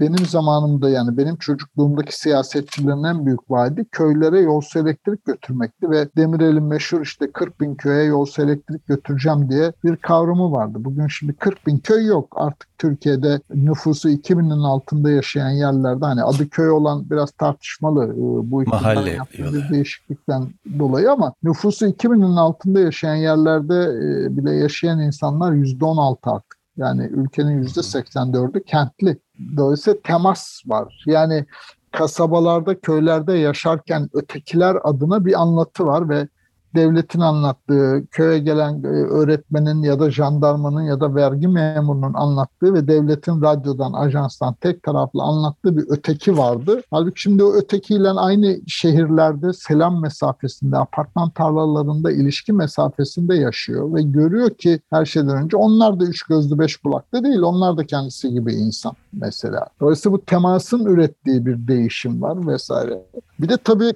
benim 0.00 0.26
zamanımda 0.26 0.90
yani 0.90 1.16
benim 1.16 1.36
çocukluğumdaki 1.36 2.18
siyasetçilerin 2.18 3.04
en 3.04 3.26
büyük 3.26 3.50
vaadi 3.50 3.84
köylere 3.84 4.40
yolsu 4.40 4.78
elektrik 4.78 5.24
götürmekti 5.24 5.90
ve 5.90 6.08
Demirel'in 6.16 6.62
meşhur 6.62 7.00
işte 7.00 7.32
40 7.32 7.60
bin 7.60 7.74
köye 7.74 8.04
yolsu 8.04 8.42
elektrik 8.42 8.86
götüreceğim 8.86 9.50
diye 9.50 9.72
bir 9.84 9.96
kavramı 9.96 10.52
vardı. 10.52 10.78
Bugün 10.80 11.06
şimdi 11.06 11.32
40 11.32 11.66
bin 11.66 11.78
köy 11.78 12.06
yok. 12.06 12.34
Artık 12.36 12.78
Türkiye'de 12.78 13.40
nüfusu 13.54 14.10
2000'in 14.10 14.62
altında 14.64 15.10
yaşayan 15.10 15.50
yerlerde 15.50 16.04
hani 16.04 16.22
adı 16.22 16.48
köy 16.48 16.70
olan 16.70 17.10
biraz 17.10 17.30
tartışmalı 17.30 18.04
e, 18.04 18.50
bu 18.50 18.62
iktidarın 18.62 19.06
yaptığı 19.06 19.68
değişiklikten 19.70 20.48
dolayı 20.78 21.12
ama 21.12 21.32
nüfusu 21.42 21.86
2000'in 21.86 22.36
altında 22.36 22.80
yaşayan 22.80 23.14
yerlerde 23.14 23.74
e, 23.74 24.36
bile 24.36 24.54
yaşayan 24.54 25.00
insanlar 25.00 25.52
%16 25.52 26.16
artık. 26.24 26.57
Yani 26.78 27.04
ülkenin 27.04 27.62
%84'ü 27.62 28.64
kentli. 28.64 29.18
Dolayısıyla 29.56 30.00
temas 30.04 30.62
var. 30.66 31.04
Yani 31.06 31.46
kasabalarda, 31.92 32.80
köylerde 32.80 33.32
yaşarken 33.38 34.08
ötekiler 34.12 34.76
adına 34.84 35.24
bir 35.24 35.40
anlatı 35.40 35.86
var 35.86 36.08
ve 36.08 36.28
devletin 36.74 37.20
anlattığı, 37.20 38.06
köye 38.10 38.38
gelen 38.38 38.82
e, 38.82 38.86
öğretmenin 38.86 39.82
ya 39.82 40.00
da 40.00 40.10
jandarmanın 40.10 40.82
ya 40.82 41.00
da 41.00 41.14
vergi 41.14 41.48
memurunun 41.48 42.14
anlattığı 42.14 42.74
ve 42.74 42.88
devletin 42.88 43.42
radyodan, 43.42 43.92
ajanstan 43.92 44.54
tek 44.54 44.82
taraflı 44.82 45.22
anlattığı 45.22 45.76
bir 45.76 45.84
öteki 45.88 46.38
vardı. 46.38 46.82
Halbuki 46.90 47.20
şimdi 47.20 47.44
o 47.44 47.52
ötekiyle 47.52 48.10
aynı 48.10 48.56
şehirlerde 48.66 49.52
selam 49.52 50.00
mesafesinde, 50.00 50.76
apartman 50.76 51.30
tarlalarında 51.30 52.12
ilişki 52.12 52.52
mesafesinde 52.52 53.34
yaşıyor 53.34 53.94
ve 53.94 54.02
görüyor 54.02 54.50
ki 54.50 54.80
her 54.90 55.04
şeyden 55.04 55.36
önce 55.44 55.56
onlar 55.56 56.00
da 56.00 56.04
üç 56.04 56.22
gözlü 56.22 56.58
beş 56.58 56.76
kulaklı 56.76 57.24
değil, 57.24 57.40
onlar 57.40 57.76
da 57.76 57.86
kendisi 57.86 58.30
gibi 58.30 58.54
insan 58.54 58.92
mesela. 59.12 59.66
Dolayısıyla 59.80 60.18
bu 60.18 60.24
temasın 60.24 60.84
ürettiği 60.84 61.46
bir 61.46 61.68
değişim 61.68 62.22
var 62.22 62.46
vesaire. 62.46 63.02
Bir 63.40 63.48
de 63.48 63.56
tabii 63.56 63.92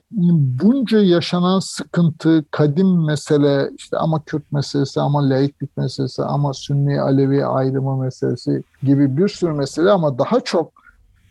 bunca 0.62 0.98
yaşanan 0.98 1.58
sıkıntı, 1.60 2.44
kadim 2.50 3.04
mesele, 3.06 3.70
işte 3.76 3.96
ama 3.96 4.24
Kürt 4.24 4.52
meselesi, 4.52 5.00
ama 5.00 5.30
laiklik 5.30 5.76
meselesi, 5.76 6.22
ama 6.22 6.54
Sünni 6.54 7.00
Alevi 7.00 7.46
ayrımı 7.46 7.96
meselesi 7.96 8.62
gibi 8.82 9.16
bir 9.16 9.28
sürü 9.28 9.52
mesele 9.52 9.90
ama 9.90 10.18
daha 10.18 10.40
çok 10.40 10.81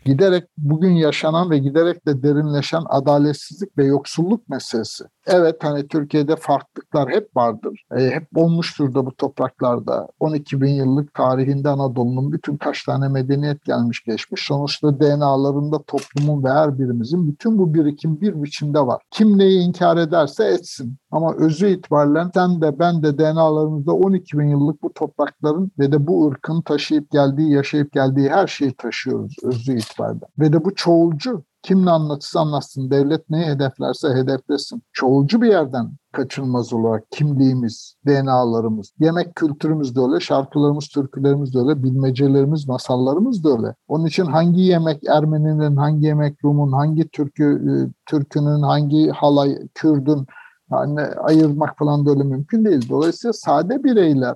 giderek 0.06 0.44
bugün 0.58 0.92
yaşanan 0.92 1.50
ve 1.50 1.58
giderek 1.58 2.08
de 2.08 2.24
derinleşen 2.24 2.84
adaletsizlik 2.90 3.78
ve 3.78 3.86
yoksulluk 3.86 4.50
meselesi. 4.50 5.04
Evet 5.28 5.56
hani 5.64 5.88
Türkiye'de 5.88 6.36
farklılıklar 6.36 7.10
hep 7.10 7.36
vardır. 7.36 7.86
E, 7.98 8.10
hep 8.10 8.28
olmuştur 8.36 8.94
da 8.94 9.06
bu 9.06 9.16
topraklarda. 9.16 10.08
12 10.20 10.62
bin 10.62 10.74
yıllık 10.74 11.14
tarihinde 11.14 11.70
Anadolu'nun 11.70 12.32
bütün 12.32 12.58
kaç 12.58 12.84
tane 12.84 13.08
medeniyet 13.08 13.66
gelmiş 13.66 14.04
geçmiş. 14.04 14.46
Sonuçta 14.48 15.00
DNA'larında 15.00 15.82
toplumun 15.82 16.44
ve 16.44 16.50
her 16.50 16.80
birimizin 16.80 17.28
bütün 17.28 17.58
bu 17.58 17.74
birikim 17.74 18.22
bir 18.22 18.44
biçimde 18.44 18.80
var. 18.80 19.02
Kim 19.12 19.38
neyi 19.38 19.60
inkar 19.60 19.98
ederse 19.98 20.46
etsin. 20.46 20.98
Ama 21.12 21.36
özü 21.36 21.70
itibariyle 21.70 22.32
sen 22.34 22.62
de 22.62 22.80
ben 22.80 23.04
de 23.04 23.18
DNA'larımızda 23.18 23.92
12 23.92 24.40
bin 24.40 24.48
yıllık 24.48 24.84
bu 24.84 24.94
toprakların 24.94 25.72
ve 25.80 25.92
de 25.92 26.08
bu 26.08 26.28
ırkın 26.28 26.62
taşıyıp 26.62 27.12
geldiği, 27.12 27.52
yaşayıp 27.52 27.92
geldiği 27.92 28.30
her 28.30 28.48
şeyi 28.48 28.74
taşıyoruz 28.74 29.36
özü 29.44 29.78
itibariyle. 29.78 29.91
Ve 30.40 30.54
de 30.54 30.66
bu 30.66 30.76
çoğulcu. 30.76 31.44
Kim 31.64 31.86
ne 31.86 31.92
anlatırsa 31.92 32.40
anlatsın, 32.40 32.92
devlet 32.92 33.30
neyi 33.30 33.46
hedeflerse 33.46 34.10
hedeflesin. 34.10 34.84
Çoğulcu 34.94 35.42
bir 35.42 35.48
yerden 35.48 35.92
kaçınılmaz 36.12 36.74
olarak 36.74 37.04
kimliğimiz, 37.12 37.96
DNA'larımız, 38.08 38.94
yemek 39.00 39.36
kültürümüz 39.36 39.96
de 39.96 40.00
öyle, 40.00 40.20
şarkılarımız, 40.20 40.88
türkülerimiz 40.88 41.54
de 41.54 41.60
öyle, 41.60 41.84
bilmecelerimiz, 41.84 42.68
masallarımız 42.68 43.44
da 43.44 43.50
öyle. 43.50 43.76
Onun 43.88 44.06
için 44.06 44.26
hangi 44.26 44.62
yemek 44.62 45.04
Ermeninin, 45.04 45.76
hangi 45.76 46.06
yemek 46.06 46.46
Rum'un, 46.46 46.72
hangi 46.72 47.10
türkü 47.10 47.44
e, 47.44 47.72
Türkünün, 48.06 48.62
hangi 48.62 49.10
halay 49.10 49.68
Kürdün 49.76 50.26
yani 50.72 51.02
ayırmak 51.02 51.78
falan 51.78 52.06
böyle 52.06 52.24
mümkün 52.24 52.66
değil. 52.66 52.90
Dolayısıyla 52.90 53.34
sade 53.34 53.84
bireyler 53.84 54.36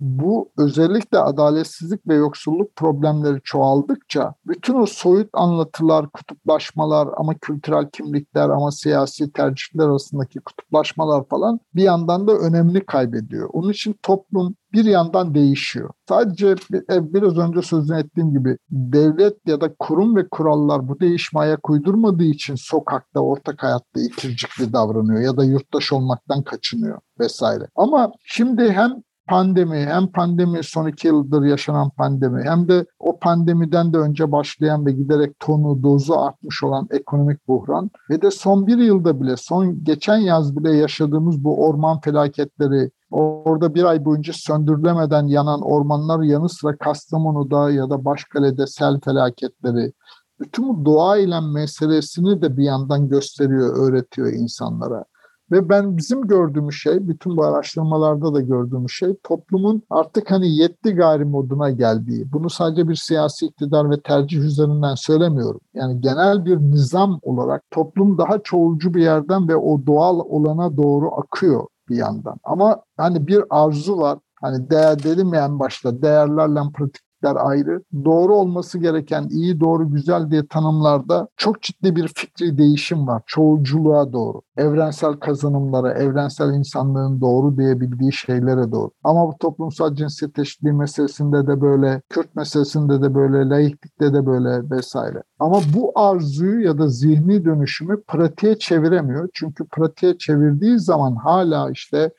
bu 0.00 0.50
özellikle 0.58 1.18
adaletsizlik 1.18 2.08
ve 2.08 2.14
yoksulluk 2.14 2.76
problemleri 2.76 3.40
çoğaldıkça 3.44 4.34
bütün 4.46 4.74
o 4.74 4.86
soyut 4.86 5.28
anlatılar, 5.32 6.10
kutuplaşmalar 6.10 7.08
ama 7.16 7.34
kültürel 7.34 7.90
kimlikler 7.90 8.48
ama 8.48 8.72
siyasi 8.72 9.32
tercihler 9.32 9.84
arasındaki 9.84 10.40
kutuplaşmalar 10.40 11.28
falan 11.28 11.60
bir 11.74 11.82
yandan 11.82 12.28
da 12.28 12.32
önemli 12.32 12.86
kaybediyor. 12.86 13.50
Onun 13.52 13.70
için 13.70 13.96
toplum 14.02 14.54
bir 14.72 14.84
yandan 14.84 15.34
değişiyor. 15.34 15.90
Sadece 16.08 16.54
e, 16.92 17.14
biraz 17.14 17.38
önce 17.38 17.62
sözünü 17.62 17.98
ettiğim 17.98 18.30
gibi 18.30 18.56
devlet 18.70 19.36
ya 19.46 19.60
da 19.60 19.74
kurum 19.78 20.16
ve 20.16 20.28
kurallar 20.28 20.88
bu 20.88 21.00
değişime 21.00 21.40
ayak 21.40 21.70
uydurmadığı 21.70 22.24
için 22.24 22.54
sokakta, 22.54 23.20
ortak 23.20 23.62
hayatta 23.62 24.00
ikircikli 24.00 24.72
davranıyor 24.72 25.20
ya 25.20 25.36
da 25.36 25.44
yurttaş 25.44 25.92
olmaktan 25.92 26.42
kaçınıyor 26.42 26.98
vesaire. 27.20 27.64
Ama 27.76 28.12
şimdi 28.24 28.72
hem 28.72 29.02
pandemi 29.30 29.76
hem 29.76 30.06
pandemi 30.06 30.64
son 30.64 30.88
iki 30.88 31.06
yıldır 31.06 31.42
yaşanan 31.42 31.90
pandemi 31.90 32.42
hem 32.42 32.68
de 32.68 32.86
o 32.98 33.18
pandemiden 33.18 33.92
de 33.92 33.98
önce 33.98 34.32
başlayan 34.32 34.86
ve 34.86 34.92
giderek 34.92 35.40
tonu 35.40 35.82
dozu 35.82 36.14
artmış 36.14 36.62
olan 36.62 36.88
ekonomik 36.90 37.48
buhran 37.48 37.90
ve 38.10 38.22
de 38.22 38.30
son 38.30 38.66
bir 38.66 38.78
yılda 38.78 39.20
bile 39.20 39.36
son 39.36 39.84
geçen 39.84 40.16
yaz 40.16 40.56
bile 40.56 40.76
yaşadığımız 40.76 41.44
bu 41.44 41.66
orman 41.66 42.00
felaketleri 42.00 42.90
orada 43.10 43.74
bir 43.74 43.84
ay 43.84 44.04
boyunca 44.04 44.32
söndürülemeden 44.36 45.26
yanan 45.26 45.60
ormanlar 45.62 46.22
yanı 46.22 46.48
sıra 46.48 46.76
Kastamonu'da 46.76 47.70
ya 47.70 47.90
da 47.90 48.04
Başkale'de 48.04 48.66
sel 48.66 49.00
felaketleri 49.04 49.92
bütün 50.40 50.68
bu 50.68 50.84
doğa 50.84 51.16
ile 51.16 51.40
meselesini 51.40 52.42
de 52.42 52.56
bir 52.56 52.64
yandan 52.64 53.08
gösteriyor, 53.08 53.76
öğretiyor 53.76 54.32
insanlara. 54.32 55.04
Ve 55.50 55.68
ben 55.68 55.96
bizim 55.96 56.26
gördüğümüz 56.26 56.74
şey, 56.74 57.08
bütün 57.08 57.36
bu 57.36 57.44
araştırmalarda 57.44 58.34
da 58.34 58.40
gördüğümüz 58.40 58.92
şey 58.92 59.14
toplumun 59.22 59.82
artık 59.90 60.30
hani 60.30 60.56
yetti 60.56 60.94
gari 60.94 61.24
moduna 61.24 61.70
geldiği. 61.70 62.32
Bunu 62.32 62.50
sadece 62.50 62.88
bir 62.88 62.94
siyasi 62.94 63.46
iktidar 63.46 63.90
ve 63.90 64.00
tercih 64.00 64.40
üzerinden 64.40 64.94
söylemiyorum. 64.94 65.60
Yani 65.74 66.00
genel 66.00 66.44
bir 66.44 66.56
nizam 66.56 67.20
olarak 67.22 67.62
toplum 67.70 68.18
daha 68.18 68.38
çoğulcu 68.38 68.94
bir 68.94 69.02
yerden 69.02 69.48
ve 69.48 69.56
o 69.56 69.86
doğal 69.86 70.18
olana 70.18 70.76
doğru 70.76 71.14
akıyor 71.14 71.66
bir 71.88 71.96
yandan. 71.96 72.36
Ama 72.44 72.82
hani 72.96 73.26
bir 73.26 73.44
arzu 73.50 73.98
var. 73.98 74.18
Hani 74.40 74.70
değer 74.70 75.02
dedim 75.02 75.34
ya 75.34 75.44
en 75.44 75.58
başta 75.58 76.02
değerlerle 76.02 76.60
pratik 76.74 77.09
ayrı. 77.28 77.82
Doğru 78.04 78.34
olması 78.34 78.78
gereken 78.78 79.28
iyi, 79.30 79.60
doğru, 79.60 79.90
güzel 79.90 80.30
diye 80.30 80.46
tanımlarda 80.46 81.28
çok 81.36 81.62
ciddi 81.62 81.96
bir 81.96 82.08
fikri 82.08 82.58
değişim 82.58 83.06
var. 83.06 83.22
Çoğulculuğa 83.26 84.12
doğru. 84.12 84.40
Evrensel 84.56 85.12
kazanımlara, 85.12 85.92
evrensel 85.92 86.54
insanlığın 86.54 87.20
doğru 87.20 87.56
diyebildiği 87.56 88.12
şeylere 88.12 88.72
doğru. 88.72 88.90
Ama 89.04 89.28
bu 89.28 89.38
toplumsal 89.40 89.94
cinsiyet 89.94 90.38
eşitliği 90.38 90.72
meselesinde 90.72 91.46
de 91.46 91.60
böyle, 91.60 92.02
Kürt 92.10 92.36
meselesinde 92.36 93.02
de 93.02 93.14
böyle, 93.14 93.48
laiklikte 93.48 94.14
de 94.14 94.26
böyle 94.26 94.70
vesaire. 94.70 95.22
Ama 95.38 95.60
bu 95.74 95.92
arzuyu 95.94 96.60
ya 96.60 96.78
da 96.78 96.88
zihni 96.88 97.44
dönüşümü 97.44 98.02
pratiğe 98.02 98.58
çeviremiyor. 98.58 99.28
Çünkü 99.34 99.64
pratiğe 99.64 100.18
çevirdiği 100.18 100.78
zaman 100.78 101.14
hala 101.14 101.70
işte 101.70 102.10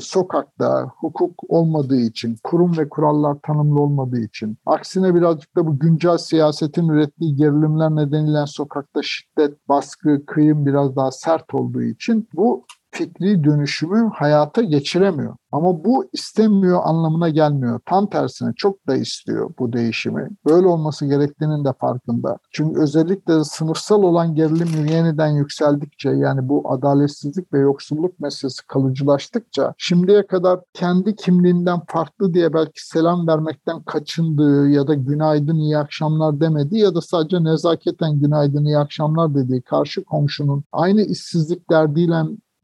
sokakta 0.00 0.92
hukuk 0.96 1.42
olmadığı 1.48 2.00
için, 2.00 2.36
kurum 2.44 2.78
ve 2.78 2.88
kurallar 2.88 3.36
tanımlı 3.42 3.80
olmadığı 3.80 4.20
için, 4.20 4.58
aksine 4.66 5.14
birazcık 5.14 5.56
da 5.56 5.66
bu 5.66 5.78
güncel 5.78 6.18
siyasetin 6.18 6.88
ürettiği 6.88 7.36
gerilimler 7.36 7.90
nedeniyle 7.90 8.46
sokakta 8.46 9.00
şiddet, 9.02 9.68
baskı, 9.68 10.26
kıyım 10.26 10.66
biraz 10.66 10.96
daha 10.96 11.10
sert 11.10 11.54
olduğu 11.54 11.82
için 11.82 12.28
bu 12.34 12.64
fikri 12.98 13.44
dönüşümü 13.44 14.10
hayata 14.14 14.62
geçiremiyor. 14.62 15.36
Ama 15.52 15.84
bu 15.84 16.04
istemiyor 16.12 16.80
anlamına 16.84 17.28
gelmiyor. 17.28 17.80
Tam 17.86 18.10
tersine 18.10 18.52
çok 18.56 18.88
da 18.88 18.96
istiyor 18.96 19.50
bu 19.58 19.72
değişimi. 19.72 20.28
Böyle 20.46 20.66
olması 20.66 21.06
gerektiğinin 21.06 21.64
de 21.64 21.72
farkında. 21.80 22.38
Çünkü 22.50 22.80
özellikle 22.80 23.44
sınıfsal 23.44 24.02
olan 24.02 24.34
gerilim 24.34 24.86
yeniden 24.86 25.28
yükseldikçe 25.28 26.10
yani 26.10 26.48
bu 26.48 26.72
adaletsizlik 26.72 27.52
ve 27.52 27.58
yoksulluk 27.58 28.20
meselesi 28.20 28.66
kalıcılaştıkça 28.66 29.74
şimdiye 29.78 30.26
kadar 30.26 30.60
kendi 30.72 31.16
kimliğinden 31.16 31.80
farklı 31.88 32.34
diye 32.34 32.52
belki 32.52 32.88
selam 32.88 33.28
vermekten 33.28 33.82
kaçındığı 33.82 34.68
ya 34.68 34.86
da 34.86 34.94
günaydın 34.94 35.56
iyi 35.56 35.78
akşamlar 35.78 36.40
demediği 36.40 36.82
ya 36.82 36.94
da 36.94 37.00
sadece 37.00 37.44
nezaketen 37.44 38.20
günaydın 38.20 38.64
iyi 38.64 38.78
akşamlar 38.78 39.34
dediği 39.34 39.62
karşı 39.62 40.04
komşunun 40.04 40.64
aynı 40.72 41.02
işsizlik 41.02 41.70
derdiyle 41.70 42.14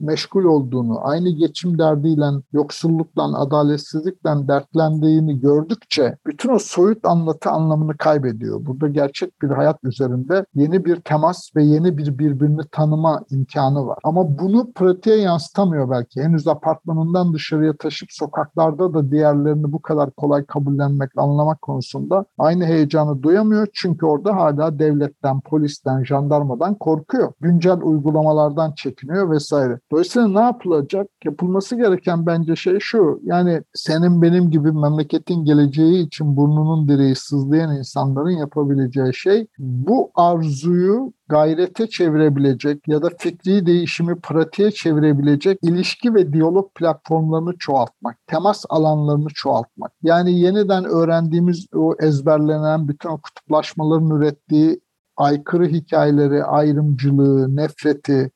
meşgul 0.05 0.45
olduğunu, 0.45 1.01
aynı 1.03 1.29
geçim 1.29 1.79
derdiyle, 1.79 2.25
yoksullukla, 2.53 3.41
adaletsizlikle 3.41 4.49
dertlendiğini 4.49 5.41
gördükçe 5.41 6.17
bütün 6.27 6.49
o 6.49 6.59
soyut 6.59 7.05
anlatı 7.05 7.51
anlamını 7.51 7.97
kaybediyor. 7.97 8.67
Burada 8.67 8.89
gerçek 8.89 9.43
bir 9.43 9.49
hayat 9.49 9.79
üzerinde 9.85 10.47
yeni 10.55 10.85
bir 10.85 10.97
temas 10.97 11.57
ve 11.57 11.65
yeni 11.65 11.99
bir 11.99 12.19
birbirini 12.19 12.63
tanıma 12.73 13.21
imkanı 13.31 13.87
var. 13.87 13.99
Ama 14.05 14.39
bunu 14.39 14.73
pratiğe 14.73 15.17
yansıtamıyor 15.17 15.91
belki. 15.91 16.23
Henüz 16.23 16.49
apartmanından 16.49 17.33
dışarıya 17.33 17.77
taşıp 17.77 18.09
sokaklarda 18.13 18.95
da 18.95 19.11
diğerlerini 19.11 19.73
bu 19.73 19.83
kadar 19.83 20.11
kolay 20.11 20.45
kabullenmek, 20.45 21.11
anlamak 21.17 21.63
konusunda 21.63 22.25
aynı 22.39 22.65
heyecanı 22.65 23.23
duyamıyor. 23.23 23.67
Çünkü 23.73 24.07
orada 24.07 24.37
hala 24.37 24.79
devletten, 24.79 25.41
polisten, 25.41 26.05
jandarmadan 26.05 26.75
korkuyor. 26.75 27.33
Güncel 27.41 27.81
uygulamalardan 27.83 28.73
çekiniyor 28.73 29.31
vesaire. 29.31 29.81
Dolayısıyla 29.95 30.29
ne 30.29 30.41
yapılacak? 30.41 31.07
Yapılması 31.25 31.77
gereken 31.77 32.27
bence 32.27 32.57
şey 32.57 32.79
şu. 32.81 33.21
Yani 33.23 33.63
senin 33.75 34.23
benim 34.23 34.51
gibi 34.51 34.73
memleketin 34.73 35.45
geleceği 35.45 36.07
için 36.07 36.37
burnunun 36.37 36.89
direği 36.89 37.15
sızlayan 37.15 37.77
insanların 37.77 38.31
yapabileceği 38.31 39.15
şey 39.15 39.47
bu 39.59 40.11
arzuyu 40.15 41.13
gayrete 41.29 41.87
çevirebilecek 41.87 42.89
ya 42.89 43.03
da 43.03 43.11
fikri 43.19 43.67
değişimi 43.67 44.21
pratiğe 44.21 44.71
çevirebilecek 44.71 45.59
ilişki 45.63 46.15
ve 46.15 46.33
diyalog 46.33 46.75
platformlarını 46.75 47.59
çoğaltmak, 47.59 48.19
temas 48.27 48.65
alanlarını 48.69 49.29
çoğaltmak. 49.35 49.93
Yani 50.03 50.41
yeniden 50.41 50.85
öğrendiğimiz 50.85 51.67
o 51.75 51.95
ezberlenen 52.01 52.89
bütün 52.89 53.09
o 53.09 53.19
kutuplaşmaların 53.19 54.11
ürettiği 54.11 54.81
aykırı 55.17 55.67
hikayeleri, 55.67 56.45
ayrımcılığı, 56.45 57.57
nefreti, 57.57 58.31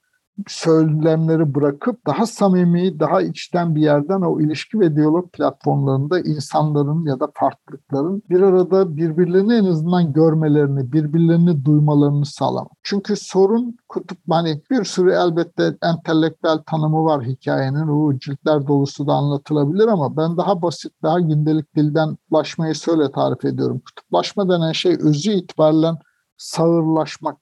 söylemleri 0.46 1.54
bırakıp 1.54 2.06
daha 2.06 2.26
samimi, 2.26 3.00
daha 3.00 3.22
içten 3.22 3.74
bir 3.74 3.80
yerden 3.80 4.20
o 4.20 4.40
ilişki 4.40 4.80
ve 4.80 4.96
diyalog 4.96 5.32
platformlarında 5.32 6.20
insanların 6.20 7.06
ya 7.06 7.20
da 7.20 7.28
farklılıkların 7.34 8.22
bir 8.30 8.40
arada 8.40 8.96
birbirlerini 8.96 9.54
en 9.54 9.64
azından 9.64 10.12
görmelerini, 10.12 10.92
birbirlerini 10.92 11.64
duymalarını 11.64 12.26
sağlamak. 12.26 12.72
Çünkü 12.82 13.16
sorun 13.16 13.76
kutup 13.88 14.18
hani 14.30 14.62
bir 14.70 14.84
sürü 14.84 15.10
elbette 15.10 15.76
entelektüel 15.82 16.58
tanımı 16.66 17.04
var 17.04 17.24
hikayenin. 17.24 17.88
O 17.88 18.18
ciltler 18.18 18.66
dolusu 18.66 19.06
da 19.06 19.12
anlatılabilir 19.12 19.86
ama 19.86 20.16
ben 20.16 20.36
daha 20.36 20.62
basit, 20.62 20.92
daha 21.02 21.20
gündelik 21.20 21.76
dilden 21.76 22.16
ulaşmayı 22.30 22.74
şöyle 22.74 23.12
tarif 23.12 23.44
ediyorum. 23.44 23.82
Kutuplaşma 23.86 24.48
denen 24.48 24.72
şey 24.72 24.96
özü 25.00 25.30
itibariyle 25.30 25.90
sağırlaşmak, 26.36 27.36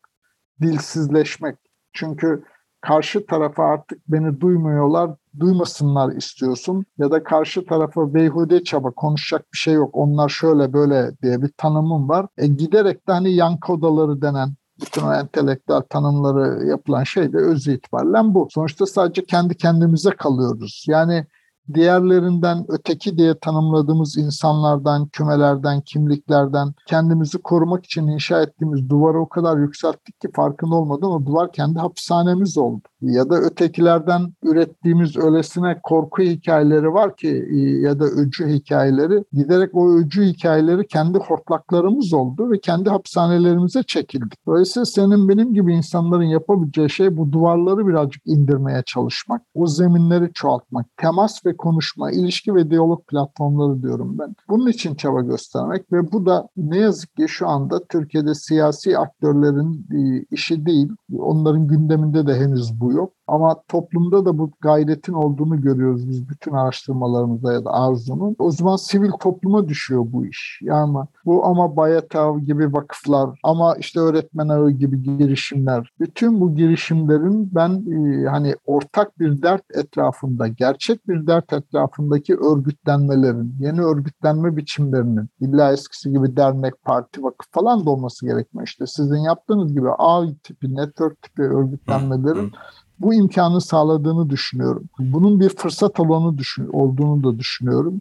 dilsizleşmek. 0.61 1.57
Çünkü 1.93 2.45
karşı 2.87 3.27
tarafa 3.27 3.65
artık 3.65 3.99
beni 4.09 4.41
duymuyorlar, 4.41 5.11
duymasınlar 5.41 6.13
istiyorsun 6.13 6.85
ya 6.99 7.11
da 7.11 7.25
karşı 7.25 7.67
tarafa 7.67 8.15
beyhude 8.15 8.65
çaba 8.65 8.91
konuşacak 8.91 9.53
bir 9.53 9.59
şey 9.59 9.75
yok. 9.75 9.91
Onlar 9.93 10.29
şöyle 10.29 10.73
böyle 10.73 11.11
diye 11.23 11.43
bir 11.43 11.51
tanımım 11.57 12.09
var. 12.09 12.27
E 12.39 12.47
giderek 12.47 13.09
de 13.09 13.13
hani 13.13 13.33
yankı 13.33 13.73
odaları 13.73 14.23
denen 14.23 14.55
bütün 14.81 15.03
o 15.03 15.13
entelektüel 15.13 15.81
tanımları 15.81 16.67
yapılan 16.67 17.05
şey 17.05 17.33
de 17.33 17.37
öz 17.37 17.69
itibariyle 17.69 18.35
bu. 18.35 18.49
Sonuçta 18.51 18.87
sadece 18.87 19.25
kendi 19.25 19.57
kendimize 19.57 20.11
kalıyoruz. 20.11 20.85
Yani 20.89 21.27
diğerlerinden 21.75 22.65
öteki 22.69 23.19
diye 23.19 23.39
tanımladığımız 23.39 24.17
insanlardan, 24.17 25.07
kümelerden, 25.07 25.81
kimliklerden 25.81 26.69
kendimizi 26.87 27.39
korumak 27.39 27.85
için 27.85 28.07
inşa 28.07 28.43
ettiğimiz 28.43 28.89
duvarı 28.89 29.21
o 29.21 29.29
kadar 29.29 29.59
yükselttik 29.59 30.21
ki 30.21 30.29
farkında 30.37 30.75
olmadan 30.75 31.11
o 31.11 31.27
duvar 31.27 31.53
kendi 31.53 31.79
hapishanemiz 31.79 32.59
oldu. 32.59 32.83
Ya 33.01 33.31
da 33.31 33.37
ötekilerden 33.37 34.33
ürettiğimiz 34.43 35.17
öylesine 35.17 35.81
korku 35.83 36.23
hikayeleri 36.23 36.95
var 36.95 37.17
ki 37.17 37.49
ya 37.83 38.01
da 38.01 38.05
öcü 38.05 38.47
hikayeleri 38.49 39.25
giderek 39.33 39.71
o 39.75 39.95
öcü 39.95 40.25
hikayeleri 40.25 40.87
kendi 40.87 41.19
hortlaklarımız 41.19 42.13
oldu 42.13 42.51
ve 42.51 42.61
kendi 42.61 42.91
hapishanelerimize 42.91 43.83
çekildik. 43.83 44.47
Dolayısıyla 44.47 44.85
senin 44.85 45.29
benim 45.29 45.55
gibi 45.55 45.75
insanların 45.75 46.23
yapabileceği 46.23 46.91
şey 46.91 47.17
bu 47.17 47.33
duvarları 47.33 47.87
birazcık 47.87 48.23
indirmeye 48.27 48.83
çalışmak, 48.87 49.43
o 49.55 49.67
zeminleri 49.67 50.33
çoğaltmak, 50.33 50.87
temas 50.97 51.47
ve 51.47 51.56
konuşma, 51.57 52.11
ilişki 52.11 52.55
ve 52.55 52.71
diyalog 52.71 53.07
platformları 53.07 53.83
diyorum 53.83 54.19
ben. 54.19 54.37
Bunun 54.49 54.67
için 54.67 54.95
çaba 54.95 55.21
göstermek 55.21 55.93
ve 55.93 56.13
bu 56.13 56.27
da 56.27 56.49
ne 56.57 56.79
yazık 56.79 57.17
ki 57.17 57.29
şu 57.29 57.49
anda 57.49 57.85
Türkiye'de 57.85 58.35
siyasi 58.35 58.99
aktörlerin 58.99 59.87
işi 60.31 60.67
değil. 60.67 60.89
Onların 61.19 61.67
gündeminde 61.67 62.27
de 62.27 62.35
henüz 62.35 62.81
bu 62.81 62.93
yok. 62.93 63.13
Ama 63.27 63.63
toplumda 63.69 64.25
da 64.25 64.39
bu 64.39 64.51
gayretin 64.61 65.13
olduğunu 65.13 65.61
görüyoruz 65.61 66.09
biz 66.09 66.29
bütün 66.29 66.53
araştırmalarımızda 66.53 67.53
ya 67.53 67.65
da 67.65 67.71
arzunun. 67.71 68.37
O 68.39 68.51
zaman 68.51 68.77
sivil 68.77 69.11
topluma 69.21 69.69
düşüyor 69.69 70.07
bu 70.13 70.27
iş. 70.27 70.61
Yani 70.63 70.99
bu 71.25 71.45
ama 71.45 71.77
Bayatav 71.77 72.39
gibi 72.39 72.73
vakıflar 72.73 73.31
ama 73.43 73.77
işte 73.77 74.01
öğretmen 74.01 74.49
ağı 74.49 74.71
gibi 74.71 75.03
girişimler. 75.03 75.91
Bütün 76.01 76.41
bu 76.41 76.55
girişimlerin 76.55 77.55
ben 77.55 77.71
e, 77.71 78.27
hani 78.27 78.55
ortak 78.67 79.19
bir 79.19 79.43
dert 79.43 79.65
etrafında, 79.75 80.49
gerçek 80.49 81.09
bir 81.09 81.27
dert 81.27 81.53
etrafındaki 81.53 82.37
örgütlenmelerin, 82.37 83.55
yeni 83.61 83.81
örgütlenme 83.83 84.57
biçimlerinin 84.57 85.29
illa 85.41 85.73
eskisi 85.73 86.11
gibi 86.11 86.37
dernek, 86.37 86.85
parti, 86.85 87.23
vakıf 87.23 87.53
falan 87.53 87.87
da 87.87 87.91
olması 87.91 88.27
gerekmiyor. 88.27 88.67
İşte 88.67 88.87
sizin 88.87 89.19
yaptığınız 89.19 89.75
gibi 89.75 89.89
ağ 89.99 90.27
tipi, 90.43 90.75
network 90.75 91.23
tipi 91.23 91.43
örgütlenmelerin 91.43 92.53
bu 93.01 93.15
imkanı 93.15 93.61
sağladığını 93.61 94.31
düşünüyorum. 94.31 94.85
Bunun 94.99 95.41
bir 95.41 95.49
fırsat 95.49 96.01
alanı 96.01 96.39
düşün, 96.39 96.69
olduğunu 96.73 97.25
da 97.25 97.39
düşünüyorum. 97.39 98.01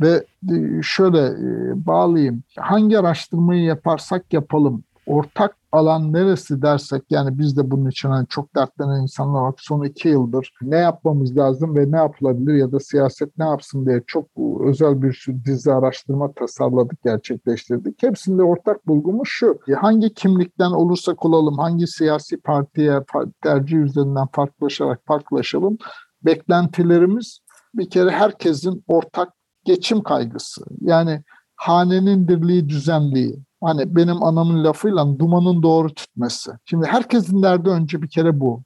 Ve 0.00 0.24
e, 0.52 0.82
şöyle 0.82 1.26
e, 1.26 1.86
bağlayayım. 1.86 2.42
Hangi 2.58 2.98
araştırmayı 2.98 3.62
yaparsak 3.62 4.32
yapalım 4.32 4.84
ortak 5.06 5.56
alan 5.72 6.12
neresi 6.12 6.62
dersek 6.62 7.02
yani 7.10 7.38
biz 7.38 7.56
de 7.56 7.70
bunun 7.70 7.90
için 7.90 8.08
hani 8.08 8.26
çok 8.28 8.56
dertlenen 8.56 9.02
insanlar 9.02 9.40
var. 9.40 9.54
Son 9.58 9.84
iki 9.84 10.08
yıldır 10.08 10.52
ne 10.62 10.76
yapmamız 10.76 11.36
lazım 11.36 11.76
ve 11.76 11.92
ne 11.92 11.96
yapılabilir 11.96 12.54
ya 12.54 12.72
da 12.72 12.80
siyaset 12.80 13.38
ne 13.38 13.44
yapsın 13.44 13.86
diye 13.86 14.02
çok 14.06 14.26
özel 14.64 15.02
bir 15.02 15.26
dizi 15.44 15.72
araştırma 15.72 16.32
tasarladık, 16.32 17.02
gerçekleştirdik. 17.04 18.02
Hepsinde 18.02 18.42
ortak 18.42 18.86
bulgumuz 18.86 19.28
şu. 19.28 19.58
Hangi 19.80 20.14
kimlikten 20.14 20.70
olursak 20.70 21.24
olalım, 21.24 21.58
hangi 21.58 21.86
siyasi 21.86 22.36
partiye 22.40 23.00
tercih 23.42 23.78
üzerinden 23.78 24.26
farklılaşarak 24.32 25.00
farklılaşalım. 25.06 25.78
Beklentilerimiz 26.24 27.40
bir 27.74 27.90
kere 27.90 28.10
herkesin 28.10 28.84
ortak 28.86 29.28
geçim 29.64 30.02
kaygısı. 30.02 30.64
Yani 30.80 31.22
hanenin 31.56 32.28
dirliği, 32.28 32.68
düzenliği, 32.68 33.45
Hani 33.60 33.96
benim 33.96 34.22
anamın 34.22 34.64
lafıyla 34.64 35.18
dumanın 35.18 35.62
doğru 35.62 35.94
tütmesi. 35.94 36.50
Şimdi 36.64 36.86
herkesin 36.86 37.42
derdi 37.42 37.68
önce 37.70 38.02
bir 38.02 38.08
kere 38.08 38.40
bu. 38.40 38.62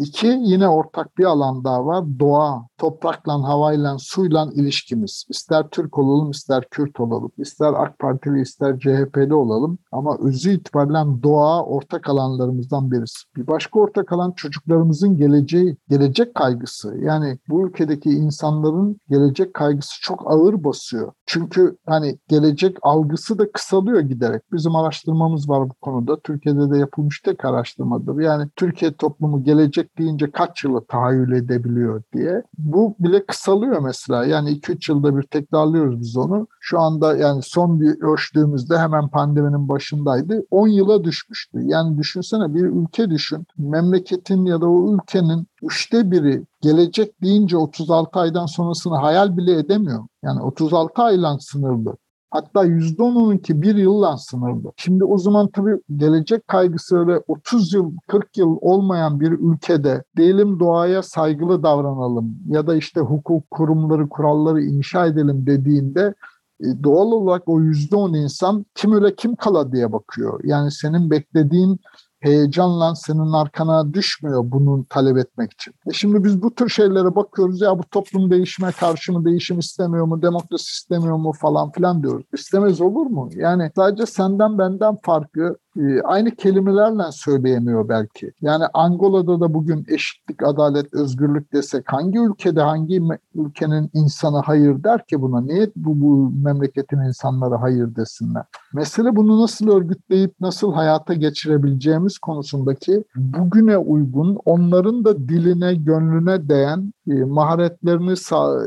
İki, 0.00 0.26
yine 0.26 0.68
ortak 0.68 1.18
bir 1.18 1.24
alan 1.24 1.64
daha 1.64 1.86
var. 1.86 2.04
Doğa, 2.18 2.66
toprakla, 2.78 3.32
havayla, 3.32 3.96
suyla 3.98 4.48
ilişkimiz. 4.54 5.24
İster 5.28 5.68
Türk 5.68 5.98
olalım, 5.98 6.30
ister 6.30 6.64
Kürt 6.70 7.00
olalım, 7.00 7.32
ister 7.38 7.72
AK 7.72 7.98
Partili, 7.98 8.40
ister 8.40 8.78
CHP'li 8.78 9.34
olalım. 9.34 9.78
Ama 9.92 10.16
özü 10.20 10.50
itibariyle 10.50 11.22
doğa 11.22 11.64
ortak 11.64 12.08
alanlarımızdan 12.08 12.90
birisi. 12.90 13.18
Bir 13.36 13.46
başka 13.46 13.80
ortak 13.80 14.12
alan 14.12 14.32
çocuklarımızın 14.32 15.16
geleceği, 15.16 15.76
gelecek 15.88 16.34
kaygısı. 16.34 16.96
Yani 17.02 17.38
bu 17.48 17.68
ülkedeki 17.68 18.10
insanların 18.10 19.00
gelecek 19.08 19.54
kaygısı 19.54 20.00
çok 20.00 20.32
ağır 20.32 20.64
basıyor. 20.64 21.12
Çünkü 21.26 21.76
hani 21.86 22.18
gelecek 22.28 22.76
algısı 22.82 23.38
da 23.38 23.52
kısalıyor 23.52 24.00
giderek. 24.00 24.42
Bizim 24.52 24.76
araştırmamız 24.76 25.48
var 25.48 25.68
bu 25.68 25.74
konuda. 25.74 26.20
Türkiye'de 26.20 26.70
de 26.70 26.78
yapılmış 26.78 27.20
tek 27.20 27.44
araştırmadır. 27.44 28.20
Yani 28.20 28.48
Türkiye 28.56 28.92
toplumu 28.92 29.44
gelecek 29.44 29.89
gelecek 29.96 30.32
kaç 30.32 30.64
yılı 30.64 30.84
tahayyül 30.84 31.32
edebiliyor 31.32 32.02
diye. 32.12 32.42
Bu 32.58 32.94
bile 32.98 33.26
kısalıyor 33.26 33.80
mesela. 33.80 34.24
Yani 34.24 34.50
2-3 34.50 34.92
yılda 34.92 35.16
bir 35.16 35.22
tekrarlıyoruz 35.22 36.00
biz 36.00 36.16
onu. 36.16 36.46
Şu 36.60 36.80
anda 36.80 37.16
yani 37.16 37.42
son 37.42 37.80
bir 37.80 38.00
ölçtüğümüzde 38.02 38.78
hemen 38.78 39.08
pandeminin 39.08 39.68
başındaydı. 39.68 40.46
10 40.50 40.68
yıla 40.68 41.04
düşmüştü. 41.04 41.58
Yani 41.62 41.98
düşünsene 41.98 42.54
bir 42.54 42.64
ülke 42.64 43.10
düşün. 43.10 43.46
Memleketin 43.58 44.44
ya 44.44 44.60
da 44.60 44.68
o 44.68 44.94
ülkenin 44.94 45.46
üçte 45.62 46.10
biri 46.10 46.44
gelecek 46.60 47.22
deyince 47.22 47.56
36 47.56 48.20
aydan 48.20 48.46
sonrasını 48.46 48.96
hayal 48.96 49.36
bile 49.36 49.58
edemiyor. 49.58 50.04
Yani 50.22 50.40
36 50.42 51.02
ayla 51.02 51.38
sınırlı. 51.38 51.96
Hatta 52.30 52.66
%10'ununki 52.66 53.62
bir 53.62 53.76
yılla 53.76 54.16
sınırlı. 54.16 54.72
Şimdi 54.76 55.04
o 55.04 55.18
zaman 55.18 55.48
tabii 55.48 55.80
gelecek 55.96 56.48
kaygısı 56.48 56.98
öyle 56.98 57.22
30 57.28 57.74
yıl, 57.74 57.92
40 58.08 58.36
yıl 58.36 58.58
olmayan 58.60 59.20
bir 59.20 59.30
ülkede 59.30 60.04
diyelim 60.16 60.60
doğaya 60.60 61.02
saygılı 61.02 61.62
davranalım 61.62 62.38
ya 62.48 62.66
da 62.66 62.76
işte 62.76 63.00
hukuk 63.00 63.50
kurumları, 63.50 64.08
kuralları 64.08 64.62
inşa 64.62 65.06
edelim 65.06 65.46
dediğinde 65.46 66.14
e, 66.60 66.82
doğal 66.82 67.12
olarak 67.12 67.48
o 67.48 67.60
%10 67.60 68.18
insan 68.18 68.66
kim 68.74 68.92
öyle 68.92 69.14
kim 69.14 69.36
kala 69.36 69.72
diye 69.72 69.92
bakıyor. 69.92 70.40
Yani 70.44 70.70
senin 70.70 71.10
beklediğin 71.10 71.80
heyecanla 72.20 72.94
senin 72.94 73.32
arkana 73.32 73.94
düşmüyor 73.94 74.42
bunu 74.44 74.86
talep 74.90 75.16
etmek 75.16 75.52
için. 75.52 75.74
E 75.90 75.92
şimdi 75.92 76.24
biz 76.24 76.42
bu 76.42 76.54
tür 76.54 76.68
şeylere 76.68 77.14
bakıyoruz 77.14 77.60
ya 77.60 77.78
bu 77.78 77.82
toplum 77.82 78.30
değişime 78.30 78.72
karşı 78.72 79.12
mı 79.12 79.24
değişim 79.24 79.58
istemiyor 79.58 80.04
mu 80.04 80.22
demokrasi 80.22 80.70
istemiyor 80.70 81.16
mu 81.16 81.32
falan 81.32 81.70
filan 81.70 82.02
diyoruz. 82.02 82.26
İstemez 82.32 82.80
olur 82.80 83.06
mu? 83.06 83.30
Yani 83.34 83.70
sadece 83.76 84.06
senden 84.06 84.58
benden 84.58 84.96
farkı 85.02 85.56
aynı 86.04 86.30
kelimelerle 86.30 87.02
söyleyemiyor 87.12 87.88
belki. 87.88 88.32
Yani 88.40 88.64
Angola'da 88.74 89.40
da 89.40 89.54
bugün 89.54 89.86
eşitlik, 89.88 90.42
adalet, 90.42 90.94
özgürlük 90.94 91.52
desek 91.52 91.92
hangi 91.92 92.18
ülkede 92.18 92.60
hangi 92.60 93.02
ülkenin 93.34 93.90
insanı 93.94 94.38
hayır 94.38 94.84
der 94.84 95.06
ki 95.06 95.22
buna? 95.22 95.40
Niye 95.40 95.70
bu, 95.76 96.00
bu 96.00 96.32
memleketin 96.44 96.98
insanları 96.98 97.54
hayır 97.54 97.96
desinler? 97.96 98.44
Mesele 98.74 99.16
bunu 99.16 99.42
nasıl 99.42 99.68
örgütleyip 99.68 100.34
nasıl 100.40 100.72
hayata 100.72 101.14
geçirebileceğimiz 101.14 102.18
konusundaki 102.18 103.04
bugüne 103.16 103.78
uygun 103.78 104.38
onların 104.44 105.04
da 105.04 105.18
diline, 105.28 105.74
gönlüne 105.74 106.48
değen 106.48 106.92
e, 107.10 107.14
maharetlerini 107.24 108.16
sağ, 108.16 108.62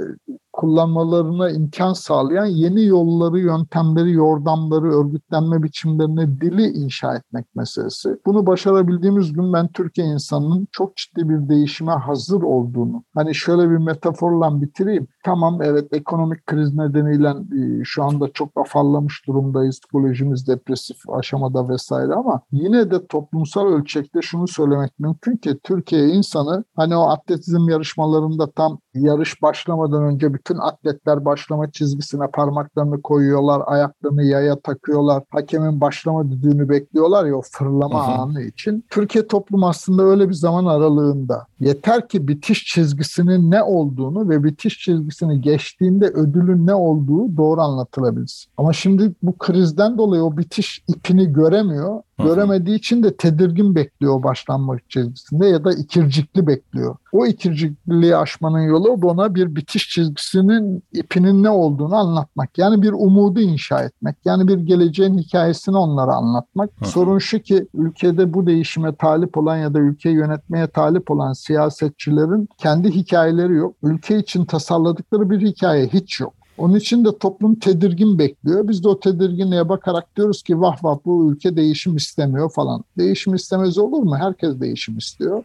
kullanmalarına 0.63 1.49
imkan 1.49 1.93
sağlayan 1.93 2.45
yeni 2.45 2.85
yolları, 2.85 3.39
yöntemleri, 3.39 4.11
yordamları, 4.11 4.91
örgütlenme 4.91 5.63
biçimlerini, 5.63 6.41
dili 6.41 6.67
inşa 6.67 7.15
etmek 7.15 7.55
meselesi. 7.55 8.17
Bunu 8.25 8.45
başarabildiğimiz 8.45 9.33
gün 9.33 9.53
ben 9.53 9.67
Türkiye 9.67 10.07
insanının 10.07 10.67
çok 10.71 10.95
ciddi 10.95 11.29
bir 11.29 11.49
değişime 11.49 11.91
hazır 11.91 12.41
olduğunu, 12.41 13.03
hani 13.13 13.35
şöyle 13.35 13.69
bir 13.69 13.77
metaforla 13.77 14.61
bitireyim. 14.61 15.07
Tamam 15.25 15.61
evet 15.61 15.93
ekonomik 15.93 16.45
kriz 16.45 16.75
nedeniyle 16.75 17.29
e, 17.29 17.83
şu 17.83 18.03
anda 18.03 18.27
çok 18.33 18.49
afallamış 18.55 19.27
durumdayız. 19.27 19.79
Psikolojimiz 19.79 20.47
depresif 20.47 20.97
aşamada 21.09 21.69
vesaire 21.69 22.13
ama 22.13 22.41
yine 22.51 22.91
de 22.91 23.07
toplumsal 23.07 23.67
ölçekte 23.67 24.21
şunu 24.21 24.47
söylemek 24.47 24.99
mümkün 24.99 25.37
ki 25.37 25.59
Türkiye 25.63 26.07
insanı 26.07 26.63
hani 26.75 26.95
o 26.95 27.01
atletizm 27.01 27.69
yarışmalarında 27.69 28.51
tam 28.51 28.79
yarış 28.95 29.41
başlamadan 29.41 30.03
önce 30.03 30.33
bütün 30.33 30.57
atletler 30.57 31.25
başlama 31.25 31.71
çizgisine 31.71 32.27
parmaklarını 32.27 33.01
koyuyorlar, 33.01 33.61
ayaklarını 33.65 34.23
yaya 34.23 34.59
takıyorlar. 34.59 35.23
Hakemin 35.29 35.81
başlama 35.81 36.31
düdüğünü 36.31 36.69
bekliyorlar 36.69 37.25
ya 37.25 37.35
o 37.35 37.41
fırlama 37.51 38.07
hı. 38.07 38.11
anı 38.11 38.41
için. 38.41 38.85
Türkiye 38.89 39.27
toplum 39.27 39.63
aslında 39.63 40.03
öyle 40.03 40.29
bir 40.29 40.33
zaman 40.33 40.65
aralığında. 40.65 41.47
Yeter 41.59 42.07
ki 42.07 42.27
bitiş 42.27 42.65
çizgisinin 42.65 43.51
ne 43.51 43.63
olduğunu 43.63 44.29
ve 44.29 44.43
bitiş 44.43 44.79
çizgisini 44.79 45.41
geçtiğinde 45.41 46.05
ödülün 46.05 46.67
ne 46.67 46.73
olduğu 46.73 47.37
doğru 47.37 47.61
anlatılabilsin. 47.61 48.51
Ama 48.57 48.73
şimdi 48.73 49.13
bu 49.23 49.37
krizden 49.37 49.97
dolayı 49.97 50.23
o 50.23 50.37
bitiş 50.37 50.83
ipini 50.87 51.33
göremiyor. 51.33 52.01
Göremediği 52.19 52.77
için 52.77 53.03
de 53.03 53.17
tedirgin 53.17 53.75
bekliyor 53.75 54.13
o 54.13 54.23
başlanma 54.23 54.77
çizgisinde 54.89 55.47
ya 55.47 55.63
da 55.63 55.73
ikircikli 55.73 56.47
bekliyor. 56.47 56.95
O 57.11 57.25
ikircikliği 57.25 58.17
aşmanın 58.17 58.61
yolu 58.61 59.01
buna 59.01 59.35
bir 59.35 59.55
bitiş 59.55 59.89
çizgisinin 59.89 60.83
ipinin 60.93 61.43
ne 61.43 61.49
olduğunu 61.49 61.95
anlatmak. 61.95 62.57
Yani 62.57 62.81
bir 62.81 62.91
umudu 62.91 63.39
inşa 63.39 63.83
etmek. 63.83 64.15
Yani 64.25 64.47
bir 64.47 64.57
geleceğin 64.57 65.17
hikayesini 65.17 65.77
onlara 65.77 66.15
anlatmak. 66.15 66.69
Hı. 66.79 66.85
Sorun 66.85 67.17
şu 67.17 67.39
ki 67.39 67.67
ülkede 67.73 68.33
bu 68.33 68.47
değişime 68.47 68.95
talip 68.95 69.37
olan 69.37 69.57
ya 69.57 69.73
da 69.73 69.79
ülkeyi 69.79 70.15
yönetmeye 70.15 70.67
talip 70.67 71.11
olan 71.11 71.33
siyasetçilerin 71.33 72.49
kendi 72.57 72.91
hikayeleri 72.91 73.53
yok. 73.53 73.75
Ülke 73.83 74.17
için 74.17 74.45
tasarladıkları 74.45 75.29
bir 75.29 75.41
hikaye 75.41 75.87
hiç 75.87 76.19
yok. 76.19 76.33
Onun 76.57 76.75
için 76.75 77.05
de 77.05 77.17
toplum 77.17 77.55
tedirgin 77.55 78.19
bekliyor. 78.19 78.67
Biz 78.67 78.83
de 78.83 78.89
o 78.89 78.99
tedirginliğe 78.99 79.69
bakarak 79.69 80.15
diyoruz 80.15 80.43
ki 80.43 80.61
vah 80.61 80.83
vah 80.83 80.97
bu 81.05 81.31
ülke 81.31 81.55
değişim 81.55 81.95
istemiyor 81.95 82.51
falan. 82.51 82.83
Değişim 82.97 83.33
istemez 83.33 83.77
olur 83.77 84.03
mu? 84.03 84.17
Herkes 84.17 84.59
değişim 84.59 84.97
istiyor. 84.97 85.43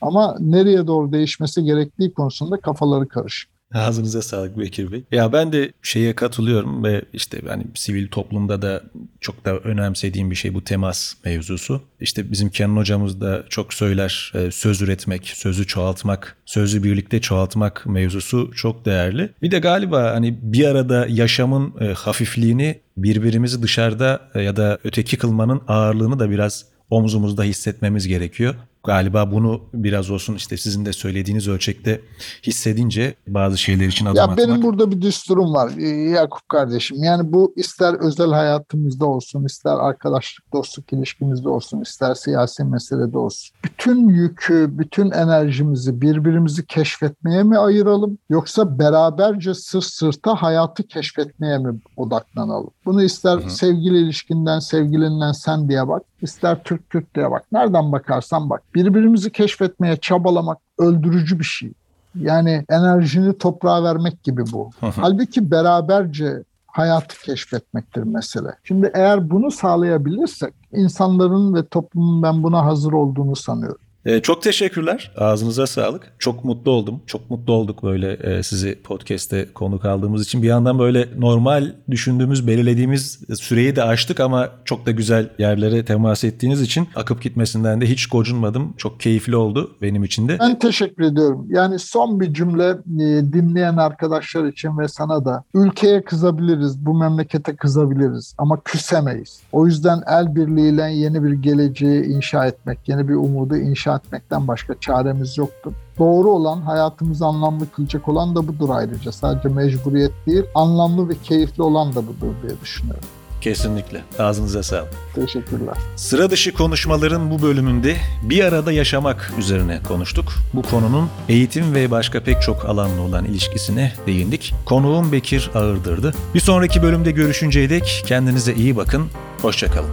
Ama 0.00 0.36
nereye 0.40 0.86
doğru 0.86 1.12
değişmesi 1.12 1.64
gerektiği 1.64 2.14
konusunda 2.14 2.60
kafaları 2.60 3.08
karışık. 3.08 3.59
Ağzınıza 3.74 4.22
sağlık 4.22 4.58
Bekir 4.58 4.92
Bey. 4.92 5.04
Ya 5.12 5.32
ben 5.32 5.52
de 5.52 5.72
şeye 5.82 6.14
katılıyorum 6.14 6.84
ve 6.84 7.02
işte 7.12 7.40
hani 7.48 7.64
sivil 7.74 8.08
toplumda 8.08 8.62
da 8.62 8.82
çok 9.20 9.44
da 9.44 9.58
önemsediğim 9.58 10.30
bir 10.30 10.36
şey 10.36 10.54
bu 10.54 10.64
temas 10.64 11.14
mevzusu. 11.24 11.82
İşte 12.00 12.30
bizim 12.30 12.50
Kenan 12.50 12.76
hocamız 12.76 13.20
da 13.20 13.44
çok 13.48 13.74
söyler 13.74 14.32
e, 14.34 14.50
söz 14.50 14.82
üretmek, 14.82 15.26
sözü 15.26 15.66
çoğaltmak, 15.66 16.36
sözü 16.46 16.82
birlikte 16.82 17.20
çoğaltmak 17.20 17.86
mevzusu 17.86 18.50
çok 18.56 18.84
değerli. 18.84 19.30
Bir 19.42 19.50
de 19.50 19.58
galiba 19.58 20.10
hani 20.10 20.38
bir 20.42 20.64
arada 20.64 21.06
yaşamın 21.08 21.74
e, 21.80 21.92
hafifliğini 21.92 22.80
birbirimizi 22.96 23.62
dışarıda 23.62 24.30
e, 24.34 24.42
ya 24.42 24.56
da 24.56 24.78
öteki 24.84 25.18
kılmanın 25.18 25.62
ağırlığını 25.68 26.18
da 26.18 26.30
biraz 26.30 26.66
omzumuzda 26.90 27.42
hissetmemiz 27.42 28.08
gerekiyor. 28.08 28.54
Galiba 28.84 29.32
bunu 29.32 29.60
biraz 29.74 30.10
olsun 30.10 30.34
işte 30.34 30.56
sizin 30.56 30.84
de 30.84 30.92
söylediğiniz 30.92 31.48
ölçekte 31.48 32.00
hissedince 32.42 33.14
bazı 33.28 33.58
şeyler 33.58 33.86
için 33.86 34.06
adım 34.06 34.16
Ya 34.16 34.22
atmak. 34.22 34.38
benim 34.38 34.62
burada 34.62 34.90
bir 34.90 35.00
düsturum 35.00 35.54
var 35.54 35.72
ee, 35.78 35.88
Yakup 35.88 36.48
kardeşim. 36.48 37.02
Yani 37.02 37.32
bu 37.32 37.52
ister 37.56 37.94
özel 37.94 38.30
hayatımızda 38.30 39.06
olsun, 39.06 39.44
ister 39.44 39.74
arkadaşlık, 39.74 40.52
dostluk 40.52 40.92
ilişkimizde 40.92 41.48
olsun, 41.48 41.80
ister 41.80 42.14
siyasi 42.14 42.64
meselede 42.64 43.18
olsun. 43.18 43.56
Bütün 43.64 44.08
yükü, 44.08 44.78
bütün 44.78 45.10
enerjimizi 45.10 46.00
birbirimizi 46.00 46.66
keşfetmeye 46.66 47.42
mi 47.42 47.58
ayıralım 47.58 48.18
yoksa 48.30 48.78
beraberce 48.78 49.54
sırt 49.54 49.84
sırta 49.84 50.34
hayatı 50.34 50.82
keşfetmeye 50.82 51.58
mi 51.58 51.80
odaklanalım? 51.96 52.70
Bunu 52.84 53.02
ister 53.02 53.36
Hı 53.36 53.44
hı. 53.44 53.50
sevgili 53.50 53.98
ilişkinden, 53.98 54.58
sevgilinden 54.58 55.32
sen 55.32 55.68
diye 55.68 55.88
bak, 55.88 56.02
ister 56.22 56.62
Türk 56.64 57.14
diye 57.14 57.30
bak. 57.30 57.44
Nereden 57.52 57.92
bakarsan 57.92 58.50
bak. 58.50 58.62
Birbirimizi 58.74 59.32
keşfetmeye 59.32 59.96
çabalamak 59.96 60.58
öldürücü 60.78 61.38
bir 61.38 61.44
şey. 61.44 61.72
Yani 62.14 62.64
enerjini 62.68 63.38
toprağa 63.38 63.84
vermek 63.84 64.22
gibi 64.22 64.42
bu. 64.52 64.70
Halbuki 64.80 65.50
beraberce 65.50 66.42
hayatı 66.66 67.20
keşfetmektir 67.22 68.02
mesele. 68.02 68.48
Şimdi 68.64 68.90
eğer 68.94 69.30
bunu 69.30 69.50
sağlayabilirsek 69.50 70.54
insanların 70.72 71.54
ve 71.54 71.66
toplumun 71.66 72.22
ben 72.22 72.42
buna 72.42 72.64
hazır 72.64 72.92
olduğunu 72.92 73.36
sanıyorum. 73.36 73.80
Ee, 74.06 74.20
çok 74.20 74.42
teşekkürler. 74.42 75.12
Ağzınıza 75.16 75.66
sağlık. 75.66 76.12
Çok 76.18 76.44
mutlu 76.44 76.70
oldum. 76.70 77.00
Çok 77.06 77.30
mutlu 77.30 77.52
olduk 77.52 77.82
böyle 77.82 78.12
e, 78.12 78.42
sizi 78.42 78.82
podcast'te 78.82 79.52
konuk 79.54 79.84
aldığımız 79.84 80.22
için. 80.22 80.42
Bir 80.42 80.48
yandan 80.48 80.78
böyle 80.78 81.08
normal 81.18 81.72
düşündüğümüz, 81.90 82.46
belirlediğimiz 82.46 83.20
süreyi 83.40 83.76
de 83.76 83.82
aştık 83.82 84.20
ama 84.20 84.48
çok 84.64 84.86
da 84.86 84.90
güzel 84.90 85.28
yerlere 85.38 85.84
temas 85.84 86.24
ettiğiniz 86.24 86.62
için 86.62 86.88
akıp 86.96 87.22
gitmesinden 87.22 87.80
de 87.80 87.86
hiç 87.86 88.06
gocunmadım. 88.06 88.74
Çok 88.76 89.00
keyifli 89.00 89.36
oldu 89.36 89.76
benim 89.82 90.04
için 90.04 90.28
de. 90.28 90.36
Ben 90.40 90.58
teşekkür 90.58 91.04
ediyorum. 91.04 91.46
Yani 91.50 91.78
son 91.78 92.20
bir 92.20 92.34
cümle 92.34 92.68
e, 92.68 93.32
dinleyen 93.32 93.76
arkadaşlar 93.76 94.44
için 94.44 94.78
ve 94.78 94.88
sana 94.88 95.24
da 95.24 95.44
ülkeye 95.54 96.02
kızabiliriz, 96.02 96.86
bu 96.86 96.98
memlekete 96.98 97.56
kızabiliriz 97.56 98.34
ama 98.38 98.60
küsemeyiz. 98.60 99.40
O 99.52 99.66
yüzden 99.66 100.02
el 100.06 100.34
birliğiyle 100.34 100.82
yeni 100.82 101.24
bir 101.24 101.32
geleceği 101.32 102.04
inşa 102.04 102.46
etmek, 102.46 102.78
yeni 102.88 103.08
bir 103.08 103.14
umudu 103.14 103.56
inşa 103.56 103.89
etmekten 103.96 104.48
başka 104.48 104.80
çaremiz 104.80 105.38
yoktur. 105.38 105.72
Doğru 105.98 106.30
olan, 106.30 106.60
hayatımızı 106.60 107.26
anlamlı 107.26 107.70
kılacak 107.70 108.08
olan 108.08 108.36
da 108.36 108.48
budur 108.48 108.68
ayrıca. 108.72 109.12
Sadece 109.12 109.48
mecburiyet 109.48 110.12
değil, 110.26 110.44
anlamlı 110.54 111.08
ve 111.08 111.14
keyifli 111.22 111.62
olan 111.62 111.94
da 111.94 112.06
budur 112.06 112.34
diye 112.42 112.60
düşünüyorum. 112.60 113.08
Kesinlikle. 113.40 114.02
Ağzınıza 114.18 114.62
sağlık. 114.62 114.92
Teşekkürler. 115.14 115.74
Sıra 115.96 116.30
dışı 116.30 116.54
konuşmaların 116.54 117.30
bu 117.30 117.42
bölümünde 117.42 117.96
bir 118.22 118.44
arada 118.44 118.72
yaşamak 118.72 119.32
üzerine 119.38 119.82
konuştuk. 119.82 120.32
Bu 120.54 120.62
konunun 120.62 121.08
eğitim 121.28 121.74
ve 121.74 121.90
başka 121.90 122.22
pek 122.22 122.42
çok 122.42 122.64
alanla 122.64 123.02
olan 123.02 123.24
ilişkisine 123.24 123.92
değindik. 124.06 124.54
Konuğum 124.66 125.12
Bekir 125.12 125.50
Ağırdır'dı. 125.54 126.14
Bir 126.34 126.40
sonraki 126.40 126.82
bölümde 126.82 127.10
görüşünceye 127.10 127.70
dek 127.70 128.02
kendinize 128.06 128.54
iyi 128.54 128.76
bakın. 128.76 129.06
Hoşçakalın. 129.42 129.90